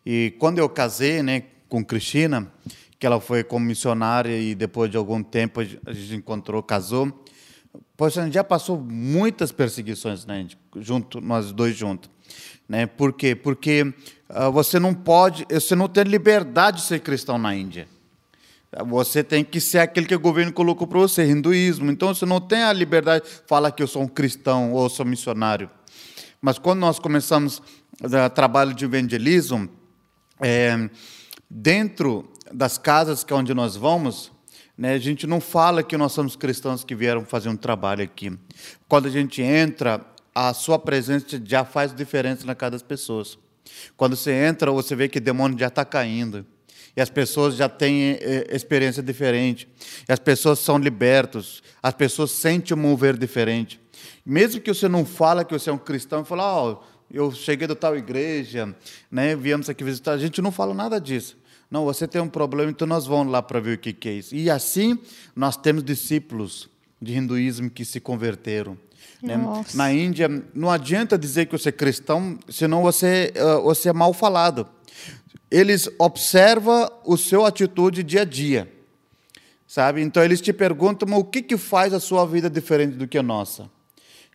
E 0.06 0.34
quando 0.40 0.58
eu 0.58 0.68
casei, 0.68 1.22
né, 1.22 1.44
com 1.68 1.84
Cristina, 1.86 2.52
que 2.98 3.06
ela 3.06 3.22
foi 3.22 3.44
como 3.44 3.66
missionária 3.66 4.38
e 4.38 4.56
depois 4.56 4.90
de 4.90 4.98
algum 4.98 5.22
tempo 5.22 5.62
a 5.62 5.94
gente 5.94 6.16
encontrou, 6.16 6.62
casou. 6.62 7.14
Poxa, 7.96 8.30
já 8.32 8.44
passou 8.44 8.80
muitas 8.80 9.52
perseguições, 9.52 10.26
né, 10.26 10.48
junto, 10.78 11.20
nós 11.22 11.52
dois 11.52 11.76
juntos. 11.76 12.10
Né? 12.68 12.86
Por 12.86 13.14
quê? 13.14 13.36
Porque 13.36 13.94
ah, 14.30 14.50
você 14.50 14.80
não 14.80 14.94
pode, 14.94 15.46
você 15.50 15.76
não 15.76 15.88
tem 15.88 16.04
liberdade 16.04 16.78
de 16.78 16.84
ser 16.84 17.00
cristão 17.00 17.38
na 17.38 17.56
Índia. 17.56 17.88
Você 18.88 19.24
tem 19.24 19.44
que 19.44 19.60
ser 19.60 19.80
aquele 19.80 20.06
que 20.06 20.14
o 20.14 20.20
governo 20.20 20.54
colocou 20.54 20.86
para 20.86 21.00
você, 21.00 21.26
hinduísmo. 21.26 21.90
Então 21.90 22.14
você 22.14 22.26
não 22.26 22.40
tem 22.40 22.62
a 22.62 22.72
liberdade 22.72 23.26
de 23.26 23.32
falar 23.48 23.72
que 23.72 23.82
eu 23.82 23.88
sou 23.88 24.04
um 24.04 24.08
cristão 24.08 24.72
ou 24.74 24.88
sou 24.88 25.06
missionário. 25.06 25.70
Mas 26.40 26.60
quando 26.60 26.80
nós 26.80 27.00
começamos 27.00 27.62
o 28.02 28.30
trabalho 28.30 28.74
de 28.76 28.86
evangelismo, 28.86 29.68
é, 30.40 30.90
dentro 31.50 32.32
das 32.54 32.78
casas 32.78 33.24
que 33.24 33.34
é 33.34 33.36
onde 33.36 33.56
nós 33.56 33.76
vamos, 33.76 34.32
né, 34.80 34.94
a 34.94 34.98
gente 34.98 35.28
não 35.28 35.42
fala 35.42 35.84
que 35.84 35.98
nós 35.98 36.13
somos 36.13 36.38
cristãos 36.38 36.86
que 36.86 36.96
vieram 36.96 37.26
fazer 37.26 37.50
um 37.50 37.56
trabalho 37.58 38.02
aqui. 38.02 38.32
Quando 38.88 39.08
a 39.08 39.12
gente 39.12 39.42
entra, 39.42 40.00
a 40.34 40.54
sua 40.54 40.80
presença 40.80 41.38
já 41.44 41.65
faz 41.65 41.94
diferença 41.94 42.46
na 42.46 42.56
casa 42.56 42.72
das 42.72 42.82
pessoas. 42.82 43.38
Quando 43.98 44.15
você 44.15 44.32
entra, 44.32 44.72
você 44.72 44.96
vê 44.96 45.10
que 45.10 45.18
o 45.18 45.22
demônio 45.22 45.60
já 45.60 45.68
está 45.68 45.84
caindo. 45.84 46.46
E 46.96 47.02
as 47.02 47.10
pessoas 47.10 47.56
já 47.56 47.68
têm 47.68 48.20
eh, 48.22 48.48
experiência 48.52 49.04
diferente. 49.04 49.68
E 50.08 50.13
as 50.13 50.20
pessoas 50.20 50.60
são 50.60 50.78
libertas. 50.78 51.62
As 51.84 51.94
pessoas 51.94 52.32
sentem 52.32 52.76
um 52.76 52.80
mover 52.80 53.18
diferente. 53.18 53.82
Mesmo 54.26 54.62
que 54.62 54.74
você 54.74 54.88
não 54.88 55.06
fala 55.06 55.44
que 55.44 55.52
você 55.52 55.70
é 55.70 55.74
um 55.74 55.78
cristão, 55.78 56.24
fala, 56.24 56.44
ó, 56.44 56.82
eu 57.12 57.34
cheguei 57.34 57.68
da 57.68 57.76
tal 57.76 57.98
igreja, 57.98 58.74
né, 59.12 59.36
viemos 59.36 59.70
aqui 59.70 59.84
visitar. 59.84 60.13
A 60.13 60.18
gente 60.18 60.42
não 60.42 60.54
fala 60.54 60.74
nada 60.74 61.02
disso. 61.02 61.38
Não, 61.70 61.86
você 61.86 62.08
tem 62.08 62.20
um 62.20 62.28
problema, 62.28 62.72
então 62.72 62.88
nós 62.88 63.06
vamos 63.06 63.32
lá 63.32 63.42
para 63.44 63.60
ver 63.60 63.76
o 63.76 63.78
que, 63.78 64.10
é 64.10 64.14
isso. 64.14 64.36
E 64.36 64.50
assim 64.50 64.98
nós 65.36 65.56
temos 65.56 65.84
discípulos 65.84 66.68
de 67.02 67.16
hinduísmo 67.16 67.70
que 67.70 67.86
se 67.86 68.00
converteram. 68.00 68.78
né? 69.22 69.38
Na 69.76 69.92
Índia, 69.94 70.28
não 70.54 70.70
adianta 70.72 71.18
dizer 71.18 71.46
que 71.46 71.58
você 71.58 71.70
é 71.70 71.72
cristão, 71.72 72.38
senão 72.50 72.82
você, 72.82 73.32
ah, 73.38 73.60
você 73.60 73.90
é 73.90 73.94
mal 73.94 74.14
falado. 74.14 74.68
Eles 75.52 75.90
observam 76.00 76.90
o 77.06 77.18
seu 77.18 77.46
atitude 77.46 78.04
dia 78.04 78.22
a 78.22 78.26
dia, 78.26 78.72
sabe? 79.67 80.02
Então 80.02 80.24
eles 80.24 80.42
te 80.42 80.54
perguntam 80.54 81.08
"Mas 81.10 81.20
o 81.20 81.24
que 81.24 81.42
que 81.42 81.58
faz 81.58 81.94
a 81.94 82.00
sua 82.00 82.26
vida 82.26 82.50
diferente 82.50 82.96
do 82.96 83.08
que 83.08 83.17
a 83.17 83.24
nossa, 83.24 83.70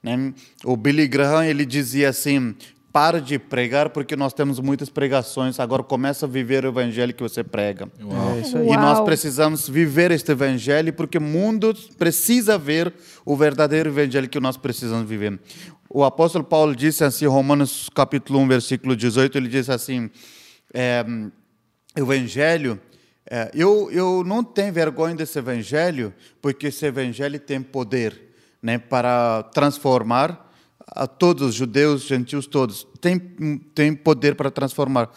né? 0.02 0.32
O 0.64 0.76
Billy 0.76 1.06
Graham 1.06 1.44
ele 1.44 1.64
dizia 1.64 2.08
assim: 2.08 2.54
para 2.94 3.20
de 3.20 3.40
pregar 3.40 3.90
porque 3.90 4.14
nós 4.14 4.32
temos 4.32 4.60
muitas 4.60 4.88
pregações. 4.88 5.58
Agora 5.58 5.82
começa 5.82 6.26
a 6.26 6.28
viver 6.28 6.64
o 6.64 6.68
evangelho 6.68 7.12
que 7.12 7.24
você 7.24 7.42
prega. 7.42 7.88
É 8.36 8.40
isso 8.40 8.56
aí. 8.56 8.68
E 8.68 8.76
nós 8.76 8.98
Uau. 8.98 9.04
precisamos 9.04 9.68
viver 9.68 10.12
este 10.12 10.30
evangelho 10.30 10.92
porque 10.92 11.18
o 11.18 11.20
mundo 11.20 11.74
precisa 11.98 12.56
ver 12.56 12.94
o 13.24 13.34
verdadeiro 13.34 13.90
evangelho 13.90 14.28
que 14.28 14.38
nós 14.38 14.56
precisamos 14.56 15.08
viver. 15.08 15.40
O 15.90 16.04
apóstolo 16.04 16.44
Paulo 16.44 16.76
disse 16.76 17.02
assim, 17.02 17.26
Romanos 17.26 17.90
capítulo 17.92 18.38
1, 18.38 18.46
versículo 18.46 18.94
18, 18.94 19.38
ele 19.38 19.48
diz 19.48 19.68
assim, 19.68 20.08
é, 20.72 21.04
evangelho, 21.96 22.80
é, 23.28 23.50
eu, 23.52 23.90
eu 23.90 24.22
não 24.24 24.44
tenho 24.44 24.72
vergonha 24.72 25.16
desse 25.16 25.36
evangelho, 25.36 26.14
porque 26.40 26.68
esse 26.68 26.86
evangelho 26.86 27.40
tem 27.40 27.60
poder 27.60 28.36
né, 28.62 28.78
para 28.78 29.42
transformar 29.52 30.43
a 30.94 31.06
todos, 31.06 31.48
os 31.48 31.54
judeus, 31.54 32.02
gentios, 32.02 32.46
todos. 32.46 32.86
Tem, 33.00 33.18
tem 33.74 33.94
poder 33.94 34.34
para 34.34 34.50
transformar. 34.50 35.10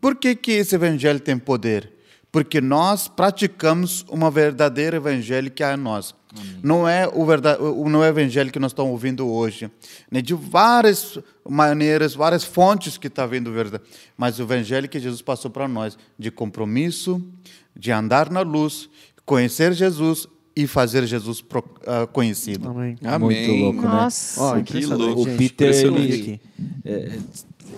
Por 0.00 0.16
que, 0.16 0.34
que 0.34 0.52
esse 0.52 0.74
evangelho 0.74 1.20
tem 1.20 1.38
poder? 1.38 1.92
Porque 2.30 2.60
nós 2.60 3.08
praticamos 3.08 4.06
uma 4.08 4.30
verdadeira 4.30 4.96
evangelho 4.96 5.50
que 5.50 5.62
há 5.62 5.74
em 5.74 5.76
nós. 5.76 6.14
Não 6.62 6.88
é 6.88 7.06
o 7.12 7.26
verdade, 7.26 7.60
não 7.62 8.02
é 8.02 8.06
o 8.06 8.10
evangelho 8.10 8.50
que 8.50 8.58
nós 8.58 8.70
estamos 8.70 8.90
ouvindo 8.90 9.28
hoje, 9.28 9.70
né? 10.10 10.22
De 10.22 10.32
várias 10.32 11.18
maneiras, 11.46 12.14
várias 12.14 12.42
fontes 12.42 12.96
que 12.96 13.08
está 13.08 13.26
vindo 13.26 13.52
verdade, 13.52 13.84
mas 14.16 14.38
o 14.38 14.42
evangelho 14.42 14.88
que 14.88 14.98
Jesus 14.98 15.20
passou 15.20 15.50
para 15.50 15.68
nós, 15.68 15.98
de 16.18 16.30
compromisso, 16.30 17.22
de 17.76 17.92
andar 17.92 18.30
na 18.30 18.40
luz, 18.40 18.88
conhecer 19.26 19.74
Jesus 19.74 20.26
e 20.54 20.66
fazer 20.66 21.06
Jesus 21.06 21.40
pro- 21.40 21.64
ah, 21.86 22.06
conhecido. 22.06 22.68
Amém. 22.68 22.96
Amém. 23.02 23.46
Muito 23.46 23.62
louco, 23.64 23.82
né? 23.82 23.88
Nossa. 23.88 24.40
Ó, 24.42 24.54
Que 24.54 24.60
impressionante, 24.60 25.14
louco. 25.16 25.30
O. 25.32 25.36
Peter, 25.36 25.74
ele, 25.86 26.40
é, 26.84 27.18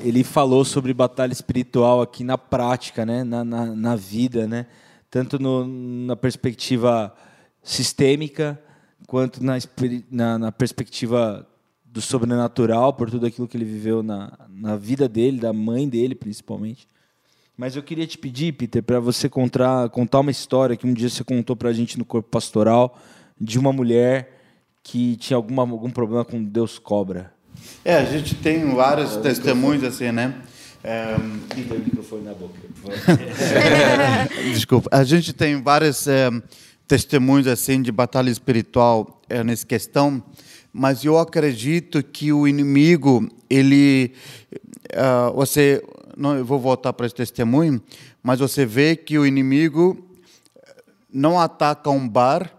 ele 0.03 0.25
falou 0.25 0.65
sobre 0.65 0.93
batalha 0.93 1.33
espiritual 1.33 2.03
aqui 2.03 2.25
na 2.25 2.37
prática, 2.37 3.07
né? 3.07 3.23
na, 3.25 3.45
na, 3.45 3.67
na 3.67 3.97
vida, 3.97 4.47
né? 4.47 4.67
tanto 5.11 5.39
no- 5.39 5.67
na 6.07 6.17
perspectiva 6.17 7.15
sistêmica, 7.63 8.61
quanto 9.07 9.43
na, 9.43 9.55
na, 10.11 10.39
na 10.39 10.53
perspectiva 10.53 11.47
do 11.85 12.01
sobrenatural, 12.01 12.93
por 12.93 13.09
tudo 13.11 13.25
aquilo 13.27 13.47
que 13.47 13.57
ele 13.57 13.65
viveu 13.65 14.03
na, 14.03 14.33
na 14.49 14.77
vida 14.77 15.09
dele, 15.09 15.39
da 15.39 15.53
mãe 15.53 15.89
dele, 15.89 16.15
principalmente. 16.15 16.89
Mas 17.57 17.77
eu 17.77 17.83
queria 17.83 18.07
te 18.07 18.19
pedir, 18.19 18.53
Peter, 18.53 18.83
para 18.83 18.99
você 18.99 19.29
contar, 19.29 19.89
contar 19.91 20.21
uma 20.21 20.31
história 20.31 20.77
que 20.77 20.87
um 20.87 20.93
dia 20.93 21.09
você 21.09 21.23
contou 21.23 21.55
para 21.55 21.69
a 21.69 21.73
gente 21.73 21.97
no 21.97 22.05
Corpo 22.05 22.29
Pastoral 22.29 22.99
de 23.41 23.59
uma 23.59 23.73
mulher 23.73 24.41
que 24.83 25.17
tinha 25.17 25.37
alguma, 25.37 25.63
algum 25.63 25.91
problema 25.91 26.25
com 26.25 26.43
Deus 26.43 26.79
cobra. 26.81 27.33
É, 27.85 27.95
a 27.95 28.05
gente 28.05 28.35
tem 28.35 28.75
vários 28.75 29.17
testemunhos 29.17 29.85
assim, 29.85 30.11
né? 30.11 30.35
É, 30.83 31.17
o 31.17 31.79
microfone 31.79 32.25
na 32.25 32.35
boca. 32.35 32.59
Desculpa. 34.53 34.91
A 34.93 35.05
gente 35.05 35.33
tem 35.33 35.63
vários 35.63 36.07
eh, 36.07 36.31
testemunhos 36.87 37.47
assim 37.47 37.81
de 37.81 37.91
batalha 37.91 38.29
espiritual 38.31 39.23
eh, 39.31 39.43
nessa 39.43 39.65
questão, 39.65 40.23
mas 40.73 41.05
eu 41.05 41.19
acredito 41.19 42.03
que 42.03 42.33
o 42.33 42.47
inimigo 42.47 43.27
ele 43.49 44.13
ah, 44.93 45.31
você 45.35 45.83
não 46.17 46.37
eu 46.37 46.45
vou 46.45 46.59
voltar 46.59 46.93
para 46.93 47.07
esse 47.07 47.15
testemunho, 47.15 47.81
mas 48.23 48.41
você 48.41 48.65
vê 48.65 48.97
que 48.97 49.19
o 49.19 49.27
inimigo 49.27 50.09
não 51.13 51.39
ataca 51.39 51.91
um 51.91 52.09
bar, 52.09 52.53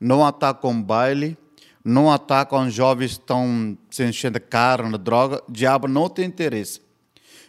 não 0.00 0.24
ataca 0.24 0.66
um 0.68 0.80
baile, 0.80 1.36
não 1.84 2.12
ataca 2.12 2.56
onde 2.56 2.70
jovens 2.70 3.12
estão 3.12 3.76
se 3.90 4.04
enchendo 4.04 4.38
de 4.38 4.44
carne, 4.44 4.96
droga. 4.98 5.42
O 5.48 5.52
diabo 5.52 5.88
não 5.88 6.08
tem 6.08 6.26
interesse. 6.26 6.80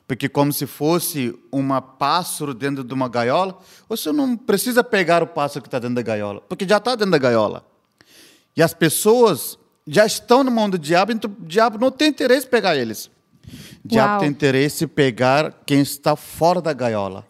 Porque 0.08 0.28
como 0.28 0.52
se 0.52 0.66
fosse 0.66 1.38
uma 1.52 1.82
pássaro 1.82 2.54
dentro 2.54 2.84
de 2.84 2.93
uma 2.93 3.08
gaiola, 3.08 3.60
você 3.88 4.12
não 4.12 4.36
precisa 4.36 4.84
pegar 4.84 5.22
o 5.22 5.28
pássaro 5.28 5.62
que 5.62 5.68
está 5.68 5.78
dentro 5.78 5.95
da 5.95 6.02
gaiola, 6.02 6.41
porque 6.41 6.68
já 6.68 6.78
está 6.78 6.95
dentro 6.95 7.12
da 7.12 7.18
gaiola. 7.20 7.64
E 8.58 8.64
as 8.64 8.74
pessoas 8.74 9.60
já 9.86 10.06
estão 10.06 10.43
no 10.43 10.50
mão 10.50 10.70
do 10.70 10.80
diabo, 10.80 11.12
então 11.12 11.30
o 11.30 11.45
diabo 11.45 11.78
não 11.78 11.91
tem 11.91 12.10
interesse 12.10 12.47
em 12.47 12.50
pegar 12.50 12.76
eles. 12.76 13.12
O 13.84 13.88
diabo 13.88 14.12
Uau. 14.12 14.20
tem 14.20 14.30
interesse 14.30 14.86
em 14.86 14.88
pegar 14.88 15.62
quem 15.66 15.82
está 15.82 16.16
fora 16.16 16.62
da 16.62 16.74
gaiola. 16.74 17.26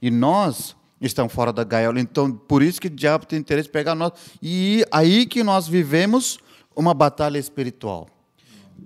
E 0.00 0.10
nós 0.10 0.76
estamos 1.00 1.32
fora 1.32 1.52
da 1.52 1.64
gaiola, 1.64 2.00
então 2.00 2.30
por 2.32 2.62
isso 2.62 2.80
que 2.80 2.86
o 2.88 2.90
diabo 2.90 3.26
tem 3.26 3.38
interesse 3.38 3.68
em 3.68 3.72
pegar 3.72 3.94
nós. 3.94 4.12
E 4.42 4.84
aí 4.90 5.26
que 5.26 5.42
nós 5.42 5.66
vivemos 5.66 6.38
uma 6.74 6.94
batalha 6.94 7.38
espiritual. 7.38 8.08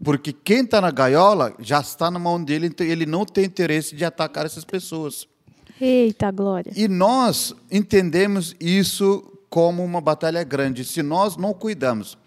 Porque 0.02 0.32
quem 0.32 0.62
está 0.62 0.80
na 0.80 0.90
gaiola 0.90 1.54
já 1.58 1.80
está 1.80 2.10
na 2.10 2.18
mão 2.18 2.42
dele, 2.42 2.66
então 2.66 2.86
ele 2.86 3.06
não 3.06 3.24
tem 3.24 3.44
interesse 3.44 3.94
de 3.94 4.04
atacar 4.04 4.44
essas 4.44 4.64
pessoas. 4.64 5.26
Eita, 5.80 6.30
glória. 6.30 6.72
E 6.74 6.88
nós 6.88 7.54
entendemos 7.70 8.54
isso 8.60 9.22
como 9.48 9.84
uma 9.84 10.00
batalha 10.00 10.42
grande. 10.42 10.84
Se 10.84 11.02
nós 11.02 11.36
não 11.36 11.52
cuidamos, 11.52 12.18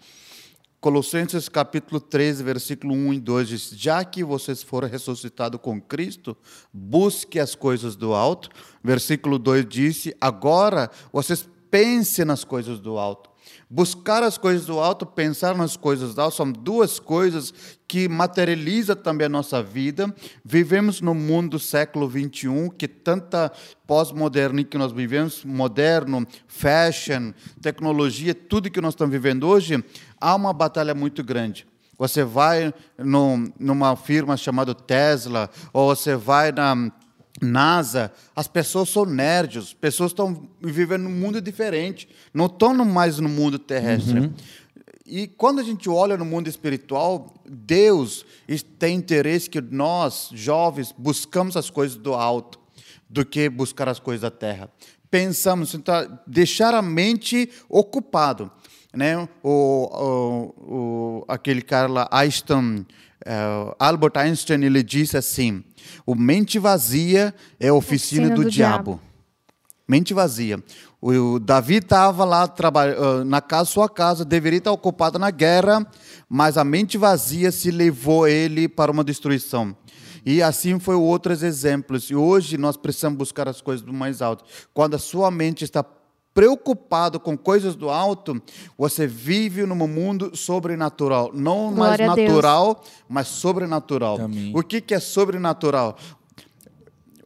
Colossenses 0.80 1.48
capítulo 1.48 2.00
13, 2.00 2.44
versículo 2.44 2.94
1 2.94 3.14
e 3.14 3.20
2 3.20 3.48
diz: 3.48 3.70
Já 3.74 4.04
que 4.04 4.22
vocês 4.22 4.62
foram 4.62 4.88
ressuscitados 4.88 5.60
com 5.60 5.80
Cristo, 5.80 6.36
busque 6.72 7.40
as 7.40 7.56
coisas 7.56 7.96
do 7.96 8.14
alto. 8.14 8.48
Versículo 8.82 9.40
2 9.40 9.66
disse: 9.68 10.16
Agora 10.20 10.88
vocês 11.12 11.48
pensem 11.68 12.24
nas 12.24 12.44
coisas 12.44 12.78
do 12.78 12.96
alto. 12.96 13.28
Buscar 13.70 14.22
as 14.22 14.38
coisas 14.38 14.66
do 14.66 14.78
alto, 14.80 15.04
pensar 15.04 15.54
nas 15.56 15.76
coisas 15.76 16.14
do 16.14 16.20
alto, 16.20 16.36
são 16.36 16.50
duas 16.50 16.98
coisas 16.98 17.52
que 17.86 18.08
materializam 18.08 18.96
também 18.96 19.26
a 19.26 19.28
nossa 19.30 19.62
vida. 19.62 20.14
Vivemos 20.44 21.00
no 21.00 21.14
mundo 21.14 21.50
do 21.50 21.58
século 21.58 22.08
21, 22.08 22.70
que 22.70 22.88
tanta 22.88 23.52
pós-moderno 23.86 24.64
que 24.64 24.78
nós 24.78 24.92
vivemos, 24.92 25.44
moderno, 25.44 26.26
fashion, 26.46 27.32
tecnologia, 27.60 28.34
tudo 28.34 28.70
que 28.70 28.80
nós 28.80 28.94
estamos 28.94 29.12
vivendo 29.12 29.46
hoje, 29.46 29.82
há 30.20 30.34
uma 30.34 30.52
batalha 30.52 30.94
muito 30.94 31.22
grande. 31.24 31.66
Você 31.98 32.22
vai 32.22 32.72
no, 32.96 33.52
numa 33.58 33.96
firma 33.96 34.36
chamada 34.36 34.74
Tesla, 34.74 35.50
ou 35.72 35.94
você 35.94 36.14
vai 36.14 36.52
na 36.52 36.92
NASA, 37.40 38.12
as 38.34 38.48
pessoas 38.48 38.88
são 38.88 39.04
nerds, 39.04 39.64
as 39.64 39.74
pessoas 39.74 40.10
estão 40.10 40.48
vivendo 40.60 41.04
num 41.04 41.10
mundo 41.10 41.40
diferente, 41.40 42.08
não 42.32 42.46
estão 42.46 42.74
mais 42.84 43.18
no 43.18 43.28
mundo 43.28 43.58
terrestre. 43.58 44.32
E 45.06 45.26
quando 45.26 45.60
a 45.60 45.62
gente 45.62 45.88
olha 45.88 46.16
no 46.16 46.24
mundo 46.24 46.48
espiritual, 46.48 47.34
Deus 47.48 48.26
tem 48.78 48.96
interesse 48.96 49.48
que 49.48 49.60
nós, 49.60 50.28
jovens, 50.34 50.94
buscamos 50.96 51.56
as 51.56 51.70
coisas 51.70 51.96
do 51.96 52.12
alto 52.12 52.58
do 53.08 53.24
que 53.24 53.48
buscar 53.48 53.88
as 53.88 53.98
coisas 53.98 54.20
da 54.20 54.30
terra. 54.30 54.70
Pensamos, 55.10 55.74
então, 55.74 56.18
deixar 56.26 56.74
a 56.74 56.82
mente 56.82 57.48
ocupado. 57.68 58.50
Né? 58.94 59.16
O, 59.42 59.48
o, 59.50 60.54
o, 60.58 61.24
aquele 61.26 61.62
cara 61.62 61.88
lá, 61.88 62.08
Einstein, 62.12 62.86
eh, 63.24 63.74
Albert 63.78 64.12
Einstein, 64.16 64.62
ele 64.64 64.82
disse 64.82 65.16
assim, 65.16 65.64
o 66.06 66.14
mente 66.14 66.58
vazia 66.58 67.34
é 67.58 67.68
a 67.68 67.74
oficina, 67.74 68.26
Oficina 68.26 68.36
do, 68.36 68.44
do 68.44 68.50
diabo. 68.50 68.92
diabo. 68.92 69.08
Mente 69.88 70.12
vazia. 70.12 70.62
O, 71.00 71.38
Davi 71.38 71.76
estava 71.76 72.24
lá 72.24 72.52
na 73.24 73.40
casa, 73.40 73.70
sua 73.70 73.88
casa, 73.88 74.22
deveria 74.24 74.58
estar 74.58 74.72
ocupado 74.72 75.18
na 75.18 75.30
guerra, 75.30 75.86
mas 76.28 76.58
a 76.58 76.64
mente 76.64 76.98
vazia 76.98 77.50
se 77.50 77.70
levou 77.70 78.28
ele 78.28 78.68
para 78.68 78.92
uma 78.92 79.02
destruição. 79.02 79.74
E 80.26 80.42
assim 80.42 80.78
foi 80.78 80.94
outros 80.94 81.42
exemplos. 81.42 82.10
E 82.10 82.14
hoje 82.14 82.58
nós 82.58 82.76
precisamos 82.76 83.16
buscar 83.16 83.48
as 83.48 83.62
coisas 83.62 83.84
do 83.84 83.94
mais 83.94 84.20
alto. 84.20 84.44
Quando 84.74 84.94
a 84.94 84.98
sua 84.98 85.30
mente 85.30 85.64
está 85.64 85.82
preocupado 86.34 87.18
com 87.18 87.36
coisas 87.36 87.74
do 87.74 87.90
alto, 87.90 88.40
você 88.76 89.06
vive 89.06 89.64
num 89.66 89.74
mundo 89.88 90.36
sobrenatural, 90.36 91.30
não 91.34 91.66
mais 91.72 91.96
Glória 91.96 92.14
Deus. 92.14 92.28
natural, 92.28 92.84
mas 93.08 93.28
sobrenatural. 93.28 94.20
Amém. 94.20 94.52
O 94.54 94.62
que 94.62 94.80
que 94.80 94.94
é 94.94 95.00
sobrenatural? 95.00 95.96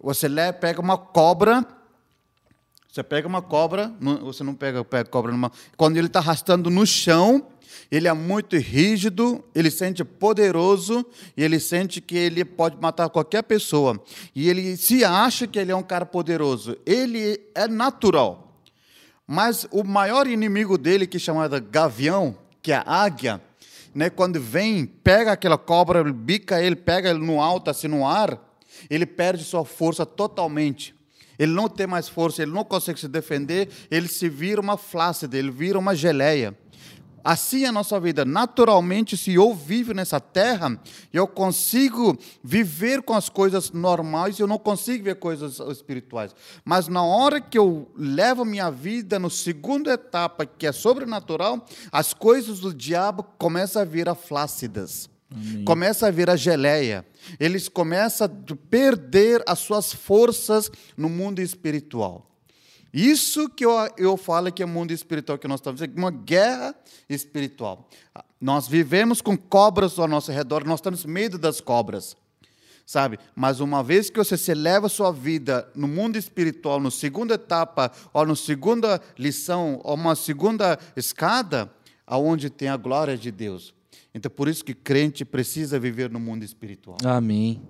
Você 0.00 0.28
pega 0.60 0.80
uma 0.80 0.96
cobra, 0.96 1.64
você 2.90 3.02
pega 3.02 3.28
uma 3.28 3.40
cobra, 3.42 3.92
não- 4.00 4.18
você 4.18 4.42
não 4.42 4.54
pega, 4.54 4.84
pega 4.84 5.08
cobra 5.08 5.30
numa. 5.32 5.52
Quando 5.76 5.96
ele 5.96 6.06
está 6.08 6.18
arrastando 6.18 6.68
no 6.70 6.86
chão, 6.86 7.46
ele 7.90 8.08
é 8.08 8.12
muito 8.12 8.56
rígido, 8.56 9.44
ele 9.54 9.70
sente 9.70 10.02
poderoso 10.04 11.04
e 11.36 11.42
ele 11.44 11.60
sente 11.60 12.00
que 12.00 12.16
ele 12.16 12.44
pode 12.44 12.76
matar 12.80 13.08
qualquer 13.10 13.42
pessoa. 13.42 14.02
E 14.34 14.48
ele 14.48 14.76
se 14.76 15.04
acha 15.04 15.46
que 15.46 15.58
ele 15.58 15.70
é 15.70 15.76
um 15.76 15.82
cara 15.82 16.04
poderoso. 16.06 16.76
Ele 16.84 17.40
é 17.54 17.68
natural. 17.68 18.41
Mas 19.32 19.66
o 19.70 19.82
maior 19.82 20.26
inimigo 20.26 20.76
dele, 20.76 21.06
que 21.06 21.16
é 21.16 21.20
chamado 21.20 21.58
gavião, 21.58 22.36
que 22.60 22.70
é 22.70 22.74
a 22.74 22.84
águia, 22.84 23.40
né, 23.94 24.10
quando 24.10 24.38
vem, 24.38 24.84
pega 24.84 25.32
aquela 25.32 25.56
cobra, 25.56 26.04
bica 26.04 26.62
ele, 26.62 26.76
pega 26.76 27.08
ele 27.08 27.18
no 27.18 27.40
alto, 27.40 27.70
assim 27.70 27.88
no 27.88 28.06
ar, 28.06 28.38
ele 28.90 29.06
perde 29.06 29.42
sua 29.42 29.64
força 29.64 30.04
totalmente. 30.04 30.94
Ele 31.38 31.50
não 31.50 31.66
tem 31.66 31.86
mais 31.86 32.10
força, 32.10 32.42
ele 32.42 32.52
não 32.52 32.62
consegue 32.62 33.00
se 33.00 33.08
defender, 33.08 33.70
ele 33.90 34.06
se 34.06 34.28
vira 34.28 34.60
uma 34.60 34.76
flácida, 34.76 35.38
ele 35.38 35.50
vira 35.50 35.78
uma 35.78 35.96
geleia. 35.96 36.54
Assim 37.24 37.64
é 37.64 37.68
a 37.68 37.72
nossa 37.72 37.98
vida. 38.00 38.24
Naturalmente, 38.24 39.16
se 39.16 39.34
eu 39.34 39.54
vivo 39.54 39.92
nessa 39.92 40.20
terra, 40.20 40.80
eu 41.12 41.26
consigo 41.26 42.18
viver 42.42 43.02
com 43.02 43.14
as 43.14 43.28
coisas 43.28 43.70
normais, 43.70 44.38
eu 44.38 44.46
não 44.46 44.58
consigo 44.58 45.04
ver 45.04 45.16
coisas 45.16 45.58
espirituais. 45.60 46.34
Mas 46.64 46.88
na 46.88 47.02
hora 47.02 47.40
que 47.40 47.58
eu 47.58 47.90
levo 47.96 48.44
minha 48.44 48.70
vida 48.70 49.18
no 49.18 49.30
segunda 49.30 49.92
etapa, 49.92 50.46
que 50.46 50.66
é 50.66 50.72
sobrenatural, 50.72 51.64
as 51.90 52.12
coisas 52.12 52.60
do 52.60 52.74
diabo 52.74 53.22
começam 53.38 53.82
a 53.82 53.84
virar 53.84 54.14
flácidas. 54.14 55.10
Começa 55.64 56.08
a 56.08 56.10
virar 56.10 56.36
geleia. 56.36 57.06
Eles 57.40 57.68
começam 57.68 58.26
a 58.26 58.56
perder 58.68 59.42
as 59.46 59.60
suas 59.60 59.92
forças 59.92 60.70
no 60.96 61.08
mundo 61.08 61.40
espiritual. 61.40 62.31
Isso 62.92 63.48
que 63.48 63.64
eu, 63.64 63.72
eu 63.96 64.16
falo 64.16 64.52
que 64.52 64.62
é 64.62 64.66
mundo 64.66 64.92
espiritual, 64.92 65.38
que 65.38 65.48
nós 65.48 65.60
estamos 65.60 65.80
vivendo, 65.80 65.98
uma 65.98 66.10
guerra 66.10 66.74
espiritual. 67.08 67.88
Nós 68.40 68.68
vivemos 68.68 69.22
com 69.22 69.36
cobras 69.36 69.98
ao 69.98 70.06
nosso 70.06 70.30
redor, 70.30 70.64
nós 70.64 70.80
temos 70.80 71.04
medo 71.06 71.38
das 71.38 71.60
cobras, 71.60 72.16
sabe? 72.84 73.18
Mas 73.34 73.60
uma 73.60 73.82
vez 73.82 74.10
que 74.10 74.18
você 74.18 74.36
se 74.36 74.50
eleva 74.50 74.86
a 74.86 74.90
sua 74.90 75.10
vida 75.10 75.66
no 75.74 75.88
mundo 75.88 76.18
espiritual, 76.18 76.80
na 76.80 76.90
segunda 76.90 77.34
etapa, 77.34 77.90
ou 78.12 78.26
na 78.26 78.36
segunda 78.36 79.00
lição, 79.18 79.80
ou 79.84 79.94
uma 79.94 80.14
segunda 80.14 80.78
escada, 80.94 81.72
aonde 82.06 82.50
tem 82.50 82.68
a 82.68 82.76
glória 82.76 83.16
de 83.16 83.30
Deus. 83.30 83.72
Então, 84.14 84.30
por 84.30 84.48
isso 84.48 84.62
que 84.62 84.74
crente 84.74 85.24
precisa 85.24 85.78
viver 85.78 86.10
no 86.10 86.20
mundo 86.20 86.44
espiritual. 86.44 86.98
Amém. 87.04 87.62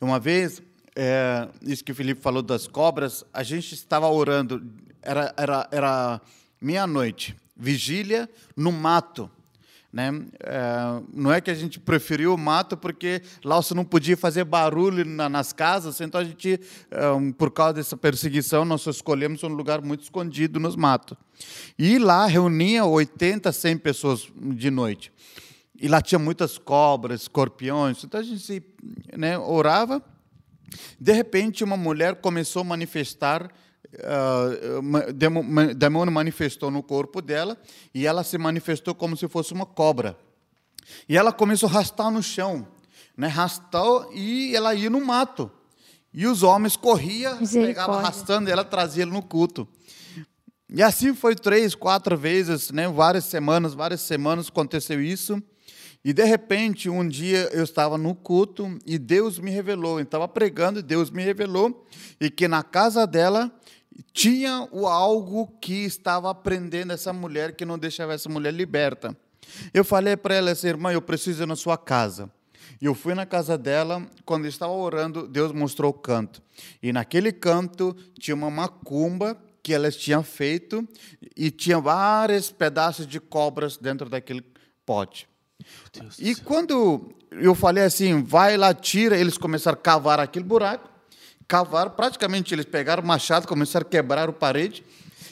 Uma 0.00 0.20
vez, 0.20 0.60
é, 0.96 1.48
isso 1.62 1.84
que 1.84 1.92
o 1.92 1.94
Felipe 1.94 2.20
falou 2.20 2.42
das 2.42 2.66
cobras, 2.66 3.24
a 3.32 3.42
gente 3.42 3.74
estava 3.74 4.08
orando, 4.08 4.62
era, 5.02 5.34
era, 5.36 5.68
era 5.70 6.20
meia-noite, 6.60 7.36
vigília 7.56 8.28
no 8.56 8.70
mato. 8.70 9.30
Né? 9.92 10.10
É, 10.40 11.02
não 11.12 11.32
é 11.32 11.40
que 11.40 11.50
a 11.52 11.54
gente 11.54 11.78
preferiu 11.78 12.34
o 12.34 12.38
mato 12.38 12.76
porque 12.76 13.22
lá 13.44 13.56
você 13.56 13.74
não 13.74 13.84
podia 13.84 14.16
fazer 14.16 14.42
barulho 14.44 15.04
na, 15.04 15.28
nas 15.28 15.52
casas, 15.52 16.00
então 16.00 16.20
a 16.20 16.24
gente, 16.24 16.60
é, 16.90 17.32
por 17.38 17.50
causa 17.52 17.74
dessa 17.74 17.96
perseguição, 17.96 18.64
nós 18.64 18.84
escolhemos 18.86 19.44
um 19.44 19.48
lugar 19.48 19.80
muito 19.82 20.02
escondido 20.02 20.58
nos 20.58 20.74
matos. 20.74 21.16
E 21.78 21.98
lá 21.98 22.26
reunia 22.26 22.84
80, 22.84 23.52
100 23.52 23.78
pessoas 23.78 24.28
de 24.36 24.70
noite. 24.70 25.12
E 25.80 25.86
lá 25.86 26.00
tinha 26.00 26.18
muitas 26.18 26.56
cobras, 26.56 27.22
escorpiões, 27.22 28.02
então 28.02 28.18
a 28.20 28.22
gente 28.22 28.64
né, 29.16 29.38
orava 29.38 30.02
de 31.00 31.12
repente, 31.12 31.64
uma 31.64 31.76
mulher 31.76 32.16
começou 32.16 32.62
a 32.62 32.64
manifestar, 32.64 33.50
uh, 33.94 34.82
demônio 35.74 36.12
manifestou 36.12 36.70
no 36.70 36.82
corpo 36.82 37.20
dela 37.20 37.56
e 37.94 38.06
ela 38.06 38.24
se 38.24 38.38
manifestou 38.38 38.94
como 38.94 39.16
se 39.16 39.28
fosse 39.28 39.52
uma 39.52 39.66
cobra. 39.66 40.18
E 41.08 41.16
ela 41.16 41.32
começou 41.32 41.68
a 41.68 41.72
arrastar 41.72 42.10
no 42.10 42.22
chão, 42.22 42.66
né? 43.16 43.26
arrastou 43.26 44.10
e 44.14 44.54
ela 44.54 44.74
ia 44.74 44.90
no 44.90 45.04
mato. 45.04 45.50
E 46.12 46.26
os 46.26 46.42
homens 46.42 46.76
corriam, 46.76 47.38
pegavam 47.38 47.98
arrastando 47.98 48.48
ela, 48.48 48.64
trazia 48.64 49.04
no 49.04 49.22
culto. 49.22 49.66
E 50.68 50.82
assim 50.82 51.14
foi 51.14 51.34
três, 51.34 51.74
quatro 51.74 52.16
vezes, 52.16 52.70
né? 52.70 52.88
várias 52.88 53.24
semanas, 53.24 53.74
várias 53.74 54.00
semanas 54.00 54.48
aconteceu 54.48 55.02
isso. 55.02 55.42
E 56.04 56.12
de 56.12 56.24
repente, 56.24 56.90
um 56.90 57.08
dia 57.08 57.48
eu 57.52 57.64
estava 57.64 57.96
no 57.96 58.14
culto 58.14 58.78
e 58.84 58.98
Deus 58.98 59.38
me 59.38 59.50
revelou, 59.50 59.98
eu 59.98 60.04
estava 60.04 60.28
pregando 60.28 60.80
e 60.80 60.82
Deus 60.82 61.10
me 61.10 61.22
revelou, 61.22 61.86
e 62.20 62.28
que 62.30 62.46
na 62.46 62.62
casa 62.62 63.06
dela 63.06 63.50
tinha 64.12 64.68
o 64.70 64.86
algo 64.86 65.46
que 65.60 65.84
estava 65.84 66.30
aprendendo 66.30 66.92
essa 66.92 67.12
mulher, 67.12 67.56
que 67.56 67.64
não 67.64 67.78
deixava 67.78 68.12
essa 68.12 68.28
mulher 68.28 68.52
liberta. 68.52 69.16
Eu 69.72 69.84
falei 69.84 70.16
para 70.16 70.34
ela 70.34 70.50
assim, 70.50 70.68
irmã, 70.68 70.92
eu 70.92 71.00
preciso 71.00 71.44
ir 71.44 71.46
na 71.46 71.56
sua 71.56 71.78
casa. 71.78 72.30
E 72.80 72.86
eu 72.86 72.94
fui 72.94 73.14
na 73.14 73.24
casa 73.24 73.56
dela, 73.56 74.06
quando 74.24 74.44
eu 74.44 74.48
estava 74.48 74.72
orando, 74.72 75.26
Deus 75.26 75.52
mostrou 75.52 75.90
o 75.90 75.94
canto. 75.94 76.42
E 76.82 76.92
naquele 76.92 77.32
canto 77.32 77.96
tinha 78.18 78.34
uma 78.34 78.50
macumba 78.50 79.38
que 79.62 79.72
elas 79.72 79.96
tinham 79.96 80.22
feito 80.22 80.86
e 81.34 81.50
tinha 81.50 81.80
vários 81.80 82.50
pedaços 82.50 83.06
de 83.06 83.18
cobras 83.18 83.78
dentro 83.78 84.10
daquele 84.10 84.44
pote. 84.84 85.26
E 86.18 86.34
quando 86.34 87.14
eu 87.30 87.54
falei 87.54 87.84
assim, 87.84 88.22
vai 88.22 88.56
lá, 88.56 88.72
tira, 88.74 89.16
eles 89.16 89.38
começaram 89.38 89.78
a 89.78 89.80
cavar 89.80 90.20
aquele 90.20 90.44
buraco, 90.44 90.88
cavaram, 91.46 91.90
praticamente 91.90 92.54
eles 92.54 92.64
pegaram 92.64 93.02
o 93.02 93.06
machado, 93.06 93.46
começaram 93.46 93.86
a 93.86 93.88
quebrar 93.88 94.28
o 94.28 94.32
parede, 94.32 94.84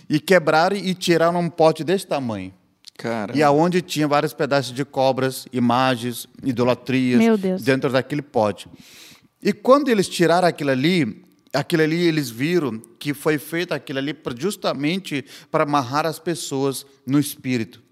e 0.09 0.20
quebraram 0.20 0.76
e 0.76 0.95
tiraram 0.95 1.41
um 1.41 1.49
pote 1.49 1.83
desse 1.83 2.07
tamanho. 2.07 2.53
Caramba. 2.97 3.37
E 3.37 3.43
aonde 3.43 3.80
tinha 3.80 4.07
vários 4.07 4.33
pedaços 4.33 4.72
de 4.72 4.85
cobras, 4.85 5.47
imagens, 5.53 6.28
idolatrias, 6.45 7.41
dentro 7.62 7.91
daquele 7.91 8.22
pote. 8.22 8.68
E 9.43 9.53
quando 9.53 9.89
eles 9.89 10.09
tiraram 10.09 10.47
aquilo 10.47 10.70
ali, 10.70 11.24
aquilo 11.53 11.83
ali 11.83 12.07
eles 12.07 12.30
viram 12.30 12.80
que 12.99 13.12
foi 13.12 13.39
feito 13.39 13.72
aquilo 13.72 13.99
ali 13.99 14.16
justamente 14.37 15.24
para 15.51 15.64
amarrar 15.64 16.07
as 16.07 16.18
pessoas 16.18 16.87
no 17.07 17.18
espírito. 17.18 17.83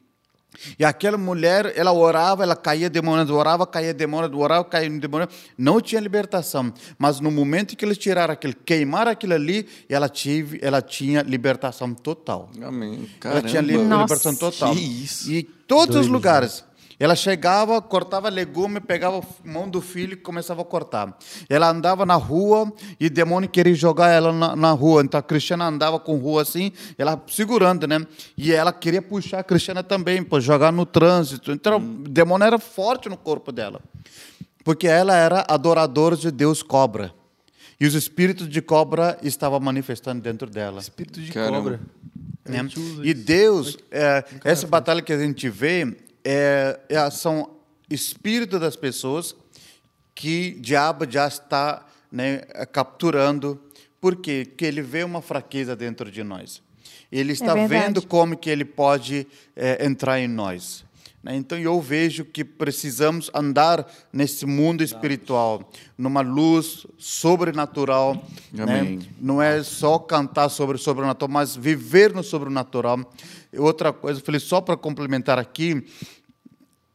E 0.79 0.85
aquela 0.85 1.17
mulher, 1.17 1.73
ela 1.77 1.93
orava, 1.93 2.43
ela 2.43 2.57
caía 2.57 2.91
demônio, 2.91 3.35
orava, 3.35 3.67
caía 3.67 3.95
demônio, 3.95 4.37
orava, 4.39 4.65
caía 4.65 4.91
demônio, 4.91 5.29
não 5.57 5.81
tinha 5.81 6.01
libertação. 6.01 6.73
Mas 6.99 7.21
no 7.21 7.31
momento 7.31 7.77
que 7.77 7.85
eles 7.85 7.99
tiraram 7.99 8.33
aquilo, 8.33 8.55
queimaram 8.65 9.11
aquilo 9.11 9.35
ali, 9.35 9.67
ela, 9.89 10.09
tive, 10.09 10.59
ela 10.63 10.83
tinha 10.83 11.23
libertação 11.23 11.95
total. 11.95 12.51
Amém. 12.63 13.09
Caramba. 13.21 13.41
Ela 13.41 13.49
tinha 13.49 13.63
libertação 13.63 14.35
total. 14.35 14.75
Que 14.75 14.81
isso. 14.81 15.31
E 15.31 15.43
todos 15.43 15.97
os 15.97 16.07
lugares. 16.07 16.65
Ela 17.01 17.17
chegava, 17.17 17.81
cortava 17.81 18.29
legume, 18.29 18.79
pegava 18.79 19.21
a 19.21 19.49
mão 19.49 19.67
do 19.67 19.81
filho 19.81 20.13
e 20.13 20.17
começava 20.17 20.61
a 20.61 20.65
cortar. 20.67 21.17
Ela 21.49 21.71
andava 21.71 22.05
na 22.05 22.17
rua 22.17 22.71
e 23.01 23.07
o 23.07 23.11
demônio 23.11 23.49
queria 23.49 23.75
jogar 23.75 24.11
ela 24.11 24.31
na, 24.35 24.55
na 24.55 24.71
rua. 24.73 25.01
Então 25.03 25.19
a 25.19 25.23
Cristiana 25.23 25.67
andava 25.67 25.99
com 25.99 26.19
rua 26.19 26.43
assim, 26.43 26.73
ela 26.99 27.19
segurando, 27.27 27.87
né? 27.87 28.07
E 28.37 28.53
ela 28.53 28.71
queria 28.71 29.01
puxar 29.01 29.39
a 29.39 29.43
Cristiana 29.43 29.83
também, 29.83 30.23
para 30.23 30.41
jogar 30.41 30.71
no 30.71 30.85
trânsito. 30.85 31.53
Então 31.53 31.79
hum. 31.79 32.03
o 32.05 32.09
demônio 32.11 32.45
era 32.45 32.59
forte 32.59 33.09
no 33.09 33.17
corpo 33.17 33.51
dela. 33.51 33.81
Porque 34.63 34.87
ela 34.87 35.17
era 35.17 35.47
adoradora 35.49 36.15
de 36.15 36.31
Deus 36.31 36.63
cobra. 36.63 37.15
E 37.81 37.87
os 37.87 37.95
espíritos 37.95 38.47
de 38.47 38.61
cobra 38.61 39.17
estavam 39.23 39.59
manifestando 39.59 40.21
dentro 40.21 40.51
dela. 40.51 40.81
Espírito 40.81 41.19
de 41.19 41.33
Caramba. 41.33 41.57
cobra. 41.57 41.81
Né? 42.47 42.69
E 43.03 43.15
Deus, 43.15 43.79
é, 43.91 44.23
essa 44.45 44.67
batalha 44.67 45.01
que 45.01 45.15
a 45.15 45.19
gente 45.19 45.49
vê, 45.49 45.97
é, 46.25 46.79
é, 46.89 47.11
são 47.11 47.57
espíritos 47.89 48.61
das 48.61 48.77
pessoas 48.77 49.35
que 50.15 50.57
o 50.59 50.61
diabo 50.61 51.11
já 51.11 51.27
está 51.27 51.87
né, 52.11 52.39
capturando. 52.73 53.61
Por 54.01 54.17
quê? 54.17 54.45
Porque 54.49 54.65
ele 54.65 54.83
vê 54.83 55.03
uma 55.05 55.23
fraqueza 55.23 55.75
dentro 55.75 56.11
de 56.11 56.23
nós. 56.23 56.63
Ele 57.11 57.33
está 57.33 57.59
é 57.59 57.67
vendo 57.67 58.07
como 58.07 58.37
que 58.37 58.49
ele 58.49 58.65
pode 58.65 59.27
é, 59.57 59.85
entrar 59.85 60.21
em 60.21 60.29
nós. 60.29 60.85
Né? 61.23 61.37
Então 61.37 61.59
eu 61.59 61.81
vejo 61.81 62.25
que 62.25 62.45
precisamos 62.45 63.31
andar 63.35 63.87
nesse 64.13 64.47
mundo 64.47 64.83
espiritual, 64.83 65.71
numa 65.97 66.21
luz 66.21 66.87
sobrenatural. 66.99 68.23
Né? 68.53 68.99
Não 69.21 69.41
é 69.41 69.63
só 69.63 69.99
cantar 69.99 70.49
sobre 70.49 70.77
o 70.77 70.79
sobrenatural, 70.79 71.31
mas 71.31 71.55
viver 71.55 72.15
no 72.15 72.23
sobrenatural. 72.23 72.99
Outra 73.57 73.93
coisa, 73.93 74.21
falei 74.21 74.41
só 74.41 74.61
para 74.61 74.77
complementar 74.77 75.39
aqui, 75.39 75.85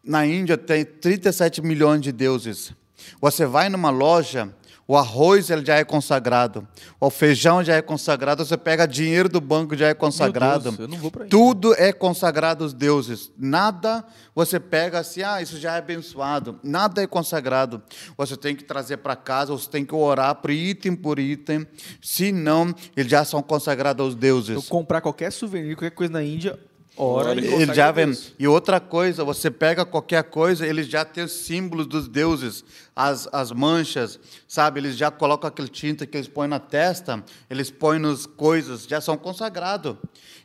na 0.04 0.26
Índia 0.26 0.58
tem 0.58 0.86
37 0.86 1.62
milhões 1.62 2.02
de 2.02 2.12
deuses. 2.12 2.74
Você 3.20 3.46
vai 3.46 3.70
numa 3.70 3.90
loja, 3.90 4.54
o 4.88 4.96
arroz 4.96 5.50
ele 5.50 5.66
já 5.66 5.78
é 5.78 5.84
consagrado, 5.84 6.68
o 7.00 7.10
feijão 7.10 7.64
já 7.64 7.76
é 7.76 7.82
consagrado, 7.82 8.46
você 8.46 8.56
pega 8.56 8.86
dinheiro 8.86 9.28
do 9.28 9.42
banco 9.42 9.76
já 9.76 9.88
é 9.88 9.94
consagrado. 9.94 10.72
Deus, 10.72 10.80
eu 10.80 10.88
não 10.88 10.98
vou 10.98 11.12
Tudo 11.28 11.74
é 11.74 11.92
consagrado 11.92 12.64
aos 12.64 12.74
deuses. 12.74 13.32
Nada 13.38 14.06
você 14.36 14.60
pega 14.60 15.00
assim, 15.00 15.24
ah, 15.24 15.42
isso 15.42 15.58
já 15.58 15.76
é 15.76 15.78
abençoado. 15.80 16.60
Nada 16.62 17.02
é 17.02 17.08
consagrado. 17.08 17.82
Você 18.16 18.38
tem 18.38 18.56
que 18.56 18.64
trazer 18.64 18.98
para 18.98 19.16
casa, 19.16 19.54
você 19.54 19.70
tem 19.70 19.84
que 19.84 19.96
orar 19.96 20.36
por 20.36 20.52
item 20.52 20.96
por 20.96 21.18
item, 21.18 21.66
senão 22.02 22.74
eles 22.96 23.10
já 23.10 23.26
são 23.26 23.42
consagrados 23.42 24.06
aos 24.06 24.16
deuses. 24.16 24.56
Eu 24.56 24.64
comprar 24.64 25.02
qualquer 25.02 25.32
souvenir, 25.32 25.76
qualquer 25.76 25.96
coisa 25.96 26.14
na 26.14 26.24
Índia, 26.24 26.60
Ora, 26.98 27.32
Ele 27.32 27.48
consagra 27.48 27.74
já 27.76 27.92
vem. 27.92 28.18
E 28.40 28.48
outra 28.48 28.80
coisa, 28.80 29.24
você 29.24 29.52
pega 29.52 29.86
qualquer 29.86 30.24
coisa, 30.24 30.66
eles 30.66 30.88
já 30.88 31.04
têm 31.04 31.26
os 31.26 31.34
símbolos 31.34 31.88
dos 31.88 32.08
deuses, 32.08 32.64
as, 32.96 33.28
as 33.34 33.52
manchas, 33.52 34.18
sabe? 34.48 34.80
Eles 34.80 34.96
já 34.96 35.12
colocam 35.12 35.48
aquele 35.48 35.68
tinta 35.68 36.06
que 36.06 36.16
eles 36.16 36.28
põem 36.30 36.48
na 36.48 36.60
testa, 36.60 37.22
eles 37.50 37.70
põem 37.70 38.00
nas 38.00 38.26
coisas, 38.26 38.86
já 38.88 39.02
são 39.02 39.18
consagrados. 39.18 39.98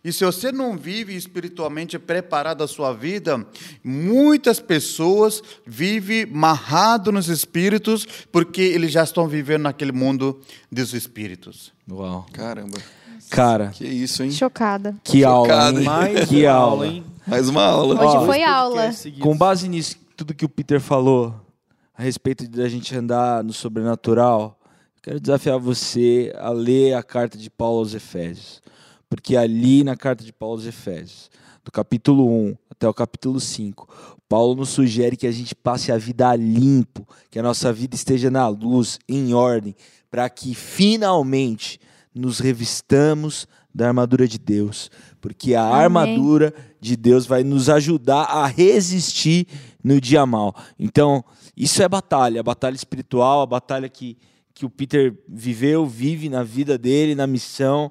E 0.03 0.13
se 0.13 0.25
você 0.25 0.51
não 0.51 0.77
vive 0.77 1.15
espiritualmente 1.15 1.99
preparado 1.99 2.65
a 2.65 2.69
sua 2.69 2.93
vida, 2.93 3.47
muitas 3.85 4.59
pessoas 4.59 5.43
vivem 5.67 6.27
marrado 6.27 7.13
nos 7.13 7.29
espíritos, 7.29 8.07
porque 8.33 8.63
eles 8.63 8.91
já 8.91 9.05
estão 9.05 9.29
vivendo 9.29 9.63
naquele 9.63 9.93
mundo 9.93 10.41
dos 10.73 10.95
espíritos. 10.95 11.73
Uau. 11.89 12.27
Caramba. 12.33 12.79
Cara, 13.31 13.69
Que 13.69 13.87
isso, 13.87 14.25
hein? 14.25 14.31
Chocada. 14.33 14.97
que 15.05 15.23
aula, 15.23 15.47
Chocado, 15.49 15.79
hein? 15.79 15.85
Mais 15.85 16.29
que 16.29 16.43
uma 16.45 16.53
aula. 16.53 16.87
hein? 16.87 17.05
Mais 17.27 17.49
uma 17.49 17.63
aula. 17.63 17.95
Hoje 17.95 18.17
Ó, 18.17 18.27
foi 18.27 18.43
aula. 18.43 18.91
Com 19.21 19.37
base 19.37 19.69
nisso, 19.69 19.97
tudo 20.17 20.35
que 20.35 20.45
o 20.45 20.49
Peter 20.49 20.81
falou 20.81 21.35
a 22.01 22.03
respeito 22.03 22.49
de 22.49 22.63
a 22.63 22.69
gente 22.69 22.97
andar 22.97 23.45
no 23.45 23.53
sobrenatural, 23.53 24.59
quero 25.03 25.21
desafiar 25.21 25.59
você 25.59 26.33
a 26.39 26.49
ler 26.49 26.95
a 26.95 27.03
carta 27.03 27.37
de 27.37 27.51
Paulo 27.51 27.81
aos 27.81 27.93
Efésios. 27.93 28.63
Porque 29.07 29.37
ali 29.37 29.85
na 29.85 29.95
carta 29.95 30.25
de 30.25 30.33
Paulo 30.33 30.55
aos 30.55 30.65
Efésios, 30.65 31.31
do 31.63 31.71
capítulo 31.71 32.27
1 32.27 32.57
até 32.71 32.89
o 32.89 32.95
capítulo 32.95 33.39
5, 33.39 33.87
Paulo 34.27 34.55
nos 34.55 34.71
sugere 34.71 35.15
que 35.15 35.27
a 35.27 35.31
gente 35.31 35.55
passe 35.55 35.93
a 35.93 35.99
vida 35.99 36.35
limpo, 36.35 37.07
que 37.31 37.39
a 37.39 37.43
nossa 37.43 37.71
vida 37.71 37.95
esteja 37.95 38.31
na 38.31 38.49
luz, 38.49 38.99
em 39.07 39.35
ordem, 39.35 39.77
para 40.11 40.27
que 40.31 40.55
finalmente 40.55 41.79
nos 42.15 42.39
revistamos 42.39 43.47
da 43.75 43.89
armadura 43.89 44.27
de 44.27 44.39
Deus. 44.39 44.91
Porque 45.21 45.55
a 45.55 45.67
Amém. 45.67 45.83
armadura 45.83 46.55
de 46.81 46.97
Deus 46.97 47.27
vai 47.27 47.45
nos 47.45 47.69
ajudar 47.69 48.23
a 48.23 48.47
resistir 48.47 49.47
no 49.85 50.01
dia 50.01 50.25
mal. 50.25 50.57
Então, 50.79 51.23
isso 51.57 51.83
é 51.83 51.89
batalha, 51.89 52.41
a 52.41 52.43
batalha 52.43 52.75
espiritual, 52.75 53.43
a 53.43 53.47
batalha 53.47 53.89
que, 53.89 54.17
que 54.55 54.65
o 54.65 54.71
Peter 54.71 55.15
viveu, 55.29 55.87
vive 55.87 56.29
na 56.29 56.43
vida 56.43 56.77
dele, 56.79 57.15
na 57.15 57.27
missão. 57.27 57.91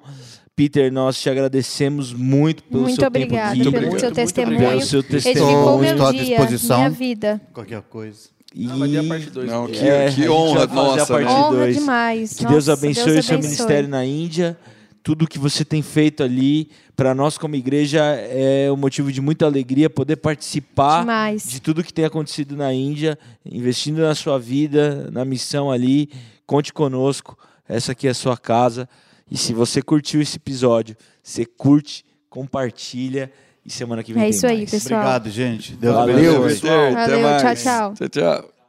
Peter, 0.56 0.92
nós 0.92 1.18
te 1.20 1.30
agradecemos 1.30 2.12
muito 2.12 2.62
pelo 2.64 2.82
Muito 2.82 2.96
seu 2.98 3.06
obrigada 3.08 3.54
tempo 3.54 3.68
aqui, 3.68 3.70
pelo 3.70 3.86
obrigado, 3.86 4.00
seu 4.00 4.12
testemunho. 4.12 4.58
pelo 4.58 4.82
seu 4.82 5.02
testemunho. 5.02 5.84
Estou 5.84 6.06
à 6.06 6.12
disposição. 6.12 6.76
minha 6.78 6.90
vida. 6.90 7.40
Qualquer 7.52 7.80
coisa. 7.82 8.28
E 8.54 8.68
Ah, 8.68 8.76
vai 8.76 8.88
ter 8.88 8.98
a 8.98 9.04
parte 9.04 9.30
2. 9.30 9.50
Não, 9.50 9.66
que, 9.68 9.88
É, 9.88 10.10
que 10.10 10.28
honra 10.28 10.66
vai 10.66 10.76
fazer 10.76 10.80
a 10.80 10.96
nossa, 10.96 11.12
parte 11.14 11.26
né? 11.28 11.34
Honra 11.34 11.72
demais. 11.72 12.32
Que 12.34 12.44
Deus 12.44 12.66
Nossa, 12.66 12.72
abençoe 12.72 13.18
o 13.18 13.22
seu 13.22 13.38
ministério 13.38 13.88
na 13.88 14.04
Índia. 14.04 14.58
Tudo 15.02 15.26
que 15.26 15.38
você 15.38 15.64
tem 15.64 15.80
feito 15.80 16.22
ali, 16.22 16.68
para 16.94 17.14
nós 17.14 17.38
como 17.38 17.56
igreja, 17.56 18.00
é 18.02 18.70
um 18.70 18.76
motivo 18.76 19.10
de 19.10 19.20
muita 19.20 19.46
alegria 19.46 19.88
poder 19.88 20.16
participar 20.16 21.00
Demais. 21.00 21.44
de 21.48 21.60
tudo 21.60 21.82
que 21.82 21.92
tem 21.92 22.04
acontecido 22.04 22.54
na 22.56 22.72
Índia, 22.74 23.18
investindo 23.44 24.02
na 24.02 24.14
sua 24.14 24.38
vida, 24.38 25.08
na 25.10 25.24
missão 25.24 25.70
ali. 25.70 26.10
Conte 26.46 26.72
conosco. 26.72 27.38
Essa 27.66 27.92
aqui 27.92 28.06
é 28.08 28.10
a 28.10 28.14
sua 28.14 28.36
casa. 28.36 28.88
E 29.30 29.38
se 29.38 29.54
você 29.54 29.80
curtiu 29.80 30.20
esse 30.20 30.36
episódio, 30.36 30.94
você 31.22 31.46
curte, 31.46 32.04
compartilha. 32.28 33.32
E 33.64 33.70
semana 33.70 34.02
que 34.02 34.12
vem 34.12 34.22
É 34.22 34.26
tem 34.26 34.30
isso 34.30 34.46
aí, 34.46 34.58
mais. 34.58 34.70
pessoal. 34.70 35.00
Obrigado, 35.00 35.30
gente. 35.30 35.72
Deus 35.76 35.94
Valeu, 35.94 36.44
abençoe. 36.44 36.68
Até 36.68 36.92
Valeu, 36.92 37.20
mais. 37.22 37.62
tchau, 37.62 37.94
tchau. 37.94 37.94
Tchau, 37.94 38.08
tchau. 38.08 38.59